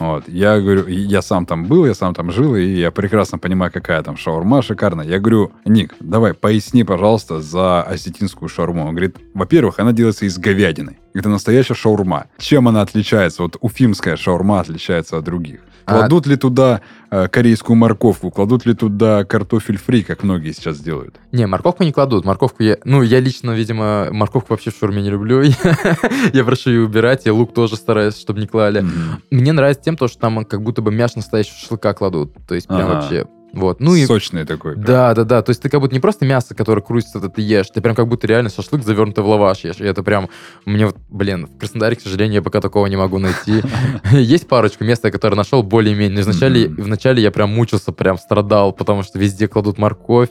Вот. 0.00 0.28
Я 0.28 0.58
говорю, 0.60 0.86
я 0.86 1.20
сам 1.22 1.44
там 1.46 1.66
был, 1.66 1.84
я 1.84 1.94
сам 1.94 2.14
там 2.14 2.32
жил, 2.32 2.56
и 2.56 2.64
я 2.64 2.90
прекрасно 2.90 3.38
понимаю, 3.38 3.70
какая 3.70 4.02
там 4.02 4.16
шаурма 4.16 4.62
шикарная. 4.62 5.06
Я 5.06 5.18
говорю, 5.18 5.52
Ник, 5.66 5.94
давай, 6.00 6.32
поясни, 6.32 6.84
пожалуйста, 6.84 7.40
за 7.40 7.82
осетинскую 7.82 8.48
шаурму. 8.48 8.86
Он 8.86 8.90
говорит, 8.90 9.16
во-первых, 9.34 9.78
она 9.78 9.92
делается 9.92 10.24
из 10.24 10.38
говядины. 10.38 10.96
Это 11.12 11.28
настоящая 11.28 11.74
шаурма. 11.74 12.26
Чем 12.38 12.66
она 12.66 12.80
отличается? 12.80 13.42
Вот 13.42 13.56
уфимская 13.60 14.16
шаурма 14.16 14.60
отличается 14.60 15.18
от 15.18 15.24
других. 15.24 15.60
А 15.84 15.98
кладут 15.98 16.26
а... 16.26 16.30
ли 16.30 16.36
туда 16.36 16.80
э, 17.10 17.28
корейскую 17.28 17.76
морковку, 17.76 18.30
кладут 18.30 18.66
ли 18.66 18.74
туда 18.74 19.24
картофель 19.24 19.78
фри, 19.78 20.02
как 20.02 20.22
многие 20.22 20.52
сейчас 20.52 20.80
делают? 20.80 21.16
Не, 21.32 21.46
морковку 21.46 21.82
не 21.84 21.92
кладут. 21.92 22.24
Морковку 22.24 22.62
я... 22.62 22.78
Ну, 22.84 23.02
я 23.02 23.20
лично, 23.20 23.52
видимо, 23.52 24.08
морковку 24.10 24.52
вообще 24.52 24.70
в 24.70 24.76
шаурме 24.76 25.02
не 25.02 25.10
люблю. 25.10 25.42
я 26.32 26.44
прошу 26.44 26.70
ее 26.70 26.82
убирать, 26.82 27.26
я 27.26 27.32
лук 27.32 27.54
тоже 27.54 27.76
стараюсь, 27.76 28.18
чтобы 28.18 28.40
не 28.40 28.46
клали. 28.46 28.84
Мне 29.30 29.52
нравится 29.52 29.82
тем, 29.82 29.96
что 29.96 30.08
там 30.18 30.44
как 30.44 30.62
будто 30.62 30.82
бы 30.82 30.90
мясо 30.90 31.18
настоящего 31.18 31.56
шашлыка 31.56 31.94
кладут. 31.94 32.34
То 32.46 32.54
есть 32.54 32.68
прям 32.68 32.88
вообще 32.88 33.26
вот. 33.52 33.80
Ну 33.80 33.94
и... 33.94 34.06
Сочный 34.06 34.44
такой. 34.44 34.72
Прям. 34.74 34.84
Да, 34.84 35.14
да, 35.14 35.24
да. 35.24 35.42
То 35.42 35.50
есть 35.50 35.62
ты 35.62 35.68
как 35.68 35.80
будто 35.80 35.94
не 35.94 36.00
просто 36.00 36.24
мясо, 36.24 36.54
которое 36.54 36.82
крутится, 36.82 37.18
это 37.18 37.28
ты 37.28 37.42
ешь, 37.42 37.68
ты 37.70 37.80
прям 37.80 37.94
как 37.94 38.08
будто 38.08 38.26
реально 38.26 38.50
шашлык 38.50 38.84
завернутый 38.84 39.24
в 39.24 39.28
лаваш 39.28 39.64
ешь. 39.64 39.80
И 39.80 39.84
это 39.84 40.02
прям... 40.02 40.28
Мне 40.64 40.86
вот, 40.86 40.96
блин, 41.08 41.46
в 41.46 41.58
Краснодаре, 41.58 41.96
к 41.96 42.00
сожалению, 42.00 42.36
я 42.36 42.42
пока 42.42 42.60
такого 42.60 42.86
не 42.86 42.96
могу 42.96 43.18
найти. 43.18 43.62
Есть 44.12 44.48
парочку 44.48 44.84
мест, 44.84 45.02
которые 45.02 45.36
нашел 45.36 45.62
более-менее. 45.62 46.22
Вначале, 46.22 46.68
вначале 46.68 47.22
я 47.22 47.30
прям 47.30 47.50
мучился, 47.50 47.92
прям 47.92 48.18
страдал, 48.18 48.72
потому 48.72 49.02
что 49.02 49.18
везде 49.18 49.48
кладут 49.48 49.78
морковь, 49.78 50.28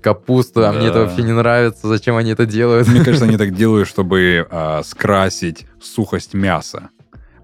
капусту, 0.00 0.66
а 0.66 0.72
мне 0.72 0.88
это 0.88 1.00
вообще 1.00 1.22
не 1.22 1.32
нравится. 1.32 1.88
Зачем 1.88 2.16
они 2.16 2.32
это 2.32 2.46
делают? 2.46 2.88
Мне 2.88 3.02
кажется, 3.04 3.24
они 3.28 3.36
так 3.36 3.54
делают, 3.54 3.88
чтобы 3.88 4.46
а, 4.50 4.82
скрасить 4.84 5.66
сухость 5.80 6.34
мяса. 6.34 6.90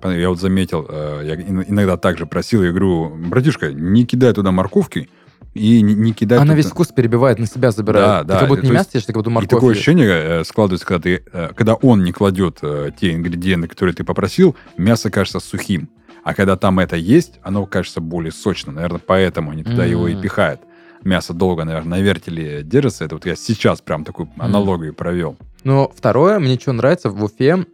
Я 0.03 0.29
вот 0.29 0.41
заметил, 0.41 0.87
э, 0.89 1.23
я 1.25 1.35
иногда 1.35 1.97
также 1.97 2.27
просил, 2.27 2.63
я 2.63 2.71
говорю, 2.71 3.15
братишка, 3.15 3.73
не 3.73 4.05
кидай 4.05 4.33
туда 4.33 4.51
морковки, 4.51 5.09
и 5.55 5.83
не, 5.83 5.95
не 5.95 6.13
кидать... 6.13 6.39
Она 6.39 6.47
туда. 6.47 6.57
весь 6.57 6.67
вкус 6.67 6.89
перебивает, 6.89 7.39
на 7.39 7.47
себя 7.47 7.71
забирает. 7.73 8.07
Да, 8.07 8.21
ты 8.21 8.29
да. 8.29 8.39
как 8.41 8.49
будто 8.49 8.63
не 8.63 8.71
мясо 8.71 8.91
ешь, 8.95 9.05
ты 9.05 9.13
как 9.13 9.17
будто 9.17 9.31
морковь. 9.31 9.51
И 9.51 9.55
такое 9.55 9.75
ощущение 9.75 10.09
э, 10.09 10.45
складывается, 10.45 10.87
когда, 10.87 11.03
ты, 11.03 11.25
э, 11.33 11.51
когда 11.55 11.75
он 11.75 12.05
не 12.05 12.13
кладет 12.13 12.61
те 13.01 13.15
ингредиенты, 13.15 13.67
которые 13.69 13.95
ты 13.95 14.05
попросил, 14.05 14.57
мясо 14.77 15.11
кажется 15.11 15.41
сухим. 15.41 15.89
А 16.23 16.35
когда 16.35 16.57
там 16.57 16.79
это 16.79 16.97
есть, 16.97 17.41
оно 17.43 17.67
кажется 17.67 18.01
более 18.01 18.33
сочным. 18.33 18.77
Наверное, 18.77 19.01
поэтому 19.05 19.51
они 19.51 19.65
туда 19.65 19.87
mm-hmm. 19.87 19.91
его 19.91 20.09
и 20.09 20.21
пихают. 20.21 20.61
Мясо 21.03 21.33
долго, 21.33 21.65
наверное, 21.65 21.99
на 21.99 22.01
вертеле 22.01 22.63
держится. 22.63 23.05
Это 23.05 23.15
вот 23.15 23.27
я 23.27 23.35
сейчас 23.37 23.81
прям 23.81 24.05
такую 24.05 24.29
аналогию 24.39 24.93
mm-hmm. 24.93 24.97
провел. 24.97 25.37
Ну, 25.65 25.91
второе, 25.95 26.39
мне 26.39 26.59
что 26.59 26.73
нравится 26.73 27.11
в 27.11 27.23
Уфе, 27.25 27.67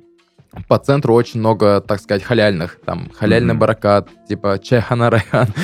по 0.69 0.79
центру 0.79 1.15
очень 1.15 1.41
много, 1.41 1.81
так 1.81 2.01
сказать, 2.01 2.23
халяльных. 2.23 2.79
Там 2.85 3.11
халяльный 3.15 3.55
mm-hmm. 3.55 3.59
баракат, 3.59 4.09
типа 4.29 4.59
чайхана 4.63 5.11
райхан. 5.11 5.49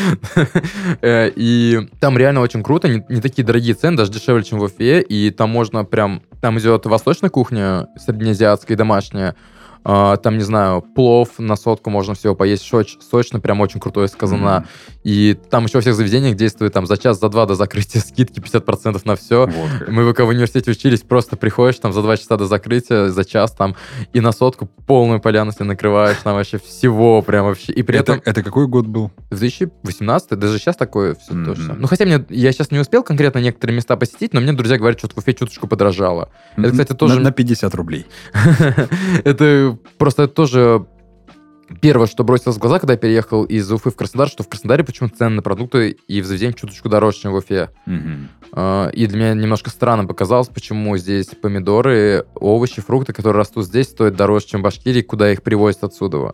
Э, 1.01 1.31
и 1.35 1.89
там 2.01 2.17
реально 2.19 2.41
очень 2.41 2.63
круто, 2.63 2.89
не, 2.89 3.05
не 3.09 3.21
такие 3.21 3.45
дорогие 3.45 3.75
цены, 3.75 3.97
даже 3.97 4.13
дешевле, 4.13 4.45
чем 4.45 4.59
в 4.59 4.63
Уфе. 4.63 5.01
И 5.01 5.31
там 5.31 5.51
можно 5.51 5.85
прям... 5.85 6.23
Там 6.41 6.59
идет 6.59 6.87
восточная 6.87 7.31
кухня, 7.31 7.89
среднеазиатская 7.97 8.77
и 8.77 8.79
домашняя. 8.79 9.35
Uh, 9.85 10.17
там, 10.17 10.39
не 10.39 10.45
знаю, 10.45 10.81
плов 10.81 11.39
на 11.39 11.57
сотку 11.57 11.91
можно 11.91 12.15
всего 12.15 12.37
поесть, 12.37 12.63
соч, 12.63 12.99
сочно, 13.01 13.41
прям 13.41 13.61
очень 13.61 13.81
казана. 13.81 14.65
Mm-hmm. 14.65 15.01
И 15.05 15.37
там 15.51 15.65
еще 15.65 15.79
во 15.79 15.81
всех 15.81 15.95
заведениях 15.95 16.37
действует 16.37 16.73
там 16.73 16.87
за 16.87 16.97
час, 16.97 17.19
за 17.21 17.29
два 17.29 17.47
до 17.47 17.55
закрытия 17.55 18.01
скидки 18.07 18.41
50% 18.41 19.01
на 19.05 19.17
все. 19.17 19.47
Вот 19.47 19.89
Мы 19.89 20.07
пока 20.07 20.25
в 20.25 20.29
университете 20.29 20.71
учились, 20.71 21.01
просто 21.01 21.37
приходишь 21.37 21.79
там 21.79 21.93
за 21.93 22.03
два 22.03 22.17
часа 22.17 22.37
до 22.37 22.47
закрытия, 22.47 23.09
за 23.09 23.25
час 23.25 23.53
там, 23.53 23.77
и 24.13 24.21
на 24.21 24.33
сотку 24.33 24.69
полную 24.87 25.21
поляну 25.21 25.53
себе 25.53 25.65
накрываешь, 25.65 26.19
там 26.23 26.35
вообще 26.35 26.59
всего 26.59 27.23
прям 27.23 27.47
вообще. 27.47 27.73
И 27.73 27.83
при 27.83 27.99
это, 27.99 28.13
этом... 28.13 28.23
Это 28.25 28.43
какой 28.43 28.67
год 28.67 28.87
был? 28.87 29.11
2018, 29.31 30.39
даже 30.39 30.59
сейчас 30.59 30.77
такое 30.77 31.15
все 31.15 31.33
mm-hmm. 31.33 31.45
то 31.45 31.55
же 31.55 31.63
самое. 31.63 31.81
Ну, 31.81 31.87
хотя 31.89 32.05
мне, 32.05 32.25
я 32.29 32.53
сейчас 32.53 32.71
не 32.71 32.79
успел 32.79 33.03
конкретно 33.03 33.39
некоторые 33.39 33.77
места 33.77 33.97
посетить, 33.97 34.33
но 34.33 34.41
мне 34.41 34.53
друзья 34.53 34.79
говорят, 34.79 34.99
что 34.99 35.09
в 35.09 35.19
Уфе 35.19 35.35
чуточку 35.35 35.67
подорожало. 35.67 36.31
Это, 36.57 36.71
кстати, 36.71 36.93
тоже... 36.95 37.17
На, 37.17 37.23
на 37.23 37.33
50 37.33 37.75
рублей. 37.75 38.07
Это 39.25 39.79
просто 39.99 40.29
тоже 40.29 40.87
первое, 41.81 42.07
что 42.07 42.25
бросилось 42.25 42.57
в 42.57 42.61
глаза, 42.61 42.79
когда 42.79 42.95
я 42.95 42.99
переехал 42.99 43.45
из 43.45 43.71
Уфы 43.71 43.91
в 43.91 43.97
Краснодар, 43.97 44.29
что 44.29 44.43
в 44.43 44.49
Краснодаре 44.49 44.85
почему-то 44.85 45.17
цены 45.17 45.37
на 45.37 45.43
продукты 45.43 45.97
и 46.09 46.21
в 46.21 46.27
заведении 46.27 46.55
чуточку 46.55 46.89
дороже, 46.89 47.19
чем 47.19 47.33
в 47.33 47.37
Уфе. 47.37 47.71
Mm-hmm. 47.87 48.93
И 48.93 49.07
для 49.07 49.19
меня 49.19 49.35
немножко 49.35 49.71
странно 49.71 50.07
показалось, 50.07 50.49
почему 50.49 50.97
здесь 50.97 51.29
помидоры, 51.41 52.27
овощи, 52.35 52.83
фрукты, 52.83 53.13
которые 53.13 53.39
растут 53.39 53.65
здесь, 53.67 53.89
стоят 53.89 54.17
дороже, 54.17 54.47
чем 54.47 54.61
в 54.61 54.65
Башкирии, 54.65 55.03
куда 55.03 55.33
их 55.33 55.43
привозят 55.43 55.85
отсюда. 55.85 56.33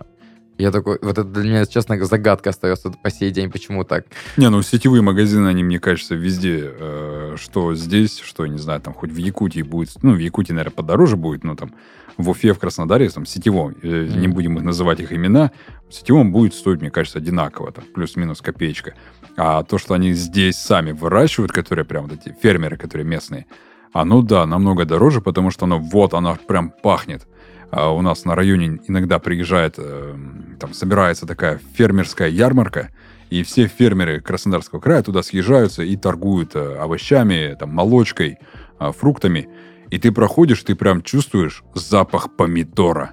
Я 0.58 0.72
такой, 0.72 0.98
вот 1.00 1.12
это 1.12 1.24
для 1.24 1.44
меня, 1.44 1.66
честно, 1.66 2.04
загадка 2.04 2.50
остается 2.50 2.90
по 2.90 3.10
сей 3.10 3.30
день, 3.30 3.48
почему 3.50 3.84
так. 3.84 4.06
Не, 4.36 4.50
ну 4.50 4.60
сетевые 4.62 5.02
магазины, 5.02 5.46
они, 5.46 5.62
мне 5.62 5.78
кажется, 5.78 6.16
везде, 6.16 6.58
э, 6.62 7.36
что 7.38 7.74
здесь, 7.76 8.18
что, 8.18 8.44
не 8.46 8.58
знаю, 8.58 8.80
там 8.80 8.92
хоть 8.92 9.12
в 9.12 9.16
Якутии 9.16 9.62
будет, 9.62 9.90
ну, 10.02 10.14
в 10.14 10.18
Якутии, 10.18 10.52
наверное, 10.52 10.74
подороже 10.74 11.16
будет, 11.16 11.44
но 11.44 11.54
там 11.54 11.72
в 12.16 12.28
Уфе, 12.30 12.52
в 12.52 12.58
Краснодаре, 12.58 13.08
там, 13.08 13.24
сетевом, 13.24 13.76
mm. 13.80 14.18
не 14.18 14.26
будем 14.26 14.58
их 14.58 14.64
называть 14.64 14.98
их 14.98 15.12
имена, 15.12 15.52
сетевом 15.88 16.32
будет 16.32 16.54
стоить, 16.54 16.80
мне 16.80 16.90
кажется, 16.90 17.18
одинаково, 17.18 17.70
там, 17.70 17.84
плюс-минус 17.94 18.40
копеечка. 18.40 18.94
А 19.36 19.62
то, 19.62 19.78
что 19.78 19.94
они 19.94 20.12
здесь 20.12 20.56
сами 20.56 20.90
выращивают, 20.90 21.52
которые 21.52 21.84
прям 21.84 22.08
вот 22.08 22.18
эти 22.18 22.36
фермеры, 22.42 22.76
которые 22.76 23.06
местные, 23.06 23.46
Оно, 23.92 24.22
да, 24.22 24.44
намного 24.44 24.84
дороже, 24.84 25.20
потому 25.20 25.52
что 25.52 25.66
оно 25.66 25.78
вот, 25.78 26.14
оно 26.14 26.36
прям 26.48 26.70
пахнет. 26.82 27.28
А 27.70 27.92
у 27.92 28.00
нас 28.00 28.24
на 28.24 28.34
районе 28.34 28.80
иногда 28.86 29.18
приезжает, 29.18 29.74
э, 29.78 30.16
там 30.58 30.72
собирается 30.72 31.26
такая 31.26 31.60
фермерская 31.74 32.28
ярмарка, 32.28 32.90
и 33.30 33.42
все 33.42 33.66
фермеры 33.66 34.20
Краснодарского 34.20 34.80
края 34.80 35.02
туда 35.02 35.22
съезжаются 35.22 35.82
и 35.82 35.96
торгуют 35.96 36.56
э, 36.56 36.76
овощами, 36.78 37.56
там, 37.58 37.70
молочкой, 37.70 38.38
э, 38.80 38.92
фруктами. 38.92 39.48
И 39.90 39.98
ты 39.98 40.12
проходишь, 40.12 40.62
ты 40.62 40.74
прям 40.74 41.02
чувствуешь 41.02 41.62
запах 41.74 42.36
помидора. 42.36 43.12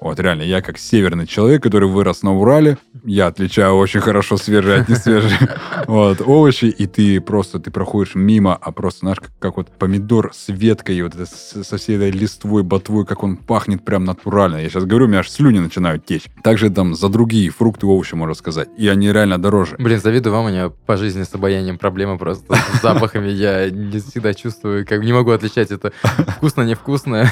Вот 0.00 0.20
реально, 0.20 0.42
я 0.42 0.62
как 0.62 0.78
северный 0.78 1.26
человек, 1.26 1.62
который 1.62 1.88
вырос 1.88 2.22
на 2.22 2.34
Урале, 2.34 2.78
я 3.04 3.26
отличаю 3.26 3.76
очень 3.76 4.00
хорошо 4.00 4.36
свежие 4.36 4.80
от 4.80 4.88
несвежих 4.88 5.32
вот, 5.86 6.20
овощи, 6.20 6.66
и 6.66 6.86
ты 6.86 7.20
просто, 7.20 7.58
ты 7.58 7.70
проходишь 7.70 8.14
мимо, 8.14 8.54
а 8.54 8.72
просто, 8.72 9.00
знаешь, 9.00 9.20
как, 9.20 9.30
как 9.38 9.56
вот 9.56 9.70
помидор 9.78 10.32
с 10.34 10.48
веткой, 10.48 11.02
вот 11.02 11.14
это, 11.14 11.26
со 11.26 11.76
всей 11.76 11.96
этой 11.96 12.10
листвой, 12.10 12.62
ботвой, 12.62 13.04
как 13.06 13.22
он 13.22 13.36
пахнет 13.36 13.84
прям 13.84 14.04
натурально. 14.04 14.56
Я 14.56 14.68
сейчас 14.68 14.84
говорю, 14.84 15.06
у 15.06 15.08
меня 15.08 15.20
аж 15.20 15.30
слюни 15.30 15.58
начинают 15.58 16.04
течь. 16.04 16.24
Также 16.42 16.70
там 16.70 16.94
за 16.94 17.08
другие 17.08 17.50
фрукты, 17.50 17.86
овощи, 17.86 18.14
можно 18.14 18.34
сказать. 18.34 18.68
И 18.76 18.88
они 18.88 19.12
реально 19.12 19.38
дороже. 19.38 19.76
Блин, 19.78 20.00
завидую 20.00 20.34
вам, 20.34 20.46
у 20.46 20.48
меня 20.48 20.70
по 20.86 20.96
жизни 20.96 21.22
с 21.22 21.34
обаянием 21.34 21.78
проблемы 21.78 22.18
просто 22.18 22.54
с 22.54 22.80
запахами. 22.82 23.28
Я 23.28 23.70
не 23.70 23.98
всегда 23.98 24.34
чувствую, 24.34 24.86
как 24.86 25.02
не 25.02 25.12
могу 25.12 25.30
отличать 25.30 25.70
это 25.70 25.92
вкусно, 26.36 26.62
невкусно. 26.62 27.30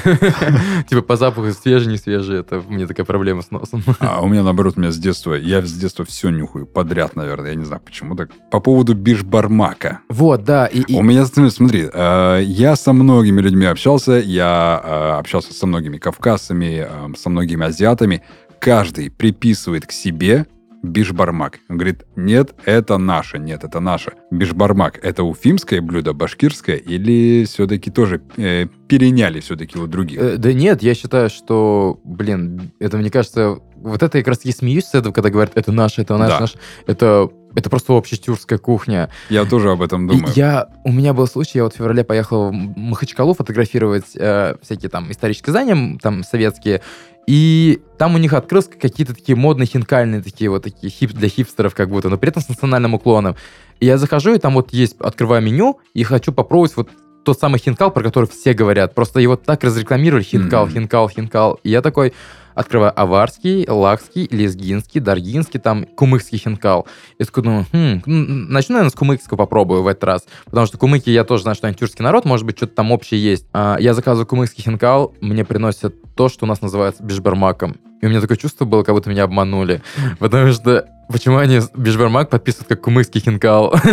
Типа 0.89 1.01
по 1.01 1.15
запаху 1.15 1.51
свежий, 1.51 1.91
не 1.91 1.97
свежий. 1.97 2.39
Это 2.39 2.54
у 2.59 2.71
меня 2.71 2.87
такая 2.87 3.05
проблема 3.05 3.41
с 3.41 3.51
носом. 3.51 3.83
А 3.99 4.21
у 4.21 4.27
меня, 4.27 4.43
наоборот, 4.43 4.75
у 4.77 4.79
меня 4.79 4.91
с 4.91 4.97
детства, 4.97 5.33
я 5.33 5.61
с 5.61 5.71
детства 5.71 6.05
все 6.05 6.29
нюхаю 6.29 6.65
подряд, 6.65 7.15
наверное, 7.15 7.51
я 7.51 7.55
не 7.55 7.65
знаю 7.65 7.81
почему 7.83 8.15
так. 8.15 8.29
По 8.51 8.59
поводу 8.59 8.93
бишбармака. 8.93 9.99
Вот, 10.09 10.43
да. 10.43 10.65
И, 10.67 10.93
У 10.93 11.01
меня, 11.01 11.25
смотри, 11.25 11.89
э, 11.91 12.41
я 12.43 12.75
со 12.75 12.93
многими 12.93 13.41
людьми 13.41 13.65
общался, 13.65 14.13
я 14.13 14.81
э, 14.83 15.19
общался 15.19 15.53
со 15.53 15.65
многими 15.65 15.97
кавказцами, 15.97 16.85
э, 16.87 17.15
со 17.17 17.29
многими 17.29 17.65
азиатами. 17.65 18.21
Каждый 18.59 19.11
приписывает 19.11 19.85
к 19.85 19.91
себе 19.91 20.45
бишбармак. 20.85 21.59
Он 21.69 21.77
говорит, 21.77 22.03
нет, 22.15 22.53
это 22.65 22.97
наше, 22.97 23.39
нет, 23.39 23.63
это 23.63 23.79
наше. 23.79 24.13
Бишбармак– 24.31 24.99
это 25.03 25.23
уфимское 25.23 25.81
блюдо, 25.81 26.13
башкирское, 26.13 26.77
или 26.77 27.45
все-таки 27.45 27.91
тоже 27.91 28.21
э, 28.37 28.67
переняли 28.87 29.39
все-таки 29.39 29.77
у 29.77 29.87
других? 29.87 30.19
Э, 30.19 30.37
да 30.37 30.53
нет, 30.53 30.81
я 30.81 30.93
считаю, 30.95 31.29
что, 31.29 31.99
блин, 32.03 32.71
это, 32.79 32.97
мне 32.97 33.09
кажется, 33.09 33.59
вот 33.75 34.01
это 34.03 34.17
я 34.17 34.23
как 34.23 34.29
раз 34.29 34.39
таки 34.39 34.51
смеюсь 34.51 34.85
с 34.85 34.93
этого, 34.95 35.13
когда 35.13 35.29
говорят, 35.29 35.51
это 35.55 35.71
наше, 35.71 36.01
это 36.01 36.17
наше, 36.17 36.33
Да. 36.33 36.39
наше. 36.39 36.57
Это, 36.87 37.29
это 37.55 37.69
просто 37.69 37.93
общетюркская 37.95 38.57
кухня. 38.57 39.09
Я 39.29 39.45
тоже 39.45 39.71
об 39.71 39.81
этом 39.81 40.07
И 40.07 40.15
думаю. 40.15 40.33
Я, 40.35 40.69
у 40.83 40.91
меня 40.91 41.13
был 41.13 41.27
случай, 41.27 41.59
я 41.59 41.63
вот 41.63 41.73
в 41.73 41.77
феврале 41.77 42.03
поехал 42.03 42.49
в 42.49 42.53
Махачкалу 42.53 43.33
фотографировать 43.33 44.15
э, 44.15 44.55
всякие 44.61 44.89
там 44.89 45.11
исторические 45.11 45.51
здания, 45.51 45.97
там 46.01 46.23
советские, 46.23 46.81
и 47.27 47.81
там 47.97 48.15
у 48.15 48.17
них 48.17 48.33
открылись 48.33 48.67
какие-то 48.67 49.13
такие 49.15 49.35
модные 49.35 49.65
хинкальные, 49.67 50.21
такие 50.21 50.49
вот 50.49 50.63
такие 50.63 50.91
хип 50.91 51.11
для 51.11 51.27
хипстеров 51.29 51.73
как 51.73 51.89
будто, 51.89 52.09
но 52.09 52.17
при 52.17 52.29
этом 52.29 52.41
с 52.43 52.49
национальным 52.49 52.93
уклоном. 52.93 53.35
И 53.79 53.85
я 53.85 53.97
захожу, 53.97 54.33
и 54.33 54.37
там 54.37 54.53
вот 54.53 54.71
есть, 54.73 54.95
открываю 54.99 55.41
меню, 55.41 55.79
и 55.93 56.03
хочу 56.03 56.31
попробовать 56.31 56.75
вот 56.75 56.89
тот 57.23 57.39
самый 57.39 57.59
хинкал, 57.59 57.89
про 57.91 58.03
который 58.03 58.29
все 58.29 58.53
говорят. 58.53 58.93
Просто 58.93 59.19
его 59.19 59.35
так 59.35 59.63
разрекламировали, 59.63 60.23
хинкал, 60.23 60.65
Мгм. 60.65 60.73
хинкал, 60.73 61.09
хинкал. 61.09 61.59
И 61.63 61.71
я 61.71 61.81
такой 61.81 62.13
открываю 62.55 62.91
аварский, 62.99 63.65
лакский, 63.69 64.27
лезгинский, 64.31 64.99
даргинский, 65.01 65.59
там, 65.59 65.85
кумыкский 65.85 66.37
хинкал. 66.37 66.87
И 67.19 67.23
такой 67.23 67.43
думаю, 67.43 67.65
хм, 67.71 68.01
м, 68.05 68.49
начну, 68.49 68.73
наверное, 68.75 68.91
с 68.91 68.95
кумыкского 68.95 69.37
попробую 69.37 69.83
в 69.83 69.87
этот 69.87 70.03
раз. 70.05 70.25
Потому 70.45 70.65
что 70.65 70.77
кумыки, 70.77 71.09
я 71.09 71.23
тоже 71.23 71.43
знаю, 71.43 71.55
что 71.55 71.67
они 71.67 71.75
тюркский 71.75 72.03
народ, 72.03 72.25
может 72.25 72.45
быть, 72.45 72.57
что-то 72.57 72.75
там 72.75 72.91
общее 72.91 73.21
есть. 73.21 73.45
А, 73.53 73.77
я 73.79 73.93
заказываю 73.93 74.25
кумыкский 74.25 74.63
хинкал, 74.63 75.13
мне 75.21 75.45
приносят 75.45 75.95
то, 76.15 76.29
что 76.29 76.45
у 76.45 76.47
нас 76.47 76.61
называется 76.61 77.03
бишбармаком. 77.03 77.75
И 78.01 78.05
у 78.05 78.09
меня 78.09 78.21
такое 78.21 78.37
чувство 78.37 78.65
было, 78.65 78.83
как 78.83 78.95
будто 78.95 79.09
меня 79.09 79.23
обманули. 79.23 79.81
Потому 80.19 80.51
что 80.51 80.87
почему 81.09 81.37
они 81.37 81.59
бишбармак 81.75 82.29
подписывают 82.29 82.67
как 82.69 82.81
кумыкский 82.81 83.21
хинкал? 83.21 83.73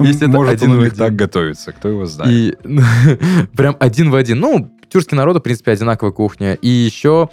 Если 0.00 0.28
это 0.28 0.36
Может, 0.36 0.54
один 0.54 0.72
он 0.72 0.78
у 0.78 0.84
них 0.84 0.94
так 0.94 1.14
готовится, 1.16 1.72
кто 1.72 1.88
его 1.88 2.06
знает. 2.06 2.30
И 2.32 2.56
прям 3.56 3.76
один 3.80 4.10
в 4.10 4.14
один. 4.14 4.40
Ну, 4.40 4.70
тюркский 4.88 5.16
народ, 5.16 5.36
в 5.36 5.40
принципе, 5.40 5.72
одинаковая 5.72 6.12
кухня. 6.12 6.54
И 6.54 6.68
еще 6.68 7.30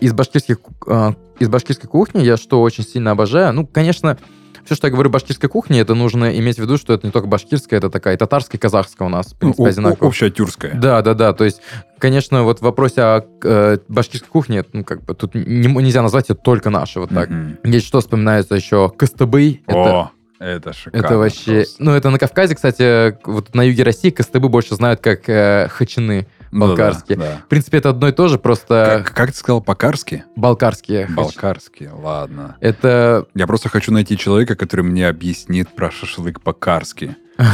из 0.00 0.12
башкирских 0.12 0.58
э, 0.86 1.12
из 1.38 1.48
башкирской 1.48 1.88
кухни 1.88 2.20
я 2.22 2.36
что 2.36 2.60
очень 2.62 2.84
сильно 2.84 3.12
обожаю. 3.12 3.52
Ну, 3.52 3.66
конечно, 3.66 4.18
все, 4.64 4.74
что 4.74 4.86
я 4.88 4.92
говорю 4.92 5.08
башкирской 5.10 5.48
кухне, 5.48 5.80
это 5.80 5.94
нужно 5.94 6.36
иметь 6.38 6.56
в 6.56 6.60
виду, 6.60 6.76
что 6.76 6.92
это 6.92 7.06
не 7.06 7.12
только 7.12 7.28
башкирская, 7.28 7.78
это 7.78 7.88
такая 7.88 8.14
и 8.14 8.16
татарская, 8.18 8.58
и 8.58 8.60
казахская 8.60 9.06
у 9.06 9.10
нас, 9.10 9.32
в 9.32 9.36
принципе, 9.38 9.62
Ну, 9.62 9.68
одинаково. 9.68 10.06
общая 10.06 10.30
тюркская. 10.30 10.74
Да, 10.74 11.00
да, 11.02 11.14
да. 11.14 11.32
То 11.32 11.44
есть, 11.44 11.62
конечно, 11.98 12.42
вот 12.44 12.58
в 12.58 12.62
вопросе 12.62 13.00
о 13.02 13.24
э, 13.42 13.78
башкирской 13.88 14.28
кухне, 14.28 14.64
ну, 14.72 14.84
как 14.84 15.02
бы 15.04 15.14
тут 15.14 15.34
не- 15.34 15.42
нельзя 15.82 16.02
назвать 16.02 16.26
это 16.26 16.34
только 16.40 16.68
наше, 16.70 17.00
вот 17.00 17.08
так. 17.10 17.30
Мгм. 17.30 17.58
Есть 17.64 17.86
что 17.86 18.00
вспоминается 18.00 18.54
еще 18.54 18.90
Костыбый. 18.90 19.62
Это, 19.66 19.78
О, 19.78 20.10
это 20.40 20.72
шикарно. 20.74 21.06
это 21.06 21.16
вообще... 21.18 21.52
просто. 21.54 21.76
Ну, 21.82 21.90
это 21.92 22.10
на 22.10 22.18
Кавказе, 22.18 22.54
кстати, 22.54 23.16
вот 23.26 23.54
на 23.54 23.62
юге 23.62 23.82
России 23.82 24.10
Костыбы 24.10 24.48
больше 24.50 24.74
знают 24.74 25.00
как 25.00 25.28
э, 25.28 25.68
хачины. 25.70 26.26
Ну 26.50 26.60
да, 26.60 26.66
балкарские. 26.68 27.18
да. 27.18 27.42
В 27.44 27.48
принципе, 27.48 27.78
это 27.78 27.90
одно 27.90 28.08
и 28.08 28.12
то 28.12 28.28
же, 28.28 28.38
просто 28.38 29.02
Как, 29.04 29.14
как 29.14 29.32
ты 29.32 29.38
сказал, 29.38 29.60
по-карски? 29.60 30.24
балкарские. 30.36 31.06
Балкарский, 31.08 31.88
ладно. 31.88 32.56
Это... 32.60 33.26
Я 33.34 33.46
просто 33.46 33.68
хочу 33.68 33.92
найти 33.92 34.16
человека, 34.18 34.56
который 34.56 34.82
мне 34.82 35.08
объяснит 35.08 35.68
про 35.74 35.90
шашлык 35.90 36.40
по-карски. 36.40 37.16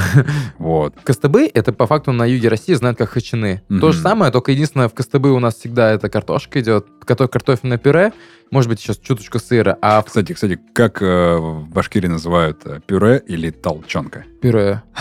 Вот. 0.59 0.95
Костыбы, 1.05 1.49
это 1.53 1.73
по 1.73 1.87
факту 1.87 2.11
на 2.11 2.25
юге 2.27 2.49
России 2.49 2.75
знают 2.75 2.99
как 2.99 3.11
хачины. 3.11 3.63
Мгм. 3.69 3.81
То 3.81 3.93
же 3.93 4.01
самое, 4.01 4.33
только 4.33 4.51
единственное, 4.51 4.89
в 4.89 4.95
Костыбы 4.95 5.31
у 5.33 5.39
нас 5.39 5.55
всегда 5.55 5.93
это 5.93 6.09
картошка 6.09 6.61
идет, 6.61 6.87
картофельное 7.05 7.79
пюре, 7.79 8.13
может 8.51 8.69
быть, 8.69 8.83
еще 8.83 8.95
чуточку 9.01 9.39
сыра, 9.39 9.79
а 9.81 10.03
Кстати, 10.03 10.33
кстати, 10.33 10.59
как 10.75 11.01
э, 11.03 11.37
в 11.37 11.69
Башкирии 11.69 12.09
называют 12.09 12.63
э, 12.65 12.81
пюре 12.85 13.23
или 13.29 13.51
толчонка? 13.51 14.25
пюре... 14.41 14.83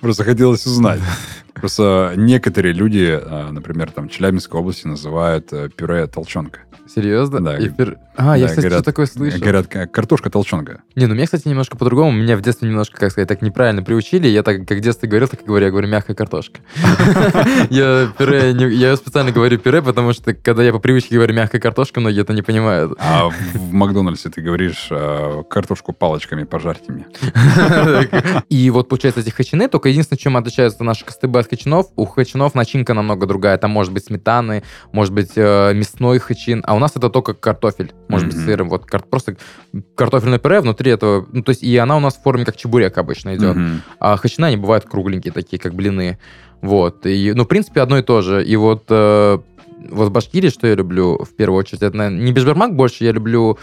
Просто 0.00 0.24
хотелось 0.24 0.66
узнать. 0.66 1.00
Просто 1.60 2.12
некоторые 2.16 2.72
люди, 2.74 3.18
э, 3.20 3.50
например, 3.50 3.90
там 3.90 4.08
в 4.08 4.12
Челябинской 4.12 4.60
области 4.60 4.86
называют 4.86 5.52
э, 5.52 5.68
пюре 5.74 6.06
толчонка. 6.06 6.60
Серьезно? 6.94 7.40
Да. 7.44 7.56
И 7.58 7.68
пюре- 7.68 7.96
А, 8.16 8.36
я, 8.38 8.44
Да, 8.44 8.48
кстати, 8.48 8.66
говорят- 8.66 8.78
что 8.82 8.84
такое 8.84 9.06
слышал. 9.06 9.40
Говорят, 9.40 9.66
как 9.66 9.90
картошка 9.90 10.30
толчонка. 10.30 10.82
Не, 10.94 11.06
ну 11.06 11.14
меня, 11.14 11.24
кстати, 11.24 11.48
немножко 11.48 11.76
по-другому. 11.76 12.12
Меня 12.12 12.36
в 12.36 12.42
детстве 12.42 12.68
немножко, 12.68 12.96
как 12.98 13.10
сказать, 13.10 13.28
так 13.28 13.42
неправильно 13.42 13.82
приучили. 13.82 14.28
Я 14.28 14.42
так, 14.44 14.66
как 14.66 14.78
в 14.78 14.80
детстве 14.80 15.08
говорил, 15.08 15.26
так 15.28 15.42
и 15.42 15.44
говорю. 15.44 15.64
Я 15.66 15.70
говорю, 15.72 15.88
мягкая 15.88 16.14
картошка. 16.14 16.60
Я 17.70 18.08
пюре, 18.16 18.52
я 18.74 18.96
специально 18.96 19.32
говорю 19.32 19.58
пюре, 19.58 19.82
потому 19.82 20.12
что, 20.12 20.32
когда 20.34 20.62
я 20.62 20.72
по 20.72 20.78
привычке 20.78 21.16
говорю 21.16 21.34
мягкая 21.34 21.60
картошка, 21.60 22.00
многие 22.00 22.22
это 22.22 22.32
не 22.32 22.42
понимают. 22.42 22.92
А 22.98 23.28
в 23.28 23.34
в 23.56 23.72
Макдональдсе 23.72 24.28
ты 24.30 24.40
говоришь 24.40 24.86
э, 24.90 25.42
картошку 25.50 25.92
палочками 25.92 26.44
пожарьте 26.44 26.92
мне. 26.92 27.06
И 28.48 28.70
вот, 28.70 28.88
получается, 28.88 29.20
эти 29.20 29.30
хачины, 29.30 29.68
только 29.68 29.88
единственное, 29.88 30.18
чем 30.18 30.36
отличаются 30.36 30.84
наши 30.84 31.04
костыбы 31.04 31.40
от 31.46 31.50
хачинов, 31.50 31.86
у 31.96 32.04
хачинов 32.04 32.54
начинка 32.54 32.94
намного 32.94 33.26
другая. 33.26 33.56
Там 33.58 33.70
может 33.70 33.92
быть 33.92 34.04
сметаны, 34.04 34.62
может 34.92 35.12
быть 35.12 35.32
э, 35.36 35.72
мясной 35.74 36.18
хачин, 36.18 36.62
а 36.66 36.74
у 36.74 36.78
нас 36.78 36.92
это 36.96 37.08
только 37.08 37.34
картофель, 37.34 37.92
может 38.08 38.26
быть, 38.26 38.36
Мгм. 38.36 38.44
сыром. 38.44 38.68
Вот 38.68 38.84
кар- 38.86 39.04
просто 39.08 39.36
картофельное 39.94 40.38
пюре 40.38 40.60
внутри 40.60 40.90
этого, 40.90 41.26
ну, 41.32 41.42
то 41.42 41.50
есть, 41.50 41.62
и 41.62 41.76
она 41.76 41.96
у 41.96 42.00
нас 42.00 42.16
в 42.16 42.22
форме 42.22 42.44
как 42.44 42.56
чебурек 42.56 42.98
обычно 42.98 43.36
идет. 43.36 43.56
Мгм. 43.56 43.82
А 44.00 44.16
хачины, 44.16 44.46
они 44.46 44.56
бывают 44.56 44.84
кругленькие 44.84 45.32
такие, 45.32 45.58
как 45.58 45.74
блины. 45.74 46.18
Вот. 46.62 47.06
И, 47.06 47.32
ну, 47.34 47.44
в 47.44 47.48
принципе, 47.48 47.80
одно 47.80 47.98
и 47.98 48.02
то 48.02 48.22
же. 48.22 48.44
И 48.44 48.56
вот, 48.56 48.84
э, 48.88 49.38
вот 49.90 50.08
в 50.08 50.10
Башкирии, 50.10 50.48
что 50.48 50.66
я 50.66 50.74
люблю 50.74 51.22
в 51.22 51.34
первую 51.36 51.58
очередь, 51.58 51.82
это, 51.82 51.96
наверное, 51.96 52.22
не 52.24 52.32
бешбармак 52.32 52.74
больше, 52.74 53.04
я 53.04 53.12
люблю 53.12 53.58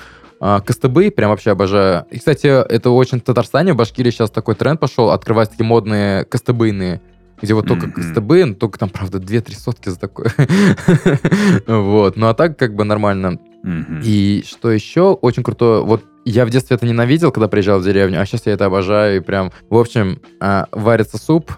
а, 0.45 0.59
костыбы, 0.59 1.09
прям 1.09 1.29
вообще 1.29 1.51
обожаю. 1.51 2.05
И, 2.11 2.19
кстати, 2.19 2.47
это 2.47 2.89
очень 2.89 3.19
в 3.19 3.23
Татарстане, 3.23 3.71
в 3.71 3.77
Башкирии 3.77 4.11
сейчас 4.11 4.29
такой 4.29 4.55
тренд 4.55 4.77
пошел, 4.77 5.09
открывать 5.11 5.51
такие 5.51 5.65
модные 5.65 6.25
костыбыйные, 6.25 6.99
где 7.43 7.53
вот 7.53 7.67
только 7.67 7.91
костыбы, 7.91 8.45
но 8.45 8.55
только 8.55 8.79
там, 8.79 8.89
правда, 8.89 9.19
2-3 9.19 9.55
сотки 9.55 9.89
за 9.89 9.99
такое. 9.99 10.31
Вот. 11.67 12.15
Ну, 12.15 12.27
а 12.27 12.33
так 12.33 12.57
как 12.57 12.75
бы 12.75 12.85
нормально. 12.85 13.37
И 14.03 14.43
что 14.47 14.71
еще 14.71 15.11
очень 15.13 15.43
крутое, 15.43 15.83
вот 15.83 16.03
я 16.25 16.45
в 16.45 16.49
детстве 16.49 16.75
это 16.75 16.85
ненавидел, 16.85 17.31
когда 17.31 17.47
приезжал 17.47 17.79
в 17.79 17.83
деревню, 17.83 18.21
а 18.21 18.25
сейчас 18.25 18.45
я 18.45 18.53
это 18.53 18.65
обожаю, 18.65 19.17
и 19.17 19.19
прям, 19.19 19.51
в 19.69 19.77
общем, 19.77 20.21
а, 20.39 20.67
варится 20.71 21.17
суп 21.17 21.51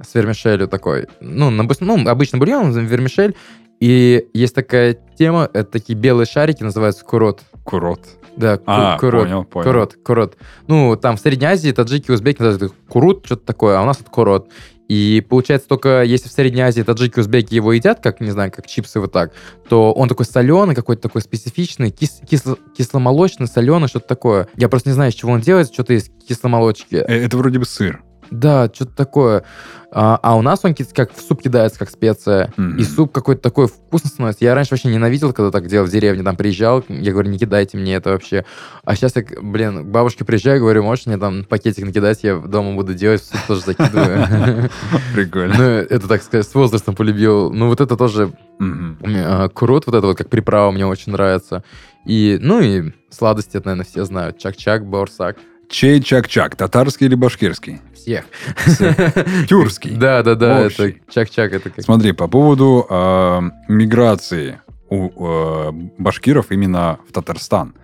с 0.00 0.14
вермишелью 0.14 0.68
такой, 0.68 1.06
ну, 1.20 1.50
на 1.50 1.68
ну, 1.80 2.08
обычный 2.08 2.38
бульон, 2.38 2.72
вермишель, 2.86 3.34
и 3.80 4.28
есть 4.32 4.54
такая 4.54 4.96
тема, 5.18 5.50
это 5.52 5.64
такие 5.64 5.98
белые 5.98 6.26
шарики, 6.26 6.62
называются 6.62 7.04
курот. 7.04 7.40
Курот. 7.64 8.00
Да, 8.36 8.60
А, 8.64 8.98
курот. 8.98 9.24
понял, 9.24 9.44
понял. 9.44 9.66
Курот, 9.66 9.96
курот. 10.04 10.36
Ну, 10.66 10.96
там 10.96 11.16
в 11.16 11.20
Средней 11.20 11.48
Азии 11.48 11.70
таджики, 11.70 12.10
узбеки 12.10 12.40
называют 12.40 12.74
курут, 12.88 13.26
что-то 13.26 13.44
такое, 13.44 13.78
а 13.78 13.82
у 13.82 13.84
нас 13.84 14.00
это 14.00 14.10
курот. 14.10 14.48
И 14.92 15.22
получается 15.26 15.68
только, 15.68 16.02
если 16.02 16.28
в 16.28 16.32
Средней 16.32 16.60
Азии 16.60 16.82
таджики, 16.82 17.18
узбеки 17.18 17.54
его 17.54 17.72
едят, 17.72 18.00
как, 18.02 18.20
не 18.20 18.30
знаю, 18.30 18.52
как 18.52 18.66
чипсы 18.66 19.00
вот 19.00 19.10
так, 19.10 19.32
то 19.66 19.90
он 19.90 20.06
такой 20.06 20.26
соленый, 20.26 20.74
какой-то 20.74 21.00
такой 21.00 21.22
специфичный, 21.22 21.88
кис- 21.88 22.20
кисло- 22.30 22.58
кисломолочный, 22.76 23.46
соленый, 23.46 23.88
что-то 23.88 24.06
такое. 24.06 24.48
Я 24.54 24.68
просто 24.68 24.90
не 24.90 24.94
знаю, 24.94 25.10
из 25.10 25.14
чего 25.14 25.32
он 25.32 25.40
делается, 25.40 25.72
что-то 25.72 25.94
из 25.94 26.10
кисломолочки. 26.28 26.96
Э, 26.96 27.24
Это 27.24 27.38
вроде 27.38 27.58
бы 27.58 27.64
сыр. 27.64 28.02
Да, 28.32 28.70
что-то 28.72 28.92
такое. 28.96 29.44
А, 29.90 30.18
а 30.22 30.36
у 30.36 30.42
нас 30.42 30.60
он 30.64 30.74
как 30.94 31.14
в 31.14 31.20
суп 31.20 31.42
кидается, 31.42 31.78
как 31.78 31.90
специя. 31.90 32.50
Mm-hmm. 32.56 32.78
И 32.78 32.82
суп 32.82 33.12
какой-то 33.12 33.42
такой 33.42 33.68
вкусный 33.68 34.10
становится. 34.10 34.42
Я 34.42 34.54
раньше 34.54 34.70
вообще 34.70 34.88
ненавидел, 34.88 35.34
когда 35.34 35.50
так 35.50 35.66
делал 35.66 35.86
в 35.86 35.90
деревне. 35.90 36.22
Там 36.22 36.34
приезжал, 36.34 36.82
я 36.88 37.12
говорю, 37.12 37.28
не 37.28 37.38
кидайте 37.38 37.76
мне 37.76 37.94
это 37.94 38.08
вообще. 38.08 38.46
А 38.84 38.96
сейчас 38.96 39.16
я, 39.16 39.24
блин, 39.42 39.84
к 39.84 39.86
бабушке 39.90 40.24
приезжаю, 40.24 40.60
говорю, 40.60 40.82
можешь 40.82 41.04
мне 41.04 41.18
там 41.18 41.44
пакетик 41.44 41.84
накидать, 41.84 42.20
я 42.22 42.36
дома 42.38 42.74
буду 42.74 42.94
делать, 42.94 43.20
в 43.20 43.26
суп 43.26 43.40
тоже 43.46 43.60
закидываю. 43.60 44.70
Прикольно. 45.14 45.54
Ну, 45.58 45.64
это, 45.64 46.08
так 46.08 46.22
сказать, 46.22 46.48
с 46.48 46.54
возрастом 46.54 46.94
полюбил. 46.94 47.52
Ну, 47.52 47.68
вот 47.68 47.82
это 47.82 47.98
тоже 47.98 48.32
а, 48.58 49.50
крут, 49.50 49.86
вот 49.86 49.94
это 49.94 50.06
вот 50.06 50.16
как 50.16 50.30
приправа 50.30 50.70
мне 50.70 50.86
очень 50.86 51.12
нравится. 51.12 51.64
И, 52.06 52.38
ну 52.40 52.60
и 52.60 52.92
сладости, 53.10 53.58
это, 53.58 53.66
наверное, 53.66 53.84
все 53.84 54.04
знают. 54.06 54.38
Чак-чак, 54.38 54.86
борсак. 54.86 55.36
Чей 55.72 56.02
чак-чак, 56.02 56.54
татарский 56.54 57.06
или 57.06 57.14
башкирский? 57.14 57.80
Всех. 57.94 58.26
Тюркский. 59.48 59.96
Да, 59.96 60.22
да, 60.22 60.34
да, 60.34 60.60
это 60.60 60.92
чак-чак. 61.08 61.54
это 61.54 61.70
как... 61.70 61.82
Смотри, 61.82 62.12
по 62.12 62.28
поводу 62.28 62.86
э, 62.90 63.40
миграции 63.68 64.60
у 64.90 65.08
э, 65.08 65.72
башкиров 65.96 66.50
именно 66.50 66.98
в 67.08 67.12
Татарстан. 67.12 67.74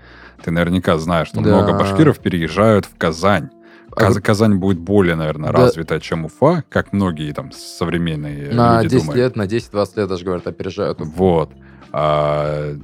Ты 0.44 0.50
наверняка 0.50 0.98
знаешь, 0.98 1.28
что 1.28 1.40
да. 1.40 1.48
много 1.48 1.78
башкиров 1.78 2.18
переезжают 2.18 2.84
в 2.84 2.94
Казань. 2.98 3.48
Каз- 3.90 4.18
а... 4.18 4.20
Казань 4.20 4.56
будет 4.56 4.78
более, 4.78 5.16
наверное, 5.16 5.50
да. 5.50 5.56
развита, 5.56 5.98
чем 5.98 6.26
Уфа, 6.26 6.64
как 6.68 6.92
многие 6.92 7.32
там 7.32 7.52
современные 7.52 8.50
на 8.52 8.82
люди 8.82 8.96
10 8.96 9.06
думают. 9.06 9.16
лет, 9.16 9.36
на 9.36 9.46
10-20 9.46 9.88
лет 9.96 10.08
даже, 10.10 10.24
говорят, 10.26 10.46
опережают. 10.46 10.98
Вот. 11.00 11.52
А, 11.90 12.76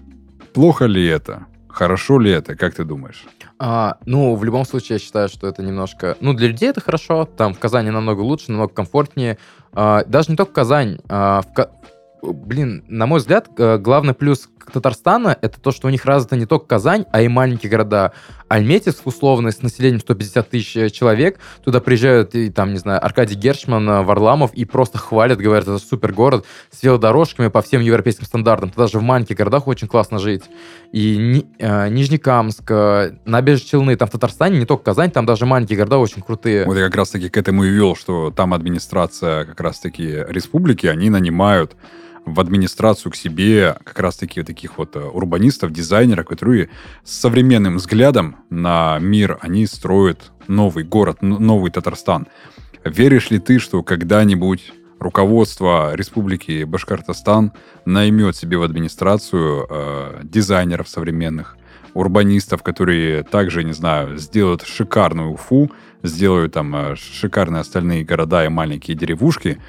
плохо 0.55 0.87
ли 0.87 1.07
это? 1.07 1.45
Хорошо 1.75 2.21
ли 2.21 2.31
это, 2.31 2.55
как 2.55 2.75
ты 2.75 2.85
думаешь? 2.85 3.25
А, 3.59 3.99
ну, 4.07 4.37
в 4.37 4.45
любом 4.45 4.65
случае, 4.65 4.95
я 4.95 4.99
считаю, 5.01 5.29
что 5.29 5.49
это 5.49 5.61
немножко... 5.61 6.17
Ну, 6.21 6.33
для 6.33 6.47
людей 6.47 6.69
это 6.69 6.81
хорошо, 6.81 7.25
там 7.25 7.53
в 7.53 7.59
Казани 7.59 7.91
намного 7.91 8.21
лучше, 8.21 8.53
намного 8.53 8.73
комфортнее. 8.73 9.39
А, 9.73 10.05
даже 10.05 10.31
не 10.31 10.37
только 10.37 10.53
Казань, 10.53 11.01
а, 11.09 11.43
в, 11.43 12.33
блин, 12.33 12.85
на 12.87 13.07
мой 13.07 13.19
взгляд, 13.19 13.49
э, 13.59 13.79
главный 13.79 14.15
плюс 14.15 14.49
Татарстана 14.71 15.37
это 15.41 15.61
то, 15.61 15.71
что 15.71 15.89
у 15.89 15.91
них 15.91 16.05
развита 16.05 16.37
не 16.37 16.47
только 16.47 16.67
Казань, 16.67 17.05
а 17.13 17.23
и 17.23 17.29
маленькие 17.29 17.71
города. 17.71 18.13
Альметьевск, 18.49 19.07
условно, 19.07 19.51
с 19.51 19.63
населением 19.63 20.01
150 20.01 20.51
тысяч 20.51 20.77
э, 20.77 20.91
человек, 20.91 21.39
туда 21.65 21.81
приезжают, 21.81 22.35
и, 22.35 22.51
там, 22.51 22.73
не 22.73 22.79
знаю, 22.79 23.05
Аркадий 23.05 23.35
Гершман, 23.35 23.89
э, 23.89 24.03
Варламов, 24.03 24.53
и 24.55 24.65
просто 24.65 24.99
хвалят, 24.99 25.39
говорят, 25.39 25.65
это 25.65 25.79
супер 25.79 26.13
город, 26.13 26.45
с 26.71 26.83
велодорожками 26.83 27.49
по 27.49 27.63
всем 27.63 27.81
европейским 27.81 28.27
стандартам. 28.27 28.71
Туда 28.71 28.85
даже 28.85 28.99
в 28.99 29.03
маленьких 29.03 29.37
городах 29.37 29.67
очень 29.67 29.89
классно 29.89 30.19
жить. 30.19 30.45
И 30.93 31.17
Ни, 31.17 31.47
э, 31.59 31.89
Нижнекамск, 31.89 32.71
э, 32.71 33.13
Набережные 33.25 33.67
Челны, 33.67 33.97
там 33.97 34.09
в 34.09 34.13
Татарстане, 34.13 34.59
не 34.59 34.67
только 34.67 34.85
Казань, 34.85 35.11
там 35.11 35.27
даже 35.27 35.47
маленькие 35.47 35.79
города 35.79 35.99
очень 35.99 36.23
крутые. 36.23 36.67
Вот 36.67 36.77
я 36.77 36.85
как 36.85 36.97
раз-таки 36.97 37.29
к 37.29 37.37
этому 37.37 37.65
и 37.65 37.71
вел, 37.71 37.97
что 37.97 38.31
там 38.31 38.53
администрация 38.55 39.45
как 39.47 39.61
раз-таки 39.61 40.25
республики, 40.29 40.87
они 40.87 41.11
нанимают 41.11 41.77
в 42.25 42.41
администрацию 42.41 43.13
к 43.13 43.17
себе 43.17 43.77
как 43.85 43.99
раз-таки 44.01 44.43
таких 44.43 44.79
вот 44.79 44.97
э, 44.97 45.01
урбанистов, 45.01 45.73
дизайнеров, 45.73 46.27
которые 46.27 46.71
с 47.05 47.13
современным 47.13 47.77
взглядом 47.77 48.37
на 48.51 48.99
мир, 48.99 49.39
они 49.41 49.67
строят 49.67 50.33
новый 50.49 50.85
город, 50.85 51.23
новый 51.23 51.71
Татарстан. 51.71 52.27
Веришь 52.85 53.31
ли 53.31 53.39
ты, 53.39 53.59
что 53.59 53.83
когда-нибудь 53.83 54.73
руководство 54.99 55.95
Республики 55.95 56.65
Башкортостан 56.65 57.53
наймет 57.85 58.37
себе 58.37 58.57
в 58.59 58.63
администрацию 58.63 59.67
э, 59.69 60.21
дизайнеров 60.25 60.89
современных, 60.89 61.57
урбанистов, 61.95 62.63
которые 62.63 63.23
также, 63.23 63.65
не 63.65 63.73
знаю, 63.73 64.19
сделают 64.19 64.63
шикарную 64.63 65.31
Уфу, 65.31 65.71
сделают 66.03 66.55
там 66.55 66.75
э, 66.75 66.97
шикарные 66.97 67.61
остальные 67.61 68.05
города 68.05 68.45
и 68.45 68.49
маленькие 68.49 68.97
деревушки, 68.97 69.61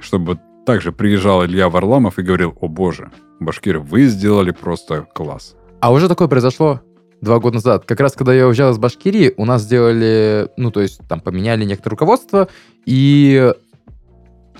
чтобы 0.00 0.38
также 0.66 0.92
приезжал 0.92 1.44
Илья 1.44 1.68
Варламов 1.68 2.18
и 2.18 2.22
говорил, 2.22 2.56
о 2.60 2.68
боже, 2.68 3.10
башкиры, 3.40 3.80
вы 3.80 4.06
сделали 4.06 4.50
просто 4.50 5.06
класс. 5.14 5.56
А 5.80 5.92
уже 5.92 6.08
такое 6.08 6.28
произошло 6.28 6.80
два 7.20 7.38
года 7.38 7.56
назад. 7.56 7.84
Как 7.86 8.00
раз, 8.00 8.12
когда 8.12 8.32
я 8.34 8.46
уезжал 8.46 8.72
из 8.72 8.78
Башкирии, 8.78 9.34
у 9.36 9.44
нас 9.44 9.62
сделали, 9.62 10.48
ну, 10.56 10.70
то 10.70 10.80
есть 10.80 11.00
там 11.08 11.20
поменяли 11.20 11.64
некоторое 11.64 11.92
руководство, 11.92 12.48
и 12.86 13.52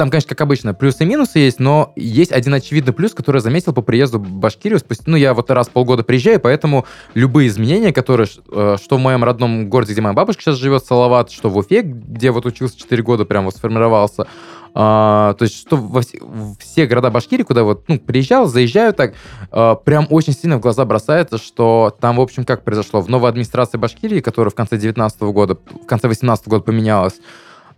там, 0.00 0.08
конечно, 0.08 0.30
как 0.30 0.40
обычно, 0.40 0.72
плюсы 0.72 1.04
и 1.04 1.06
минусы 1.06 1.40
есть, 1.40 1.58
но 1.58 1.92
есть 1.94 2.32
один 2.32 2.54
очевидный 2.54 2.94
плюс, 2.94 3.12
который 3.12 3.36
я 3.36 3.42
заметил 3.42 3.74
по 3.74 3.82
приезду 3.82 4.18
в 4.18 4.30
Башкирию. 4.30 4.78
Спустя, 4.78 5.04
ну, 5.08 5.16
я 5.16 5.34
вот 5.34 5.50
раз 5.50 5.68
в 5.68 5.72
полгода 5.72 6.02
приезжаю, 6.02 6.40
поэтому 6.40 6.86
любые 7.12 7.48
изменения, 7.48 7.92
которые, 7.92 8.26
э, 8.50 8.76
что 8.82 8.96
в 8.96 9.00
моем 9.00 9.24
родном 9.24 9.68
городе, 9.68 9.92
где 9.92 10.00
моя 10.00 10.14
бабушка 10.14 10.40
сейчас 10.42 10.56
живет, 10.56 10.86
Салават, 10.86 11.30
что 11.30 11.50
в 11.50 11.58
Уфе, 11.58 11.82
где 11.82 12.30
вот 12.30 12.46
учился 12.46 12.78
4 12.78 13.02
года, 13.02 13.26
прям 13.26 13.44
вот 13.44 13.56
сформировался, 13.56 14.26
а, 14.74 15.34
то 15.34 15.44
есть, 15.44 15.58
что 15.58 15.76
во 15.76 16.00
все, 16.02 16.20
все 16.58 16.86
города 16.86 17.10
Башкирии, 17.10 17.42
куда 17.42 17.64
вот, 17.64 17.84
ну, 17.88 17.98
приезжал, 17.98 18.46
заезжаю 18.46 18.92
так, 18.92 19.14
а, 19.50 19.74
прям 19.74 20.06
очень 20.10 20.32
сильно 20.32 20.58
в 20.58 20.60
глаза 20.60 20.84
бросается, 20.84 21.38
что 21.38 21.96
там, 22.00 22.16
в 22.16 22.20
общем, 22.20 22.44
как 22.44 22.62
произошло, 22.62 23.00
в 23.00 23.08
новой 23.08 23.30
администрации 23.30 23.78
Башкирии, 23.78 24.20
которая 24.20 24.50
в 24.50 24.54
конце 24.54 24.76
19 24.76 25.20
года, 25.22 25.56
в 25.82 25.86
конце 25.86 26.08
18 26.08 26.48
года 26.48 26.62
поменялась, 26.62 27.14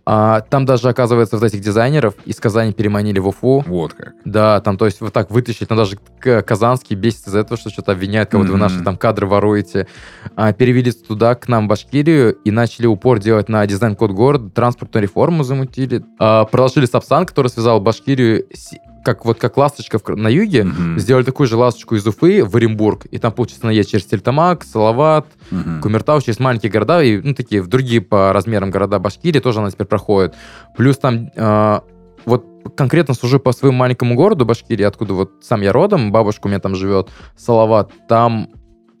а, 0.05 0.41
там 0.41 0.65
даже, 0.65 0.89
оказывается, 0.89 1.37
вот 1.37 1.45
этих 1.45 1.61
дизайнеров 1.61 2.15
из 2.25 2.37
Казани 2.37 2.73
переманили 2.73 3.19
в 3.19 3.27
Уфу. 3.27 3.63
Вот 3.65 3.93
как. 3.93 4.13
Да, 4.25 4.59
там, 4.59 4.77
то 4.77 4.85
есть, 4.85 4.99
вот 4.99 5.13
так 5.13 5.31
вытащить, 5.31 5.69
там 5.69 5.77
даже 5.77 5.97
Казанский 6.19 6.95
бесит 6.95 7.27
из-за 7.27 7.39
этого, 7.39 7.57
что 7.57 7.69
что-то 7.69 7.93
обвиняют, 7.93 8.29
кого-то 8.29 8.49
mm-hmm. 8.49 8.53
вы 8.53 8.57
наши 8.57 8.83
там 8.83 8.97
кадры 8.97 9.27
воруете. 9.27 9.87
А, 10.35 10.51
перевелись 10.51 10.97
туда, 10.97 11.35
к 11.35 11.47
нам, 11.47 11.65
в 11.65 11.69
Башкирию, 11.69 12.33
и 12.33 12.51
начали 12.51 12.85
упор 12.85 13.19
делать 13.19 13.47
на 13.47 13.65
дизайн-код 13.65 14.11
города, 14.11 14.49
транспортную 14.49 15.03
реформу 15.03 15.43
замутили. 15.43 16.03
А, 16.19 16.45
продолжили 16.45 16.85
Сапсан, 16.85 17.25
который 17.25 17.47
связал 17.47 17.79
Башкирию 17.79 18.45
как 19.03 19.25
вот 19.25 19.39
как 19.39 19.57
ласточка 19.57 19.99
в, 19.99 20.07
на 20.15 20.27
юге, 20.27 20.61
mm-hmm. 20.61 20.97
сделали 20.97 21.23
такую 21.23 21.47
же 21.47 21.57
ласточку 21.57 21.95
из 21.95 22.05
Уфы 22.07 22.43
в 22.43 22.55
Оренбург, 22.55 23.05
и 23.05 23.17
там, 23.17 23.31
получится, 23.31 23.61
она 23.63 23.71
едет 23.71 23.91
через 23.91 24.05
Стерлитамак, 24.05 24.63
Салават, 24.63 25.27
mm-hmm. 25.51 25.79
Кумертау, 25.81 26.21
через 26.21 26.39
маленькие 26.39 26.71
города, 26.71 27.03
и, 27.03 27.19
ну, 27.19 27.33
такие, 27.33 27.61
в 27.61 27.67
другие 27.67 28.01
по 28.01 28.33
размерам 28.33 28.71
города 28.71 28.99
Башкирии 28.99 29.39
тоже 29.39 29.59
она 29.59 29.71
теперь 29.71 29.87
проходит. 29.87 30.35
Плюс 30.75 30.97
там, 30.97 31.29
э, 31.35 31.79
вот 32.25 32.45
конкретно 32.75 33.13
сужу 33.13 33.39
по 33.39 33.51
своему 33.51 33.77
маленькому 33.77 34.15
городу 34.15 34.45
Башкирии, 34.45 34.83
откуда 34.83 35.13
вот 35.13 35.31
сам 35.41 35.61
я 35.61 35.73
родом, 35.73 36.11
бабушка 36.11 36.47
у 36.47 36.49
меня 36.49 36.59
там 36.59 36.75
живет, 36.75 37.09
Салават, 37.37 37.91
там 38.07 38.49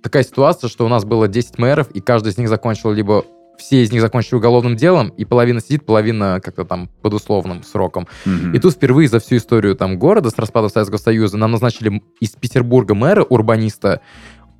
такая 0.01 0.23
ситуация, 0.23 0.67
что 0.67 0.85
у 0.85 0.89
нас 0.89 1.05
было 1.05 1.27
10 1.27 1.57
мэров, 1.57 1.89
и 1.91 2.01
каждый 2.01 2.33
из 2.33 2.37
них 2.37 2.49
закончил 2.49 2.91
либо 2.91 3.23
все 3.57 3.83
из 3.83 3.91
них 3.91 4.01
закончили 4.01 4.35
уголовным 4.35 4.75
делом, 4.75 5.09
и 5.09 5.25
половина 5.25 5.61
сидит, 5.61 5.85
половина 5.85 6.39
как-то 6.43 6.65
там 6.65 6.89
под 7.01 7.13
условным 7.13 7.63
сроком. 7.63 8.07
Mm-hmm. 8.25 8.55
И 8.55 8.59
тут 8.59 8.73
впервые 8.73 9.07
за 9.07 9.19
всю 9.19 9.37
историю 9.37 9.75
там 9.75 9.97
города 9.97 10.29
с 10.29 10.37
распада 10.37 10.69
Советского 10.69 10.97
Союза 10.97 11.37
нам 11.37 11.51
назначили 11.51 12.01
из 12.19 12.31
Петербурга 12.31 12.95
мэра, 12.95 13.23
урбаниста. 13.23 14.01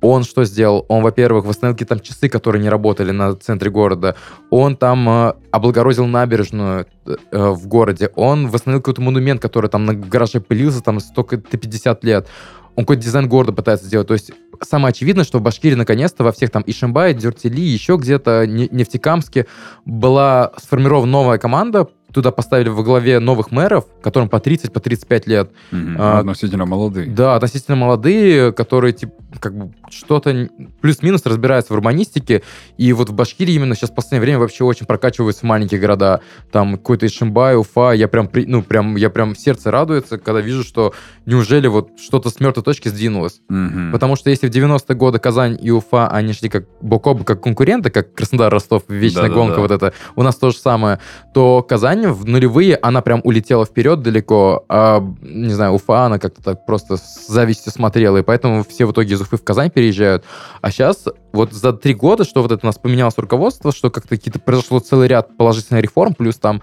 Он 0.00 0.22
что 0.22 0.44
сделал? 0.44 0.84
Он, 0.88 1.02
во-первых, 1.02 1.46
восстановил 1.46 1.74
какие-то 1.74 1.94
там 1.94 2.04
часы, 2.04 2.28
которые 2.28 2.60
не 2.60 2.68
работали 2.68 3.10
на 3.10 3.34
центре 3.36 3.70
города. 3.70 4.16
Он 4.50 4.76
там 4.76 5.08
э, 5.08 5.34
облагородил 5.50 6.04
набережную 6.06 6.86
э, 7.06 7.16
в 7.32 7.66
городе. 7.66 8.10
Он 8.14 8.48
восстановил 8.48 8.82
какой-то 8.82 9.00
монумент, 9.00 9.40
который 9.40 9.70
там 9.70 9.86
на 9.86 9.94
гараже 9.94 10.40
пылился 10.40 10.82
там 10.82 11.00
столько-то 11.00 11.56
50 11.56 12.04
лет 12.04 12.28
он 12.76 12.84
какой-то 12.84 13.02
дизайн 13.02 13.28
города 13.28 13.52
пытается 13.52 13.86
сделать. 13.86 14.08
То 14.08 14.14
есть 14.14 14.32
самое 14.62 14.90
очевидное, 14.90 15.24
что 15.24 15.38
в 15.38 15.42
Башкирии 15.42 15.74
наконец-то 15.74 16.24
во 16.24 16.32
всех 16.32 16.50
там 16.50 16.62
Ишимбае, 16.66 17.14
Дюртели, 17.14 17.60
еще 17.60 17.96
где-то, 17.96 18.46
Нефтекамске 18.46 19.46
была 19.84 20.52
сформирована 20.60 21.10
новая 21.10 21.38
команда, 21.38 21.88
туда 22.12 22.30
поставили 22.30 22.68
во 22.68 22.82
главе 22.82 23.18
новых 23.18 23.50
мэров, 23.50 23.86
которым 24.00 24.28
по 24.28 24.38
30, 24.38 24.72
по 24.72 24.80
35 24.80 25.26
лет. 25.26 25.50
Mm-hmm. 25.72 25.96
А, 25.98 26.18
относительно 26.20 26.64
молодые. 26.64 27.08
Да, 27.08 27.34
относительно 27.34 27.76
молодые, 27.76 28.52
которые 28.52 28.92
типа 28.92 29.12
как 29.40 29.56
бы 29.56 29.72
что-то 29.90 30.48
плюс-минус 30.80 31.22
разбираются 31.24 31.72
в 31.72 31.76
урбанистике. 31.76 32.42
И 32.76 32.92
вот 32.92 33.10
в 33.10 33.14
Башкирии 33.14 33.54
именно 33.54 33.74
сейчас 33.74 33.90
в 33.90 33.94
последнее 33.94 34.20
время 34.20 34.38
вообще 34.38 34.64
очень 34.64 34.86
прокачиваются 34.86 35.46
маленькие 35.46 35.80
города. 35.80 36.20
Там 36.52 36.76
какой-то 36.76 37.06
Ишимбай, 37.06 37.56
Уфа. 37.56 37.92
Я 37.92 38.08
прям, 38.08 38.28
ну, 38.32 38.62
прям, 38.62 38.96
я 38.96 39.10
прям 39.10 39.36
сердце 39.36 39.70
радуется, 39.70 40.18
когда 40.18 40.40
вижу, 40.40 40.64
что 40.64 40.94
неужели 41.26 41.68
вот 41.68 41.90
что-то 41.98 42.30
с 42.30 42.40
мертвой 42.40 42.64
точки 42.64 42.88
сдвинулось. 42.88 43.40
Mm-hmm. 43.50 43.92
Потому 43.92 44.16
что 44.16 44.30
если 44.30 44.48
в 44.48 44.50
90-е 44.50 44.96
годы 44.96 45.18
Казань 45.18 45.58
и 45.60 45.70
Уфа, 45.70 46.08
они 46.08 46.32
шли 46.32 46.48
как 46.48 46.66
бок 46.80 47.06
о 47.06 47.14
бок, 47.14 47.26
как 47.26 47.40
конкуренты, 47.42 47.90
как 47.90 48.14
Краснодар, 48.14 48.52
Ростов, 48.52 48.82
вечная 48.88 49.22
Да-да-да. 49.22 49.40
гонка 49.40 49.60
вот 49.60 49.70
это, 49.70 49.92
у 50.16 50.22
нас 50.22 50.36
то 50.36 50.50
же 50.50 50.56
самое, 50.56 50.98
то 51.32 51.62
Казань 51.62 51.84
Казань 51.84 52.06
в 52.06 52.24
нулевые, 52.26 52.76
она 52.76 53.02
прям 53.02 53.20
улетела 53.24 53.66
вперед 53.66 54.02
далеко, 54.02 54.64
а, 54.68 55.00
не 55.20 55.52
знаю, 55.52 55.74
Уфа, 55.74 56.06
она 56.06 56.18
как-то 56.18 56.42
так 56.42 56.66
просто 56.66 56.96
с 56.96 57.26
завистью 57.28 57.72
смотрела, 57.72 58.16
и 58.18 58.22
поэтому 58.22 58.64
все 58.64 58.86
в 58.86 58.92
итоге 58.92 59.14
из 59.14 59.20
Уфы 59.24 59.36
в 59.36 59.44
Казань 59.44 59.70
переезжают. 59.70 60.24
А 60.60 60.70
сейчас 60.70 61.04
вот 61.32 61.52
за 61.52 61.72
три 61.72 61.94
года, 61.94 62.24
что 62.24 62.42
вот 62.42 62.52
это 62.52 62.64
у 62.64 62.66
нас 62.66 62.78
поменялось 62.78 63.18
руководство, 63.18 63.72
что 63.72 63.90
как-то 63.90 64.10
какие-то 64.10 64.38
произошло 64.38 64.78
целый 64.80 65.08
ряд 65.08 65.36
положительных 65.36 65.82
реформ, 65.82 66.14
плюс 66.14 66.36
там, 66.36 66.62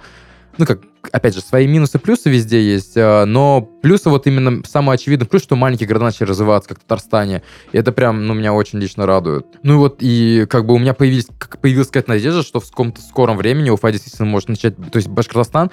ну 0.58 0.66
как, 0.66 0.82
опять 1.12 1.36
же, 1.36 1.42
свои 1.42 1.68
минусы, 1.68 2.00
плюсы 2.00 2.30
везде 2.30 2.62
есть, 2.62 2.96
э, 2.96 3.26
но 3.26 3.62
плюсы 3.62 4.10
вот 4.10 4.28
именно 4.28 4.64
самый 4.66 4.96
очевидный 4.96 5.28
плюс, 5.28 5.44
что 5.44 5.56
маленькие 5.56 5.88
города 5.88 6.06
начали 6.06 6.28
развиваться, 6.28 6.70
как 6.70 6.80
в 6.80 6.82
Татарстане. 6.82 7.44
И 7.72 7.78
это 7.78 7.92
прям, 7.92 8.26
ну, 8.28 8.34
меня 8.34 8.54
очень 8.54 8.80
лично 8.80 9.06
радует. 9.06 9.46
Ну 9.64 9.74
и 9.74 9.78
вот, 9.78 9.98
и 10.00 10.46
как 10.50 10.66
бы 10.66 10.74
у 10.74 10.78
меня 10.78 10.94
появились, 10.94 11.28
как 11.38 11.60
появилась 11.60 11.88
какая-то 11.88 12.10
надежда, 12.10 12.44
что 12.44 12.60
в 12.60 12.70
каком-то 12.70 13.02
скором 13.02 13.38
времени 13.38 13.70
Уфа 13.70 13.92
действительно 13.92 14.28
может 14.28 14.50
начать, 14.50 14.76
то 14.76 14.98
есть 14.98 15.08
Башкортостан 15.08 15.72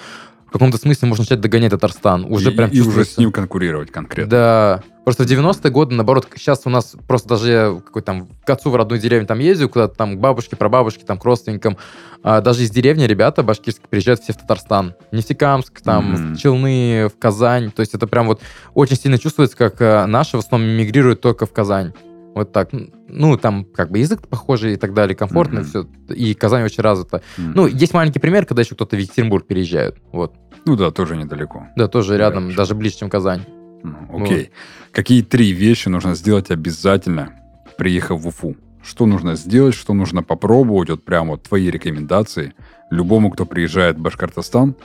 в 0.49 0.51
каком-то 0.51 0.79
смысле 0.79 1.09
можно 1.09 1.23
начать 1.23 1.41
догонять 1.41 1.73
Татарстан. 1.73 2.25
Уже 2.25 2.51
и, 2.51 2.57
прям 2.57 2.71
и 2.71 2.81
уже 2.81 3.05
с 3.05 3.19
ним 3.19 3.31
конкурировать 3.31 3.91
конкретно. 3.91 4.31
Да. 4.31 4.83
Просто 5.05 5.25
в 5.25 5.27
90-е 5.27 5.71
годы, 5.71 5.95
наоборот, 5.95 6.27
сейчас 6.37 6.63
у 6.65 6.71
нас 6.71 6.95
просто 7.07 7.29
даже 7.29 7.51
я 7.51 7.81
какой 7.85 8.01
там 8.03 8.29
к 8.45 8.51
отцу 8.51 8.71
в 8.71 8.77
родную 8.77 9.01
деревню 9.01 9.27
там 9.27 9.39
ездил, 9.39 9.69
куда-то 9.69 9.95
там 9.95 10.17
к 10.17 10.21
бабушке, 10.21 10.57
прабабушке, 10.57 11.05
там 11.05 11.19
к 11.19 11.25
родственникам. 11.25 11.77
А 12.23 12.41
даже 12.41 12.63
из 12.63 12.71
деревни 12.71 13.05
ребята 13.05 13.43
башкирские 13.43 13.89
приезжают 13.89 14.21
все 14.21 14.33
в 14.33 14.37
Татарстан. 14.37 14.95
Нефтекамск, 15.13 15.83
там, 15.83 16.15
mm-hmm. 16.15 16.37
Челны, 16.37 17.09
в 17.09 17.19
Казань. 17.19 17.71
То 17.71 17.81
есть 17.81 17.95
это 17.95 18.07
прям 18.07 18.27
вот 18.27 18.41
очень 18.73 18.97
сильно 18.97 19.19
чувствуется, 19.19 19.57
как 19.57 19.81
э, 19.81 20.07
наши 20.07 20.37
в 20.37 20.41
основном 20.41 20.71
мигрируют 20.71 21.21
только 21.21 21.45
в 21.45 21.53
Казань. 21.53 21.93
Вот 22.39 22.53
так. 22.53 22.71
Ну, 23.09 23.37
там 23.37 23.65
как 23.65 23.91
бы 23.91 23.99
язык 23.99 24.27
похожий 24.29 24.75
и 24.75 24.77
так 24.77 24.95
далее, 24.95 25.17
комфортно 25.17 25.61
mm-hmm. 25.61 25.65
все. 26.09 26.15
И 26.15 26.35
Казань 26.35 26.63
очень 26.63 26.83
развита. 26.83 27.17
Mm-hmm. 27.37 27.53
Ну, 27.55 27.67
есть 27.67 27.93
маленький 27.95 28.21
пример, 28.21 28.47
когда 28.47 28.63
еще 28.63 28.75
кто-то 28.75 28.97
в 28.97 28.99
Екатеринбург 29.01 29.47
переезжает. 29.47 29.97
Вот. 30.13 30.35
Ну 30.65 30.77
да, 30.77 30.91
тоже 30.91 31.17
недалеко. 31.17 31.67
Да, 31.77 31.89
тоже 31.89 32.13
да, 32.13 32.19
рядом, 32.19 32.55
даже 32.55 32.75
ближе, 32.75 32.97
чем 32.99 33.11
Казань. 33.11 33.43
Ну, 33.83 34.23
окей. 34.23 34.39
Вот. 34.39 34.49
Какие 34.93 35.23
три 35.23 35.53
вещи 35.53 35.89
нужно 35.89 36.15
сделать 36.15 36.51
обязательно, 36.51 37.33
приехав 37.77 38.21
в 38.21 38.29
Уфу? 38.29 38.57
Что 38.83 39.07
нужно 39.07 39.35
сделать, 39.35 39.75
что 39.75 39.95
нужно 39.95 40.23
попробовать? 40.23 40.91
Вот 40.91 41.05
прямо 41.05 41.33
вот 41.33 41.43
твои 41.43 41.71
рекомендации 41.71 42.55
любому, 42.91 43.31
кто 43.31 43.47
приезжает 43.47 43.97
в 43.97 44.01
Башкортостан. 44.01 44.77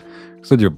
Кстати, 0.41 0.75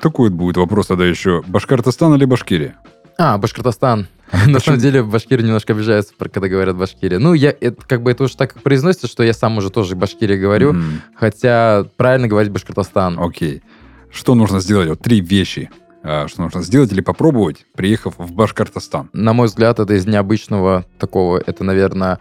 такой 0.00 0.30
будет 0.30 0.56
вопрос 0.56 0.86
тогда 0.86 1.04
еще. 1.04 1.42
Башкортостан 1.46 2.14
или 2.14 2.24
Башкирия? 2.24 2.76
А, 3.18 3.38
Башкортостан. 3.38 4.08
На 4.46 4.58
самом 4.58 4.80
деле 4.80 5.02
в 5.02 5.10
Башкирии 5.10 5.42
немножко 5.42 5.72
обижаются, 5.72 6.14
когда 6.18 6.48
говорят 6.48 6.76
Башкирия. 6.76 7.18
Ну, 7.18 7.34
я, 7.34 7.54
это, 7.60 7.82
как 7.86 8.02
бы 8.02 8.10
это 8.10 8.24
уже 8.24 8.36
так 8.36 8.54
произносится, 8.62 9.06
что 9.06 9.22
я 9.22 9.32
сам 9.32 9.58
уже 9.58 9.70
тоже 9.70 9.94
Башкирия 9.94 10.38
говорю, 10.38 10.72
mm. 10.72 10.82
хотя 11.14 11.86
правильно 11.96 12.26
говорить 12.26 12.50
Башкортостан. 12.50 13.18
Окей. 13.18 13.62
Что 14.10 14.34
нужно 14.34 14.60
сделать? 14.60 14.88
Вот 14.88 15.00
три 15.00 15.20
вещи, 15.20 15.70
а, 16.02 16.26
что 16.28 16.42
нужно 16.42 16.62
сделать 16.62 16.92
или 16.92 17.00
попробовать, 17.00 17.66
приехав 17.76 18.14
в 18.18 18.32
Башкортостан. 18.32 19.10
На 19.12 19.32
мой 19.32 19.46
взгляд, 19.46 19.78
это 19.78 19.94
из 19.94 20.06
необычного 20.06 20.84
такого, 20.98 21.40
это, 21.44 21.62
наверное, 21.64 22.18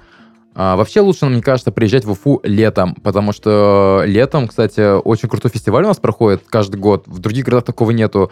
а, 0.56 0.76
вообще 0.76 1.02
лучше, 1.02 1.26
мне 1.26 1.41
кажется, 1.41 1.72
приезжать 1.72 2.06
в 2.06 2.12
Уфу 2.12 2.39
летом, 2.44 2.96
потому 2.96 3.32
что 3.32 4.04
летом, 4.06 4.48
кстати, 4.48 5.00
очень 5.02 5.30
крутой 5.30 5.50
фестиваль 5.50 5.84
у 5.84 5.88
нас 5.88 5.98
проходит 5.98 6.44
каждый 6.48 6.78
год. 6.78 7.08
В 7.08 7.20
других 7.20 7.46
городах 7.46 7.66
такого 7.66 7.91
нету. 7.91 8.32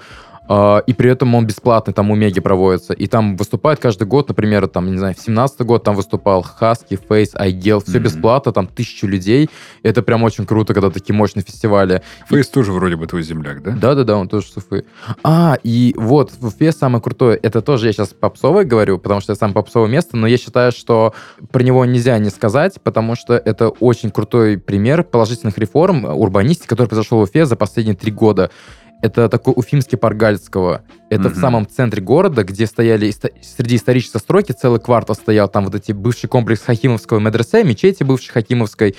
А, 0.54 0.80
и 0.80 0.93
при 0.93 1.10
этом 1.10 1.34
он 1.34 1.47
бесплатный, 1.47 1.93
там 1.93 2.12
у 2.12 2.16
Меги 2.16 2.41
проводится. 2.41 2.91
И 2.91 3.08
там 3.08 3.38
выступает 3.38 3.80
каждый 3.80 4.06
год, 4.06 4.28
например, 4.28 4.68
там, 4.68 4.91
не 4.91 4.97
знаю, 4.97 5.16
в 5.16 5.20
17 5.20 5.62
год 5.62 5.86
там 5.86 5.95
выступал 5.95 6.41
Хаски, 6.41 6.99
Фейс, 7.08 7.32
Айгел, 7.36 7.80
все 7.80 7.93
mm-hmm. 7.93 7.99
бесплатно, 8.02 8.52
там 8.52 8.68
тысячу 8.68 9.08
людей. 9.08 9.49
Это 9.82 10.02
прям 10.02 10.24
очень 10.24 10.45
круто, 10.45 10.74
когда 10.74 10.89
такие 10.89 11.16
мощные 11.16 11.43
фестивали. 11.43 12.02
Фейс 12.28 12.49
и... 12.49 12.52
тоже 12.52 12.74
вроде 12.74 12.97
бы 12.97 13.08
твой 13.08 13.24
земляк, 13.24 13.64
да? 13.64 13.72
Да-да-да, 13.72 14.18
он 14.18 14.28
тоже 14.28 14.47
с 14.47 14.58
Уфы. 14.58 14.84
А, 15.24 15.58
и 15.64 15.95
вот, 15.97 16.34
в 16.38 16.47
Уфе 16.47 16.74
самое 16.74 17.02
крутое, 17.02 17.38
это 17.38 17.62
тоже 17.62 17.88
я 17.88 17.93
сейчас 17.93 18.10
попсовое 18.10 18.66
говорю, 18.66 18.99
потому 18.99 19.22
что 19.22 19.32
это 19.32 19.39
самое 19.39 19.54
попсовое 19.54 19.88
место, 19.88 20.18
но 20.18 20.28
я 20.28 20.38
считаю, 20.38 20.74
что 20.74 21.14
про 21.54 21.64
него 21.64 21.86
нельзя 21.86 22.18
не 22.18 22.30
сказать, 22.30 22.82
потому 22.84 23.16
что 23.16 23.36
это 23.36 23.70
очень 23.70 24.12
крутой 24.12 24.58
пример 24.58 25.06
положительных 25.06 25.58
реформ 25.58 26.04
урбанистики, 26.04 26.68
который 26.68 26.88
произошел 26.88 27.20
в 27.20 27.22
Уфе 27.22 27.45
за 27.45 27.56
последние 27.56 27.95
три 27.95 28.12
года. 28.12 28.52
Это 29.02 29.30
такой 29.30 29.54
уфимский 29.56 29.97
парк 29.97 30.16
Гальцкого. 30.18 30.84
Это 31.10 31.24
mm-hmm. 31.24 31.34
в 31.34 31.38
самом 31.38 31.68
центре 31.68 32.02
города, 32.02 32.43
где 32.43 32.68
стояли 32.68 33.12
среди 33.41 33.76
исторической 33.76 34.20
стройки 34.20 34.52
целый 34.52 34.80
квартал 34.80 35.16
стоял. 35.16 35.49
Там 35.49 35.66
вот 35.66 35.76
эти 35.76 35.91
бывший 35.91 36.28
комплекс 36.28 36.62
Хакимовского 36.62 37.20
медресе, 37.20 37.64
мечети 37.64 38.04
бывшей 38.04 38.32
Хакимовской. 38.32 38.95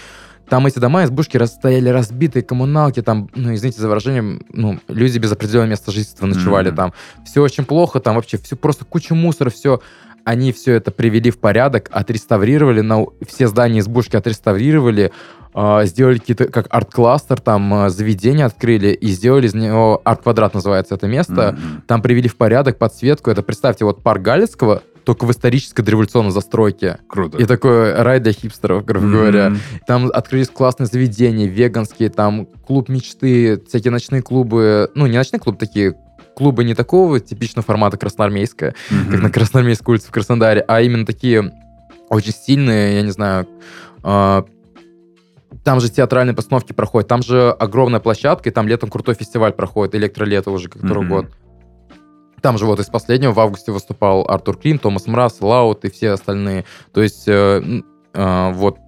Там 0.48 0.66
эти 0.66 0.80
дома, 0.80 1.04
избушки 1.04 1.42
стояли 1.46 1.88
разбитые, 1.88 2.42
коммуналки, 2.42 3.00
там, 3.00 3.30
ну, 3.34 3.54
извините 3.54 3.80
за 3.80 3.88
выражение, 3.88 4.40
ну, 4.50 4.80
люди 4.88 5.18
без 5.18 5.32
определенного 5.32 5.70
места 5.70 5.92
жительства 5.92 6.26
ночевали 6.26 6.72
mm-hmm. 6.72 6.76
там. 6.76 6.92
Все 7.24 7.40
очень 7.40 7.64
плохо, 7.64 8.00
там 8.00 8.16
вообще 8.16 8.38
все 8.38 8.56
просто 8.56 8.84
куча 8.84 9.14
мусора, 9.14 9.50
все. 9.50 9.80
Они 10.24 10.52
все 10.52 10.74
это 10.74 10.90
привели 10.90 11.30
в 11.30 11.38
порядок, 11.38 11.88
отреставрировали, 11.90 12.80
на 12.80 13.06
все 13.26 13.48
здания 13.48 13.80
избушки 13.80 14.16
отреставрировали, 14.16 15.12
а, 15.54 15.84
сделали 15.84 16.18
какие-то, 16.18 16.46
как 16.46 16.66
арт-кластер, 16.70 17.40
там 17.40 17.74
а, 17.74 17.90
заведение 17.90 18.46
открыли 18.46 18.88
и 18.88 19.08
сделали 19.08 19.46
из 19.46 19.54
него 19.54 20.00
арт-квадрат 20.04 20.54
называется 20.54 20.94
это 20.94 21.06
место. 21.06 21.34
Mm-hmm. 21.34 21.82
Там 21.86 22.02
привели 22.02 22.28
в 22.28 22.36
порядок 22.36 22.78
подсветку. 22.78 23.30
Это, 23.30 23.42
представьте, 23.42 23.84
вот 23.84 24.02
парк 24.02 24.22
Галицкого, 24.22 24.82
только 25.04 25.26
в 25.26 25.30
исторической 25.30 25.82
дореволюционной 25.82 26.30
застройке. 26.30 26.98
Круто. 27.06 27.36
И 27.36 27.44
такой 27.44 27.92
рай 27.94 28.20
для 28.20 28.32
хипстеров, 28.32 28.84
грубо 28.84 29.06
mm-hmm. 29.06 29.12
говоря. 29.12 29.52
Там 29.86 30.10
открылись 30.12 30.48
классные 30.48 30.86
заведения, 30.86 31.46
веганские, 31.46 32.08
там 32.08 32.46
клуб 32.66 32.88
мечты, 32.88 33.60
всякие 33.68 33.90
ночные 33.90 34.22
клубы. 34.22 34.90
Ну, 34.94 35.06
не 35.06 35.18
ночные 35.18 35.40
клубы, 35.40 35.58
такие 35.58 35.94
клубы 36.34 36.64
не 36.64 36.74
такого 36.74 37.20
типичного 37.20 37.64
формата 37.64 37.96
красноармейская, 37.96 38.74
mm-hmm. 38.90 39.10
как 39.10 39.22
на 39.22 39.30
Красноармейской 39.30 39.92
улице 39.92 40.08
в 40.08 40.10
Краснодаре, 40.10 40.64
а 40.66 40.80
именно 40.80 41.06
такие 41.06 41.52
очень 42.08 42.32
стильные, 42.32 42.96
я 42.96 43.02
не 43.02 43.10
знаю, 43.10 43.46
э, 44.02 44.42
там 45.64 45.80
же 45.80 45.90
театральные 45.90 46.34
постановки 46.34 46.72
проходят, 46.72 47.08
там 47.08 47.22
же 47.22 47.50
огромная 47.50 48.00
площадка, 48.00 48.48
и 48.48 48.52
там 48.52 48.68
летом 48.68 48.90
крутой 48.90 49.14
фестиваль 49.14 49.52
проходит, 49.52 49.94
электролето 49.94 50.50
уже 50.50 50.68
который 50.68 51.04
mm-hmm. 51.04 51.08
год. 51.08 51.26
Там 52.40 52.58
же 52.58 52.66
вот 52.66 52.80
из 52.80 52.86
последнего 52.86 53.30
в 53.30 53.38
августе 53.38 53.70
выступал 53.70 54.26
Артур 54.28 54.56
Клим, 54.58 54.78
Томас 54.78 55.06
Мраз, 55.06 55.40
Лаут 55.40 55.84
и 55.84 55.90
все 55.90 56.10
остальные. 56.10 56.64
То 56.92 57.00
есть 57.00 57.28
э, 57.28 57.82
э, 58.14 58.52
вот 58.52 58.78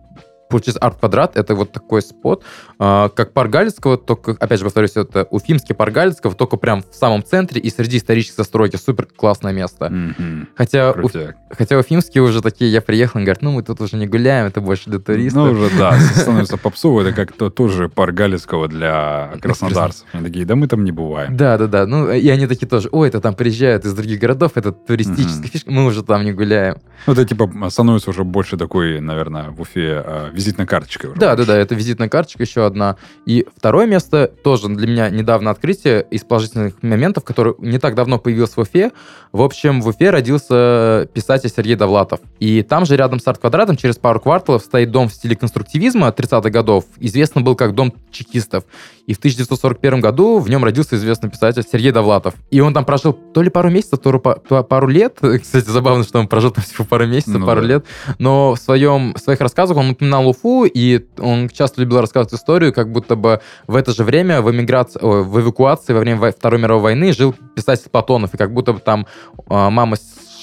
получается, 0.55 0.79
арт-квадрат— 0.79 1.33
это 1.37 1.57
вот 1.57 1.73
такой 1.73 2.01
спот, 2.01 2.45
э, 2.79 3.09
как 3.17 3.33
парк 3.33 3.51
Галицкого, 3.51 3.99
только, 3.99 4.37
опять 4.39 4.61
же, 4.61 4.65
повторюсь, 4.65 4.93
это 4.95 5.27
уфимский 5.31 5.75
парк 5.75 5.93
Галицкого, 5.93 6.33
только 6.37 6.57
прям 6.57 6.85
в 6.89 6.95
самом 6.95 7.25
центре 7.25 7.61
и 7.61 7.71
среди 7.71 7.99
исторической 7.99 8.37
застройки. 8.37 8.77
Супер 8.77 9.07
классное 9.07 9.53
место. 9.53 9.87
Mm-hmm. 9.87 10.47
Хотя, 10.55 10.93
у, 10.93 11.11
хотя 11.51 11.77
уфимские 11.77 12.23
уже 12.23 12.41
такие, 12.41 12.71
я 12.71 12.81
приехал, 12.81 13.19
и 13.19 13.25
говорят, 13.25 13.43
ну, 13.43 13.51
мы 13.51 13.65
тут 13.65 13.81
уже 13.81 13.97
не 13.97 14.07
гуляем, 14.07 14.47
это 14.47 14.61
больше 14.61 14.91
для 14.91 15.01
туристов. 15.01 15.45
Ну, 15.45 15.51
уже, 15.51 15.77
да, 15.77 15.99
становится 16.15 16.57
попсово, 16.57 17.01
это 17.01 17.13
как-то 17.13 17.51
тоже 17.51 17.89
парк 17.89 18.15
Галицкого 18.15 18.69
для 18.69 19.33
краснодарцев. 19.43 20.07
Они 20.13 20.25
такие, 20.25 20.47
да 20.47 20.55
мы 20.55 20.69
там 20.69 20.85
не 20.85 20.93
бываем. 20.93 21.37
Да-да-да, 21.37 21.85
ну, 21.85 22.13
и 22.13 22.29
они 22.29 22.47
такие 22.47 22.69
тоже, 22.69 22.89
ой, 22.93 23.09
это 23.09 23.21
там 23.21 23.35
приезжают 23.35 23.85
из 23.85 23.93
других 23.93 24.21
городов, 24.21 24.53
это 24.55 24.71
туристическая 24.71 25.49
mm-hmm. 25.49 25.51
фишка, 25.51 25.71
мы 25.73 25.85
уже 25.85 26.05
там 26.05 26.25
не 26.25 26.33
гуляем. 26.33 26.77
Ну, 27.09 27.13
это 27.13 27.25
типа 27.25 27.51
становится 27.71 28.11
уже 28.11 28.23
больше 28.23 28.57
такой, 28.57 29.01
наверное, 29.01 29.51
в 29.51 29.61
Уфе 29.61 30.31
а, 30.45 30.47
визитной 30.47 30.67
карточкой. 30.67 31.11
Да, 31.17 31.37
да, 31.37 31.45
да, 31.45 31.57
это 31.57 31.75
визитная 31.75 32.09
карточка 32.09 32.43
еще 32.43 32.67
одна. 32.67 32.97
И 33.27 33.47
второе 33.57 33.87
место 33.87 34.29
тоже 34.43 34.69
для 34.69 34.87
меня 34.87 35.11
недавно 35.11 35.51
открытие 35.51 36.07
из 36.11 36.23
положительных 36.23 36.83
моментов, 36.83 37.25
который 37.25 37.55
не 37.59 37.79
так 37.79 37.95
давно 37.95 38.19
появился 38.19 38.55
в 38.57 38.59
Уфе. 38.59 38.93
В 39.33 39.43
общем, 39.43 39.81
в 39.81 39.89
Уфе 39.89 40.11
родился 40.11 41.09
писатель 41.13 41.51
Сергей 41.55 41.77
Довлатов. 41.77 42.21
И 42.39 42.63
там 42.63 42.85
же 42.87 42.97
рядом 42.97 43.21
с 43.21 43.27
арт-квадратом 43.27 43.77
через 43.77 43.97
пару 43.97 44.21
кварталов 44.21 44.63
стоит 44.63 44.91
дом 44.91 45.09
в 45.09 45.13
стиле 45.13 45.37
конструктивизма 45.37 46.09
30-х 46.09 46.51
годов. 46.51 46.85
Известно 46.99 47.41
был 47.41 47.57
как 47.57 47.75
дом 47.75 47.93
чекистов. 48.11 48.65
И 49.07 49.13
в 49.13 49.19
1941 49.19 50.01
году 50.01 50.39
в 50.39 50.49
нем 50.49 50.65
родился 50.65 50.97
известный 50.97 51.31
писатель 51.31 51.63
Сергей 51.71 51.93
Довлатов. 51.93 52.35
И 52.51 52.61
он 52.61 52.73
там 52.73 52.85
прожил 52.85 53.13
то 53.13 53.43
ли 53.43 53.51
пару 53.51 53.71
месяцев, 53.71 53.99
то 53.99 54.13
ли 54.13 54.19
пару 54.19 54.87
лет. 54.89 55.19
Кстати, 55.43 55.69
забавно, 55.69 56.05
что 56.05 56.19
он 56.19 56.29
прожил 56.29 56.51
там 56.51 56.65
всего 56.65 56.85
пару 56.85 57.07
месяцев, 57.07 57.35
ну, 57.35 57.47
пару 57.47 57.61
да. 57.61 57.67
лет. 57.67 57.87
Но 58.19 58.55
в, 58.55 58.59
своем, 58.59 59.15
в 59.15 59.19
своих 59.19 59.41
рассказах 59.41 59.77
он 59.77 59.91
упоминал 59.91 60.34
Уфу, 60.35 60.65
и 60.65 61.07
он 61.19 61.49
часто 61.49 61.81
любил 61.81 62.01
рассказывать 62.01 62.35
историю, 62.35 62.73
как 62.73 62.91
будто 62.91 63.17
бы 63.17 63.41
в 63.67 63.77
это 63.77 63.93
же 63.93 64.05
время 64.05 64.43
в, 64.43 64.51
эмиграции, 64.51 65.01
в 65.01 65.41
эвакуации 65.41 65.93
во 65.93 66.01
время 66.01 66.33
Второй 66.33 66.61
мировой 66.61 66.83
войны 66.83 67.13
жил 67.13 67.35
писатель 67.55 67.91
Платонов, 67.91 68.35
и 68.35 68.37
как 68.37 68.53
будто 68.53 68.73
бы 68.73 68.81
там 68.81 69.07
а, 69.49 69.71
мама 69.71 69.97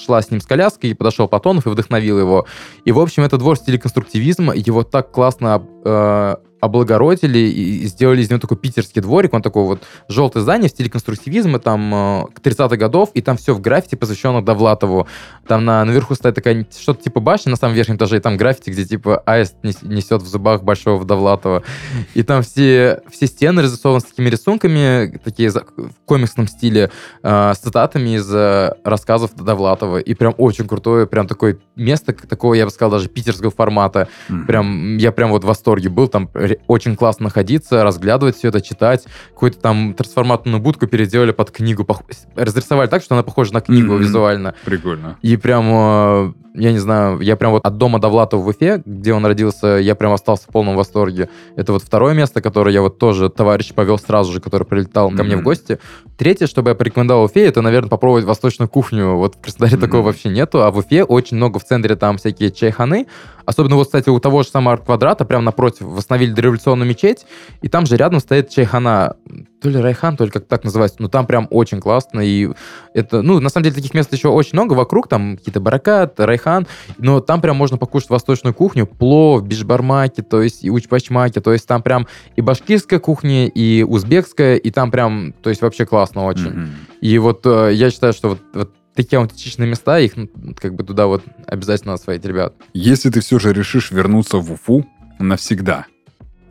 шла 0.04 0.20
с 0.20 0.30
ним 0.30 0.40
с 0.40 0.46
коляской, 0.46 0.90
и 0.90 0.94
подошел 0.94 1.28
Платонов 1.28 1.66
и 1.66 1.70
вдохновил 1.70 2.18
его. 2.18 2.46
И, 2.84 2.92
в 2.92 2.98
общем, 2.98 3.22
это 3.22 3.38
двор 3.38 3.56
в 3.56 3.60
стиле 3.60 3.78
конструктивизма, 3.78 4.54
его 4.54 4.82
так 4.82 5.10
классно 5.12 5.62
э, 5.84 6.36
облагородили 6.62 7.38
и 7.38 7.86
сделали 7.88 8.22
из 8.22 8.30
него 8.30 8.38
такой 8.38 8.56
питерский 8.56 9.02
дворик. 9.02 9.34
Он 9.34 9.42
такой 9.42 9.64
вот 9.64 9.82
желтое 10.08 10.44
здание 10.44 10.68
в 10.68 10.72
стиле 10.72 10.88
конструктивизма, 10.88 11.58
там, 11.58 11.92
э, 11.92 12.24
30-х 12.40 12.76
годов, 12.76 13.10
и 13.14 13.20
там 13.20 13.36
все 13.36 13.52
в 13.52 13.60
граффити, 13.60 13.96
посвященном 13.96 14.44
Довлатову. 14.44 15.08
Там 15.48 15.64
на, 15.64 15.84
наверху 15.84 16.14
стоит 16.14 16.36
такая, 16.36 16.64
что-то 16.70 17.02
типа 17.02 17.18
башня 17.18 17.50
на 17.50 17.56
самом 17.56 17.74
верхнем 17.74 17.96
этаже, 17.96 18.18
и 18.18 18.20
там 18.20 18.36
граффити, 18.36 18.70
где 18.70 18.84
типа 18.84 19.18
аист 19.26 19.56
несет 19.82 20.22
в 20.22 20.26
зубах 20.28 20.62
большого 20.62 21.04
Довлатова. 21.04 21.64
И 22.14 22.22
там 22.22 22.42
все, 22.42 23.00
все 23.10 23.26
стены 23.26 23.62
разрисованы 23.62 24.00
с 24.00 24.04
такими 24.04 24.28
рисунками, 24.28 25.18
такие 25.24 25.50
в 25.50 25.64
комиксном 26.04 26.46
стиле, 26.46 26.92
э, 27.24 27.52
с 27.54 27.58
цитатами 27.58 28.18
из 28.18 28.32
э, 28.32 28.72
рассказов 28.84 29.34
Довлатова. 29.34 29.98
И 29.98 30.14
прям 30.14 30.32
очень 30.38 30.68
крутое, 30.68 31.08
прям 31.08 31.26
такое 31.26 31.58
место, 31.74 32.12
такого, 32.12 32.54
я 32.54 32.66
бы 32.66 32.70
сказал, 32.70 32.92
даже 32.92 33.08
питерского 33.08 33.50
формата. 33.50 34.06
Mm-hmm. 34.28 34.46
Прям, 34.46 34.96
я 34.98 35.10
прям 35.10 35.32
вот 35.32 35.42
в 35.42 35.48
восторге 35.48 35.88
был, 35.88 36.06
там 36.06 36.30
очень 36.66 36.96
классно 36.96 37.24
находиться, 37.24 37.84
разглядывать 37.84 38.36
все 38.36 38.48
это, 38.48 38.60
читать. 38.60 39.06
Какую-то 39.30 39.58
там 39.58 39.94
трансформаторную 39.94 40.60
будку 40.62 40.86
переделали 40.86 41.32
под 41.32 41.50
книгу. 41.50 41.86
Разрисовали 42.34 42.88
так, 42.88 43.02
что 43.02 43.14
она 43.14 43.22
похожа 43.22 43.54
на 43.54 43.60
книгу 43.60 43.94
mm-hmm. 43.94 43.98
визуально. 43.98 44.54
Прикольно. 44.64 45.16
И 45.22 45.36
прям, 45.36 45.66
э, 45.70 46.32
я 46.54 46.72
не 46.72 46.78
знаю, 46.78 47.20
я 47.20 47.36
прям 47.36 47.52
вот 47.52 47.64
от 47.64 47.76
дома 47.76 47.98
до 47.98 48.08
Влатова 48.08 48.42
в 48.42 48.48
Уфе, 48.48 48.82
где 48.84 49.12
он 49.12 49.24
родился, 49.26 49.78
я 49.78 49.94
прям 49.94 50.12
остался 50.12 50.44
в 50.44 50.52
полном 50.52 50.76
восторге. 50.76 51.28
Это 51.56 51.72
вот 51.72 51.82
второе 51.82 52.14
место, 52.14 52.40
которое 52.40 52.72
я 52.72 52.82
вот 52.82 52.98
тоже 52.98 53.28
товарищ 53.28 53.72
повел 53.72 53.98
сразу 53.98 54.32
же, 54.32 54.40
который 54.40 54.66
прилетал 54.66 55.10
mm-hmm. 55.10 55.16
ко 55.16 55.24
мне 55.24 55.36
в 55.36 55.42
гости. 55.42 55.78
Третье, 56.16 56.46
чтобы 56.46 56.70
я 56.70 56.74
порекомендовал 56.74 57.24
Уфе, 57.24 57.46
это, 57.46 57.62
наверное, 57.62 57.88
попробовать 57.90 58.24
восточную 58.24 58.68
кухню. 58.68 59.16
Вот 59.16 59.36
в 59.36 59.40
Краснодаре 59.40 59.76
mm-hmm. 59.76 59.80
такого 59.80 60.02
вообще 60.02 60.28
нету, 60.28 60.62
а 60.62 60.70
в 60.70 60.78
Уфе 60.78 61.04
очень 61.04 61.36
много 61.36 61.58
в 61.58 61.64
центре 61.64 61.96
там 61.96 62.18
всякие 62.18 62.50
чайханы. 62.50 63.06
Особенно 63.44 63.76
вот, 63.76 63.86
кстати, 63.86 64.08
у 64.08 64.18
того 64.20 64.42
же 64.42 64.48
самого 64.48 64.74
арт-квадрата, 64.74 65.24
прямо 65.24 65.44
напротив, 65.44 65.86
восстановили 65.86 66.32
дореволюционную 66.42 66.88
мечеть, 66.88 67.26
и 67.62 67.68
там 67.68 67.86
же 67.86 67.96
рядом 67.96 68.20
стоит 68.20 68.50
чайхана. 68.50 69.16
То 69.62 69.68
ли 69.68 69.78
Райхан, 69.78 70.16
то 70.16 70.24
ли 70.24 70.30
как 70.30 70.46
так 70.46 70.64
называется. 70.64 70.96
Но 71.00 71.08
там 71.08 71.24
прям 71.24 71.46
очень 71.50 71.80
классно. 71.80 72.20
И 72.20 72.50
это, 72.94 73.22
ну, 73.22 73.38
на 73.38 73.48
самом 73.48 73.62
деле, 73.64 73.76
таких 73.76 73.94
мест 73.94 74.12
еще 74.12 74.28
очень 74.28 74.54
много 74.54 74.72
вокруг. 74.74 75.06
Там 75.06 75.36
какие-то 75.36 75.60
баракат, 75.60 76.18
Райхан. 76.18 76.66
Но 76.98 77.20
там 77.20 77.40
прям 77.40 77.56
можно 77.56 77.78
покушать 77.78 78.10
восточную 78.10 78.54
кухню. 78.54 78.86
Плов, 78.86 79.44
бишбармаки, 79.44 80.22
то 80.22 80.42
есть 80.42 80.64
и 80.64 80.70
учпачмаки. 80.70 81.38
То 81.38 81.52
есть 81.52 81.68
там 81.68 81.80
прям 81.80 82.08
и 82.34 82.40
башкирская 82.40 82.98
кухня, 82.98 83.46
и 83.46 83.84
узбекская. 83.84 84.56
И 84.56 84.72
там 84.72 84.90
прям, 84.90 85.32
то 85.32 85.48
есть 85.48 85.62
вообще 85.62 85.86
классно 85.86 86.24
очень. 86.24 86.50
Mm-hmm. 86.50 86.68
И 87.00 87.18
вот 87.18 87.46
э, 87.46 87.70
я 87.72 87.90
считаю, 87.92 88.14
что 88.14 88.30
вот, 88.30 88.40
вот 88.54 88.72
такие 88.94 89.18
аутентичные 89.18 89.68
места, 89.68 89.98
их 89.98 90.16
ну, 90.16 90.28
как 90.56 90.74
бы 90.74 90.84
туда 90.84 91.06
вот 91.06 91.22
обязательно 91.46 91.94
освоить, 91.94 92.24
ребят. 92.24 92.54
Если 92.74 93.10
ты 93.10 93.20
все 93.20 93.38
же 93.38 93.52
решишь 93.52 93.90
вернуться 93.90 94.38
в 94.38 94.52
Уфу 94.52 94.86
навсегда, 95.18 95.86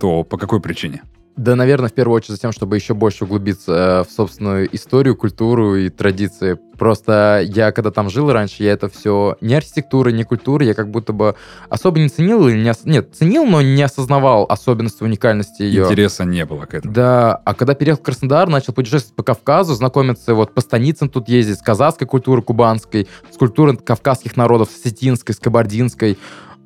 то 0.01 0.23
по 0.23 0.37
какой 0.37 0.59
причине? 0.59 1.03
Да, 1.37 1.55
наверное, 1.55 1.89
в 1.89 1.93
первую 1.93 2.17
очередь 2.17 2.35
за 2.35 2.41
тем, 2.41 2.51
чтобы 2.51 2.75
еще 2.75 2.93
больше 2.93 3.23
углубиться 3.23 3.71
э, 3.71 4.09
в 4.09 4.11
собственную 4.11 4.67
историю, 4.75 5.15
культуру 5.15 5.75
и 5.75 5.89
традиции. 5.89 6.59
Просто 6.77 7.41
я, 7.45 7.71
когда 7.71 7.89
там 7.89 8.09
жил 8.09 8.31
раньше, 8.31 8.63
я 8.63 8.73
это 8.73 8.89
все 8.89 9.37
ни 9.39 9.53
архитектура, 9.53 10.09
ни 10.09 10.23
культура, 10.23 10.65
я 10.65 10.73
как 10.73 10.89
будто 10.89 11.13
бы 11.13 11.35
особо 11.69 11.99
не 11.99 12.09
ценил 12.09 12.47
или 12.47 12.61
не... 12.61 12.69
Ос... 12.71 12.81
Нет, 12.83 13.15
ценил, 13.15 13.45
но 13.45 13.61
не 13.61 13.81
осознавал 13.81 14.45
особенности, 14.49 15.03
уникальности 15.03 15.61
ее. 15.61 15.83
Интереса 15.83 16.25
не 16.25 16.45
было 16.45 16.65
к 16.65 16.73
этому. 16.73 16.93
Да, 16.93 17.35
а 17.45 17.53
когда 17.53 17.75
переехал 17.75 18.01
в 18.01 18.05
Краснодар, 18.05 18.49
начал 18.49 18.73
путешествовать 18.73 19.15
по 19.15 19.23
Кавказу, 19.23 19.73
знакомиться 19.75 20.33
вот 20.33 20.53
по 20.53 20.61
станицам 20.61 21.07
тут 21.07 21.29
ездить, 21.29 21.59
с 21.59 21.61
казахской 21.61 22.07
культурой 22.07 22.43
кубанской, 22.43 23.07
с 23.31 23.37
культурой 23.37 23.77
кавказских 23.77 24.35
народов, 24.35 24.69
с 24.69 24.79
осетинской, 24.79 25.33
с 25.33 25.39
кабардинской, 25.39 26.17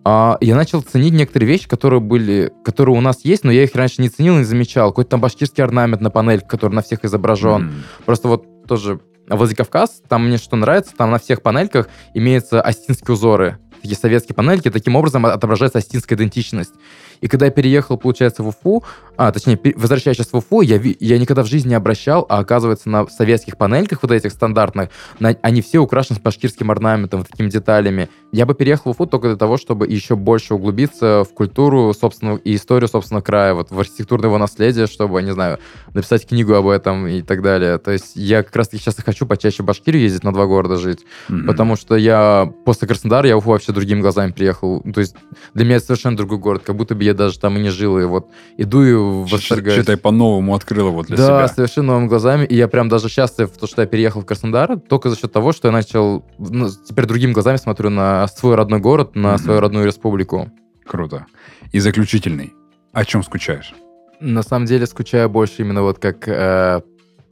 а, 0.07 0.37
я 0.39 0.55
начал 0.55 0.81
ценить 0.81 1.13
некоторые 1.13 1.49
вещи, 1.49 1.67
которые 1.67 1.99
были, 1.99 2.53
которые 2.63 2.95
у 2.95 3.01
нас 3.01 3.25
есть, 3.25 3.43
но 3.43 3.51
я 3.51 3.63
их 3.63 3.73
раньше 3.73 4.03
не 4.03 4.09
ценил 4.09 4.35
и 4.35 4.39
не 4.39 4.43
замечал. 4.43 4.89
Какой-то 4.89 5.09
там 5.11 5.21
башкирский 5.21 5.63
орнамент 5.63 5.99
на 5.99 6.11
панель, 6.11 6.41
который 6.41 6.73
на 6.73 6.83
всех 6.83 7.03
изображен. 7.03 7.69
Mm. 7.69 7.73
Просто 8.05 8.27
вот 8.27 8.67
тоже 8.67 8.99
Владикавказ, 9.27 10.03
там 10.07 10.27
мне 10.27 10.37
что 10.37 10.55
нравится, 10.55 10.93
там 10.95 11.09
на 11.09 11.17
всех 11.17 11.41
панельках 11.41 11.89
имеются 12.13 12.61
осетинские 12.61 13.15
узоры. 13.15 13.57
Такие 13.81 13.97
советские 13.97 14.35
панельки, 14.35 14.69
таким 14.69 14.95
образом 14.95 15.25
отображается 15.25 15.79
осетинская 15.79 16.15
идентичность. 16.15 16.73
И 17.21 17.27
когда 17.27 17.45
я 17.45 17.51
переехал, 17.51 17.97
получается, 17.97 18.43
в 18.43 18.47
Уфу, 18.47 18.83
а, 19.17 19.31
точнее, 19.31 19.59
возвращаясь 19.75 20.17
в 20.17 20.33
Уфу, 20.33 20.61
я, 20.61 20.79
я 20.99 21.17
никогда 21.17 21.43
в 21.43 21.47
жизни 21.47 21.69
не 21.69 21.75
обращал, 21.75 22.25
а 22.29 22.39
оказывается, 22.39 22.89
на 22.89 23.07
советских 23.07 23.57
панельках 23.57 24.01
вот 24.01 24.11
этих 24.11 24.31
стандартных, 24.31 24.89
на, 25.19 25.35
они 25.41 25.61
все 25.61 25.79
украшены 25.79 26.19
с 26.19 26.21
башкирским 26.21 26.71
орнаментом, 26.71 27.21
вот 27.21 27.29
такими 27.29 27.49
деталями. 27.49 28.09
Я 28.31 28.45
бы 28.45 28.53
переехал 28.53 28.91
в 28.91 28.95
Уфу 28.95 29.05
только 29.05 29.27
для 29.27 29.37
того, 29.37 29.57
чтобы 29.57 29.87
еще 29.87 30.15
больше 30.15 30.55
углубиться 30.55 31.23
в 31.23 31.33
культуру 31.33 31.93
собственного 31.93 32.37
и 32.37 32.55
историю 32.55 32.89
собственного 32.89 33.23
края, 33.23 33.53
вот 33.53 33.71
в 33.71 33.79
архитектурное 33.79 34.27
его 34.27 34.37
наследие, 34.37 34.87
чтобы, 34.87 35.21
не 35.21 35.31
знаю, 35.31 35.59
написать 35.93 36.27
книгу 36.27 36.53
об 36.53 36.67
этом 36.67 37.07
и 37.07 37.21
так 37.21 37.41
далее. 37.41 37.77
То 37.77 37.91
есть 37.91 38.15
я 38.15 38.43
как 38.43 38.55
раз-таки 38.55 38.83
сейчас 38.83 38.99
и 38.99 39.01
хочу 39.01 39.25
почаще 39.25 39.63
в 39.63 39.65
Башкирию 39.65 40.03
ездить, 40.03 40.23
на 40.23 40.33
два 40.33 40.45
города 40.45 40.77
жить, 40.77 41.05
mm-hmm. 41.29 41.45
потому 41.45 41.75
что 41.75 41.95
я 41.95 42.51
после 42.65 42.87
Краснодара, 42.87 43.27
я 43.27 43.35
в 43.35 43.39
Уфу 43.39 43.51
вообще 43.51 43.71
другими 43.71 44.01
глазами 44.01 44.31
приехал. 44.31 44.81
То 44.93 44.99
есть 44.99 45.15
для 45.53 45.65
меня 45.65 45.77
это 45.77 45.85
совершенно 45.85 46.17
другой 46.17 46.37
город, 46.37 46.63
как 46.65 46.75
будто 46.75 46.95
бы 46.95 47.03
я 47.05 47.13
даже 47.13 47.39
там 47.39 47.57
и 47.57 47.61
не 47.61 47.69
жил, 47.69 47.97
и 47.99 48.05
вот 48.05 48.29
иду 48.57 48.83
и 48.83 48.93
восторгаюсь. 48.93 49.79
Считай, 49.79 49.97
по-новому 49.97 50.55
открыл 50.55 50.89
его 50.89 51.03
для 51.03 51.17
да, 51.17 51.23
себя. 51.23 51.41
Да, 51.41 51.47
совершенно 51.47 51.87
новыми 51.93 52.07
глазами, 52.07 52.45
и 52.45 52.55
я 52.55 52.67
прям 52.67 52.89
даже 52.89 53.09
счастлив, 53.09 53.49
то, 53.51 53.67
что 53.67 53.81
я 53.81 53.87
переехал 53.87 54.21
в 54.21 54.25
Краснодар, 54.25 54.79
только 54.79 55.09
за 55.09 55.17
счет 55.17 55.31
того, 55.31 55.51
что 55.51 55.67
я 55.67 55.71
начал, 55.71 56.25
ну, 56.37 56.69
теперь 56.69 57.05
другими 57.05 57.31
глазами 57.31 57.57
смотрю 57.57 57.89
на 57.89 58.27
свой 58.27 58.55
родной 58.55 58.79
город, 58.79 59.15
на 59.15 59.35
mm-hmm. 59.35 59.37
свою 59.39 59.59
родную 59.59 59.85
республику. 59.85 60.51
Круто. 60.85 61.25
И 61.71 61.79
заключительный. 61.79 62.53
О 62.91 63.05
чем 63.05 63.23
скучаешь? 63.23 63.73
На 64.19 64.43
самом 64.43 64.65
деле 64.65 64.85
скучаю 64.85 65.29
больше 65.29 65.61
именно 65.61 65.81
вот 65.81 65.99
как 65.99 66.27
э, 66.27 66.81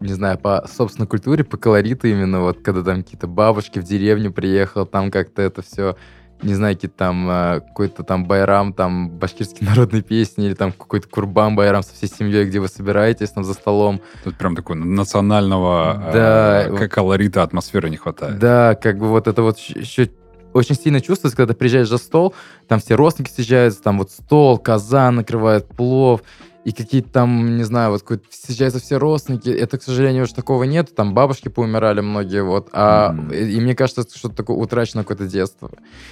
не 0.03 0.13
знаю, 0.13 0.37
по 0.37 0.67
собственной 0.67 1.07
культуре, 1.07 1.43
по 1.43 1.57
колориту 1.57 2.07
именно, 2.07 2.41
вот 2.41 2.61
когда 2.61 2.83
там 2.83 3.03
какие-то 3.03 3.27
бабушки 3.27 3.79
в 3.79 3.83
деревню 3.83 4.31
приехал, 4.31 4.85
там 4.85 5.09
как-то 5.09 5.41
это 5.41 5.61
все 5.61 5.95
не 6.43 6.53
знаю, 6.53 6.75
какие 6.75 6.91
там 6.91 7.29
э, 7.29 7.61
какой-то 7.61 8.03
там 8.03 8.25
байрам, 8.25 8.73
там 8.73 9.09
башкирские 9.09 9.69
народные 9.69 10.01
песни, 10.01 10.45
или 10.45 10.53
там 10.53 10.71
какой-то 10.71 11.07
курбан 11.07 11.55
байрам 11.55 11.83
со 11.83 11.93
всей 11.93 12.07
семьей, 12.09 12.45
где 12.45 12.59
вы 12.59 12.67
собираетесь 12.67 13.29
там 13.29 13.43
за 13.43 13.53
столом. 13.53 14.01
Тут 14.23 14.37
прям 14.37 14.55
такого 14.55 14.77
национального 14.77 16.09
да, 16.13 16.67
э, 16.67 16.87
колорита, 16.87 17.43
атмосферы 17.43 17.89
не 17.89 17.97
хватает. 17.97 18.39
Да, 18.39 18.75
как 18.75 18.97
бы 18.97 19.07
вот 19.07 19.27
это 19.27 19.41
вот 19.41 19.57
еще 19.57 20.09
очень 20.53 20.75
сильно 20.75 21.01
чувствуется, 21.01 21.35
когда 21.35 21.53
ты 21.53 21.57
приезжаешь 21.57 21.89
за 21.89 21.97
стол, 21.97 22.33
там 22.67 22.79
все 22.79 22.95
родственники 22.95 23.31
съезжаются, 23.31 23.81
там 23.81 23.97
вот 23.97 24.11
стол, 24.11 24.57
казан 24.59 25.15
накрывает 25.15 25.67
плов, 25.67 26.21
и 26.65 26.71
какие-то 26.71 27.09
там, 27.09 27.57
не 27.57 27.63
знаю, 27.63 27.91
вот 27.91 28.03
встречаются 28.29 28.79
все 28.79 28.97
родственники. 28.97 29.49
Это, 29.49 29.77
к 29.77 29.83
сожалению, 29.83 30.23
уже 30.23 30.33
такого 30.33 30.63
нет. 30.63 30.95
Там 30.95 31.13
бабушки 31.13 31.49
поумирали 31.49 32.01
многие, 32.01 32.43
вот. 32.43 32.69
А, 32.71 33.13
mm-hmm. 33.13 33.37
и, 33.37 33.57
и 33.57 33.59
мне 33.59 33.75
кажется, 33.75 34.05
что 34.15 34.29
такое 34.29 34.55
утрачено 34.55 35.03
какое-то 35.03 35.27
детство. 35.27 35.69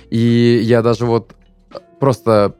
И 0.09 0.59
я 0.63 0.81
даже 0.81 1.05
вот 1.05 1.33
просто 1.99 2.55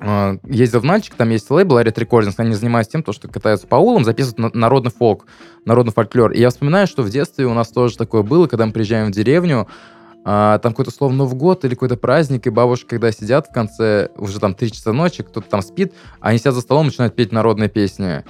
э, 0.00 0.38
ездил 0.44 0.80
в 0.80 0.84
Нальчик, 0.84 1.14
там 1.14 1.30
есть 1.30 1.48
лейбл 1.50 1.78
Arid 1.78 1.94
Recordings, 1.94 2.34
они 2.38 2.54
занимаются 2.54 2.92
тем, 2.92 3.02
то, 3.04 3.12
что 3.12 3.28
катаются 3.28 3.68
по 3.68 3.76
улам, 3.76 4.04
записывают 4.04 4.54
народный 4.54 4.90
фолк, 4.90 5.26
народный 5.64 5.92
фольклор. 5.92 6.32
И 6.32 6.40
я 6.40 6.50
вспоминаю, 6.50 6.88
что 6.88 7.02
в 7.02 7.10
детстве 7.10 7.46
у 7.46 7.54
нас 7.54 7.68
тоже 7.68 7.96
такое 7.96 8.22
было, 8.22 8.48
когда 8.48 8.66
мы 8.66 8.72
приезжаем 8.72 9.08
в 9.08 9.10
деревню, 9.12 9.68
а, 10.28 10.58
там 10.58 10.72
какой-то 10.72 10.90
словно 10.90 11.18
Новый 11.18 11.36
год 11.36 11.64
или 11.64 11.74
какой-то 11.74 11.96
праздник, 11.96 12.48
и 12.48 12.50
бабушки, 12.50 12.88
когда 12.88 13.12
сидят 13.12 13.46
в 13.46 13.52
конце, 13.52 14.08
уже 14.16 14.40
там 14.40 14.56
3 14.56 14.72
часа 14.72 14.92
ночи, 14.92 15.22
кто-то 15.22 15.48
там 15.48 15.62
спит, 15.62 15.94
они 16.18 16.38
сидят 16.38 16.54
за 16.54 16.62
столом 16.62 16.82
и 16.82 16.86
начинают 16.86 17.14
петь 17.14 17.30
народные 17.30 17.68
песни. 17.68 18.24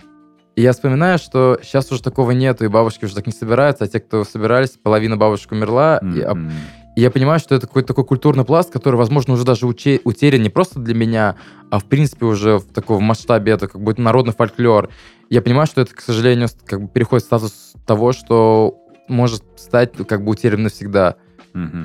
И 0.56 0.60
я 0.60 0.74
вспоминаю, 0.74 1.18
что 1.18 1.58
сейчас 1.62 1.90
уже 1.90 2.02
такого 2.02 2.32
нету, 2.32 2.66
и 2.66 2.68
бабушки 2.68 3.06
уже 3.06 3.14
так 3.14 3.26
не 3.26 3.32
собираются, 3.32 3.84
а 3.84 3.88
те, 3.88 4.00
кто 4.00 4.24
собирались, 4.24 4.72
половина 4.72 5.16
бабушек 5.16 5.52
умерла. 5.52 5.98
Mm-hmm. 6.02 6.50
И, 6.96 7.00
и 7.00 7.02
я 7.02 7.10
понимаю, 7.10 7.38
что 7.38 7.54
это 7.54 7.66
какой-то 7.66 7.88
такой 7.88 8.04
культурный 8.04 8.44
пласт, 8.44 8.70
который, 8.70 8.96
возможно, 8.96 9.32
уже 9.32 9.46
даже 9.46 9.64
уче- 9.64 10.02
утерян 10.04 10.42
не 10.42 10.50
просто 10.50 10.80
для 10.80 10.94
меня, 10.94 11.36
а 11.70 11.78
в 11.78 11.86
принципе 11.86 12.26
уже 12.26 12.58
в 12.58 12.74
таком 12.74 13.04
масштабе 13.04 13.52
это 13.52 13.68
как 13.68 13.80
бы 13.80 13.94
народный 13.96 14.34
фольклор. 14.34 14.90
Я 15.30 15.40
понимаю, 15.40 15.66
что 15.66 15.80
это, 15.80 15.94
к 15.94 16.02
сожалению, 16.02 16.48
как 16.66 16.82
бы 16.82 16.88
переходит 16.88 17.24
в 17.24 17.26
статус 17.26 17.72
того, 17.86 18.12
что 18.12 18.76
может 19.08 19.44
стать 19.56 19.92
как 20.06 20.22
бы 20.22 20.32
утерян 20.32 20.62
навсегда. 20.62 21.16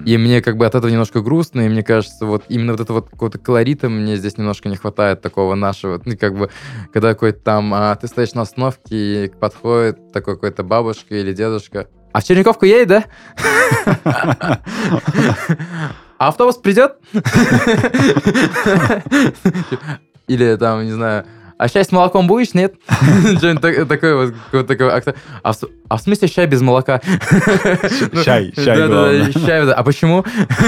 И 0.05 0.17
мне 0.17 0.41
как 0.41 0.57
бы 0.57 0.65
от 0.65 0.75
этого 0.75 0.91
немножко 0.91 1.21
грустно, 1.21 1.61
и 1.61 1.69
мне 1.69 1.83
кажется, 1.83 2.25
вот 2.25 2.43
именно 2.49 2.73
вот 2.73 2.81
этого 2.81 2.97
вот 2.97 3.09
какого-то 3.09 3.39
колорита 3.39 3.87
мне 3.89 4.17
здесь 4.17 4.37
немножко 4.37 4.67
не 4.69 4.75
хватает 4.75 5.21
такого 5.21 5.55
нашего, 5.55 6.01
ну, 6.03 6.17
как 6.17 6.35
бы, 6.35 6.49
когда 6.91 7.13
какой-то 7.13 7.39
там, 7.39 7.73
а, 7.73 7.95
ты 7.95 8.07
стоишь 8.07 8.33
на 8.33 8.41
остановке, 8.41 9.25
и 9.25 9.29
подходит 9.29 10.11
такой 10.11 10.35
какой-то 10.35 10.63
бабушка 10.63 11.15
или 11.15 11.33
дедушка, 11.33 11.87
а 12.13 12.19
в 12.19 12.23
Черниковку 12.25 12.65
едет, 12.65 12.87
да? 12.89 14.59
А 16.17 16.27
автобус 16.27 16.57
придет? 16.57 16.97
Или 20.27 20.55
там, 20.55 20.85
не 20.85 20.91
знаю, 20.91 21.25
а 21.61 21.69
чай 21.69 21.85
с 21.85 21.91
молоком 21.91 22.25
будешь, 22.25 22.55
нет? 22.55 22.73
Такой 23.39 24.15
вот 24.51 24.67
такой. 24.67 24.89
А, 24.89 25.51
а 25.89 25.97
в 25.97 26.01
смысле 26.01 26.27
чай 26.27 26.47
без 26.47 26.61
молока? 26.61 26.99
Чай, 28.25 28.51
чай 28.55 28.87
главное. 28.87 29.31
Чай, 29.31 29.71
а 29.71 29.83
почему? 29.83 30.25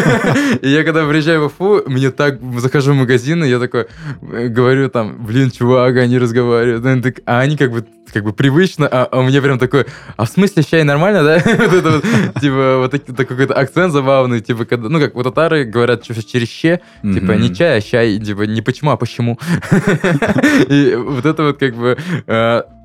И 0.61 0.69
я 0.69 0.83
когда 0.83 1.03
приезжаю 1.07 1.41
в 1.41 1.45
Уфу, 1.45 1.81
мне 1.87 2.11
так, 2.11 2.39
захожу 2.59 2.93
в 2.93 2.95
магазин, 2.95 3.43
и 3.43 3.49
я 3.49 3.57
такой 3.57 3.87
говорю 4.21 4.87
там, 4.87 5.25
блин, 5.25 5.49
чувак, 5.49 5.97
они 5.97 6.19
разговаривают. 6.19 7.23
А 7.25 7.39
они 7.39 7.57
как 7.57 7.71
бы 7.71 7.87
как 8.13 8.23
бы 8.23 8.33
привычно, 8.33 8.87
а, 8.87 9.05
а 9.05 9.19
у 9.19 9.23
меня 9.23 9.41
прям 9.41 9.59
такой, 9.59 9.85
а 10.15 10.25
в 10.25 10.29
смысле 10.29 10.63
чай 10.63 10.83
нормально, 10.83 11.23
да? 11.23 11.33
вот 11.57 11.73
это 11.73 11.91
вот, 11.91 12.03
типа, 12.39 12.77
вот 12.77 12.91
такой 12.91 13.25
какой-то 13.25 13.53
акцент 13.53 13.91
забавный, 13.91 14.41
типа, 14.41 14.65
когда, 14.65 14.89
ну, 14.89 14.99
как 14.99 15.15
вот 15.15 15.23
татары 15.23 15.65
говорят 15.65 16.03
через 16.03 16.23
че, 16.23 16.81
типа, 17.01 17.33
не 17.33 17.53
чай, 17.53 17.77
а 17.77 17.81
чай, 17.81 18.19
типа, 18.19 18.43
не 18.43 18.61
почему, 18.61 18.91
а 18.91 18.97
почему. 18.97 19.39
И 20.69 20.95
вот 20.95 21.25
это 21.25 21.43
вот 21.43 21.57
как 21.57 21.75
бы... 21.75 21.97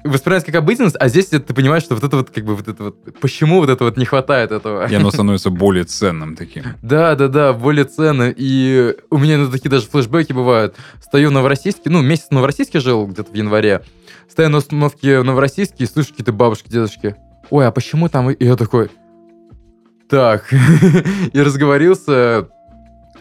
Воспринимается 0.05 0.47
как 0.47 0.63
обыденность, 0.63 0.97
а 0.99 1.09
здесь 1.09 1.27
ты 1.27 1.41
понимаешь, 1.41 1.83
что 1.83 1.95
вот 1.95 2.05
это 2.05 2.17
вот, 2.17 2.31
как 2.31 2.45
бы, 2.45 2.55
вот 2.55 2.69
это 2.69 2.85
вот, 2.85 3.19
почему 3.21 3.59
вот 3.59 3.69
это 3.69 3.85
вот 3.85 3.97
не 3.97 4.05
хватает 4.05 4.53
этого. 4.53 4.87
И 4.89 4.95
оно 4.95 5.11
становится 5.13 5.51
более 5.51 5.85
ценным 5.85 6.37
таким. 6.37 6.65
Да, 6.83 7.15
да, 7.17 7.29
да, 7.29 7.53
более 7.53 7.85
ценно. 7.85 8.33
И 8.35 8.95
у 9.11 9.19
меня 9.19 9.39
ну, 9.39 9.51
такие 9.51 9.71
даже 9.71 9.87
флешбеки 9.87 10.33
бывают. 10.33 10.77
Стою 11.03 11.31
в 11.31 11.33
Новороссийске, 11.33 11.91
ну, 11.91 12.01
месяц 12.01 12.27
в 12.29 12.33
Новороссийске 12.33 12.81
жил, 12.81 13.07
где-то 13.07 13.33
в 13.33 13.35
январе. 13.35 13.83
Стою 14.31 14.51
на 14.51 14.59
установке 14.59 15.21
в 15.21 15.25
Новороссийске 15.25 15.85
и 15.85 15.87
слышу 15.87 16.11
какие-то 16.11 16.33
бабушки, 16.33 16.69
дедушки. 16.69 17.17
Ой, 17.51 17.67
а 17.67 17.71
почему 17.71 18.09
там... 18.09 18.31
И 18.31 18.45
я 18.45 18.57
такой... 18.57 18.91
Так. 20.09 20.53
и 21.33 21.43
разговорился 21.43 22.49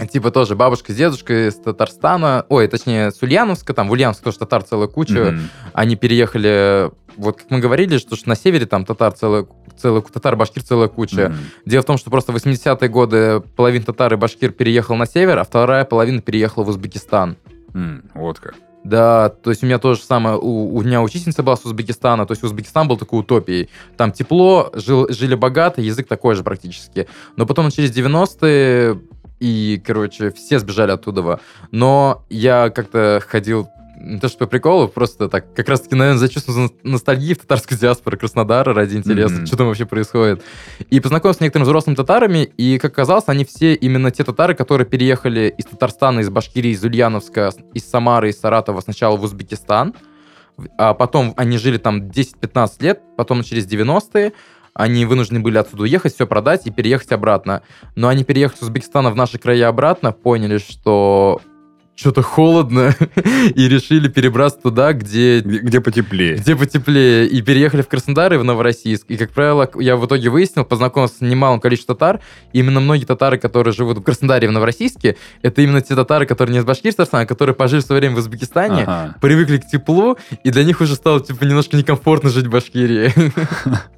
Типа 0.06 0.32
тоже 0.32 0.56
бабушка 0.56 0.94
с 0.94 0.96
дедушкой 0.96 1.48
из 1.48 1.56
Татарстана, 1.56 2.46
ой, 2.50 2.68
точнее, 2.68 3.12
с 3.12 3.22
Ульяновска, 3.22 3.74
там 3.74 3.88
в 3.90 3.92
Ульяновск 3.92 4.24
тоже 4.24 4.38
татар 4.38 4.64
целая 4.64 4.88
куча. 4.88 5.14
Mm-hmm. 5.14 5.40
Они 5.74 5.96
переехали, 5.96 6.92
вот 7.16 7.38
как 7.38 7.50
мы 7.50 7.60
говорили, 7.60 7.98
что, 7.98 8.16
что 8.16 8.30
на 8.30 8.36
севере 8.36 8.66
там 8.66 8.86
татар 8.86 9.12
целая, 9.14 9.48
целая 9.76 10.02
татар-башкир 10.02 10.64
целая 10.64 10.88
куча. 10.88 11.16
Mm-hmm. 11.16 11.36
Дело 11.66 11.82
в 11.82 11.86
том, 11.86 11.98
что 11.98 12.12
просто 12.12 12.32
в 12.32 12.36
80-е 12.36 12.90
годы 12.90 13.42
половина 13.56 13.86
татар 13.86 14.14
и 14.14 14.18
башкир 14.18 14.52
переехал 14.52 14.96
на 14.96 15.08
север, 15.08 15.40
а 15.40 15.44
вторая 15.44 15.84
половина 15.84 16.22
переехала 16.22 16.64
в 16.64 16.70
Узбекистан. 16.70 17.38
Mm, 17.74 18.10
вот 18.14 18.40
как. 18.40 18.56
Да, 18.88 19.30
то 19.30 19.50
есть 19.50 19.64
у 19.64 19.66
меня 19.66 19.80
тоже 19.80 20.02
самое, 20.02 20.38
у, 20.38 20.78
у 20.78 20.82
меня 20.82 21.02
учительница 21.02 21.44
была 21.44 21.58
с 21.58 21.66
Узбекистана, 21.66 22.26
то 22.26 22.32
есть 22.32 22.42
Узбекистан 22.44 22.88
был 22.88 22.96
такой 22.96 23.20
утопией. 23.20 23.70
Там 23.98 24.14
тепло, 24.14 24.72
жил, 24.74 25.08
жили 25.10 25.36
богато, 25.36 25.82
язык 25.82 26.08
такой 26.08 26.36
же 26.36 26.44
практически. 26.44 27.08
Но 27.36 27.46
потом 27.46 27.70
через 27.70 27.92
90-е 27.92 29.02
и, 29.40 29.82
короче, 29.86 30.32
все 30.32 30.60
сбежали 30.60 30.92
оттуда. 30.92 31.40
Но 31.72 32.26
я 32.30 32.70
как-то 32.70 33.22
ходил 33.26 33.70
не 34.00 34.20
то 34.20 34.28
что 34.28 34.40
по 34.40 34.46
приколу, 34.46 34.88
просто 34.88 35.28
так, 35.28 35.54
как 35.56 35.68
раз-таки, 35.70 35.96
наверное, 35.96 36.20
зачувствовал 36.20 36.72
ностальгии 36.84 37.34
в 37.34 37.40
татарской 37.40 37.78
диаспоре 37.78 38.18
Краснодара 38.18 38.74
ради 38.74 38.96
интереса, 38.96 39.36
mm-hmm. 39.36 39.46
что 39.48 39.58
там 39.58 39.68
вообще 39.68 39.86
происходит. 39.86 40.44
И 40.90 41.00
познакомился 41.00 41.40
с 41.40 41.42
некоторыми 41.42 41.66
взрослыми 41.66 41.96
татарами, 41.96 42.44
и, 42.58 42.78
как 42.78 42.92
оказалось, 42.92 43.24
они 43.28 43.44
все 43.44 43.74
именно 43.74 44.12
те 44.12 44.24
татары, 44.24 44.54
которые 44.54 44.86
переехали 44.86 45.54
из 45.58 45.66
Татарстана, 45.66 46.20
из 46.20 46.30
Башкирии, 46.30 46.72
из 46.72 46.84
Ульяновска, 46.84 47.52
из 47.74 47.90
Самары, 47.90 48.30
из 48.30 48.40
Саратова 48.40 48.82
сначала 48.82 49.18
в 49.18 49.24
Узбекистан, 49.24 49.96
а 50.78 50.94
потом 50.94 51.34
они 51.38 51.58
жили 51.58 51.78
там 51.78 52.10
10-15 52.10 52.72
лет, 52.80 53.02
потом 53.16 53.44
через 53.44 53.68
90-е, 53.68 54.34
они 54.78 55.06
вынуждены 55.06 55.40
были 55.40 55.58
отсюда 55.58 55.84
уехать, 55.84 56.14
все 56.14 56.28
продать 56.28 56.68
и 56.68 56.72
переехать 56.72 57.12
обратно. 57.12 57.64
Но 57.96 58.08
они 58.08 58.24
переехали 58.24 58.60
с 58.60 58.62
Узбекистана 58.62 59.10
в 59.10 59.16
наши 59.16 59.40
края 59.40 59.70
обратно, 59.70 60.12
поняли, 60.12 60.60
что 60.60 61.42
что-то 61.96 62.22
холодно, 62.22 62.94
и 63.56 63.68
решили 63.68 64.08
перебраться 64.08 64.60
туда, 64.62 64.94
где... 64.94 65.40
где... 65.40 65.82
Потеплее. 65.82 66.36
Где 66.36 66.56
потеплее. 66.56 67.28
И 67.28 67.42
переехали 67.42 67.82
в 67.82 67.88
Краснодар 67.88 68.32
и 68.36 68.38
в 68.38 68.44
Новороссийск. 68.44 69.06
И, 69.08 69.18
как 69.18 69.32
правило, 69.32 69.68
я 69.80 69.96
в 69.96 70.06
итоге 70.06 70.30
выяснил, 70.30 70.64
познакомился 70.64 71.16
с 71.16 71.22
немалым 71.22 71.60
количеством 71.60 71.96
татар, 71.96 72.20
и 72.54 72.60
именно 72.60 72.80
многие 72.80 73.06
татары, 73.06 73.40
которые 73.40 73.74
живут 73.74 73.98
в 73.98 74.04
Краснодаре 74.04 74.46
и 74.46 74.50
в 74.50 74.54
Новороссийске, 74.54 75.18
это 75.42 75.64
именно 75.64 75.82
те 75.82 75.96
татары, 75.96 76.28
которые 76.28 76.54
не 76.54 76.60
из 76.60 76.66
Башкирстана, 76.66 77.24
а 77.24 77.26
которые 77.26 77.56
пожили 77.56 77.80
в 77.80 77.84
свое 77.84 78.00
время 78.00 78.16
в 78.16 78.20
Узбекистане, 78.20 78.84
ага. 78.84 79.16
привыкли 79.20 79.58
к 79.58 79.66
теплу, 79.66 80.20
и 80.44 80.52
для 80.52 80.64
них 80.64 80.82
уже 80.82 80.94
стало, 80.94 81.20
типа, 81.20 81.46
немножко 81.46 81.78
некомфортно 81.78 82.30
жить 82.30 82.46
в 82.46 82.52
Башкирии. 82.52 83.12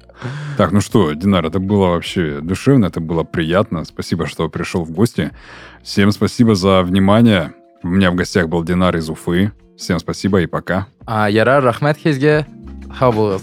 Так, 0.56 0.72
ну 0.72 0.80
что, 0.80 1.12
Динар, 1.12 1.46
это 1.46 1.58
было 1.58 1.88
вообще 1.88 2.40
душевно, 2.40 2.86
это 2.86 3.00
было 3.00 3.22
приятно. 3.24 3.84
Спасибо, 3.84 4.26
что 4.26 4.48
пришел 4.48 4.84
в 4.84 4.90
гости. 4.90 5.30
Всем 5.82 6.12
спасибо 6.12 6.54
за 6.54 6.82
внимание. 6.82 7.54
У 7.82 7.88
меня 7.88 8.10
в 8.10 8.14
гостях 8.14 8.48
был 8.48 8.62
Динар 8.62 8.96
из 8.96 9.08
Уфы. 9.08 9.52
Всем 9.76 9.98
спасибо 9.98 10.42
и 10.42 10.46
пока. 10.46 10.86
А 11.06 11.30
Яра 11.30 11.60
Рахмет 11.60 11.96
Хизге. 11.96 12.46
Хабулас. 12.92 13.42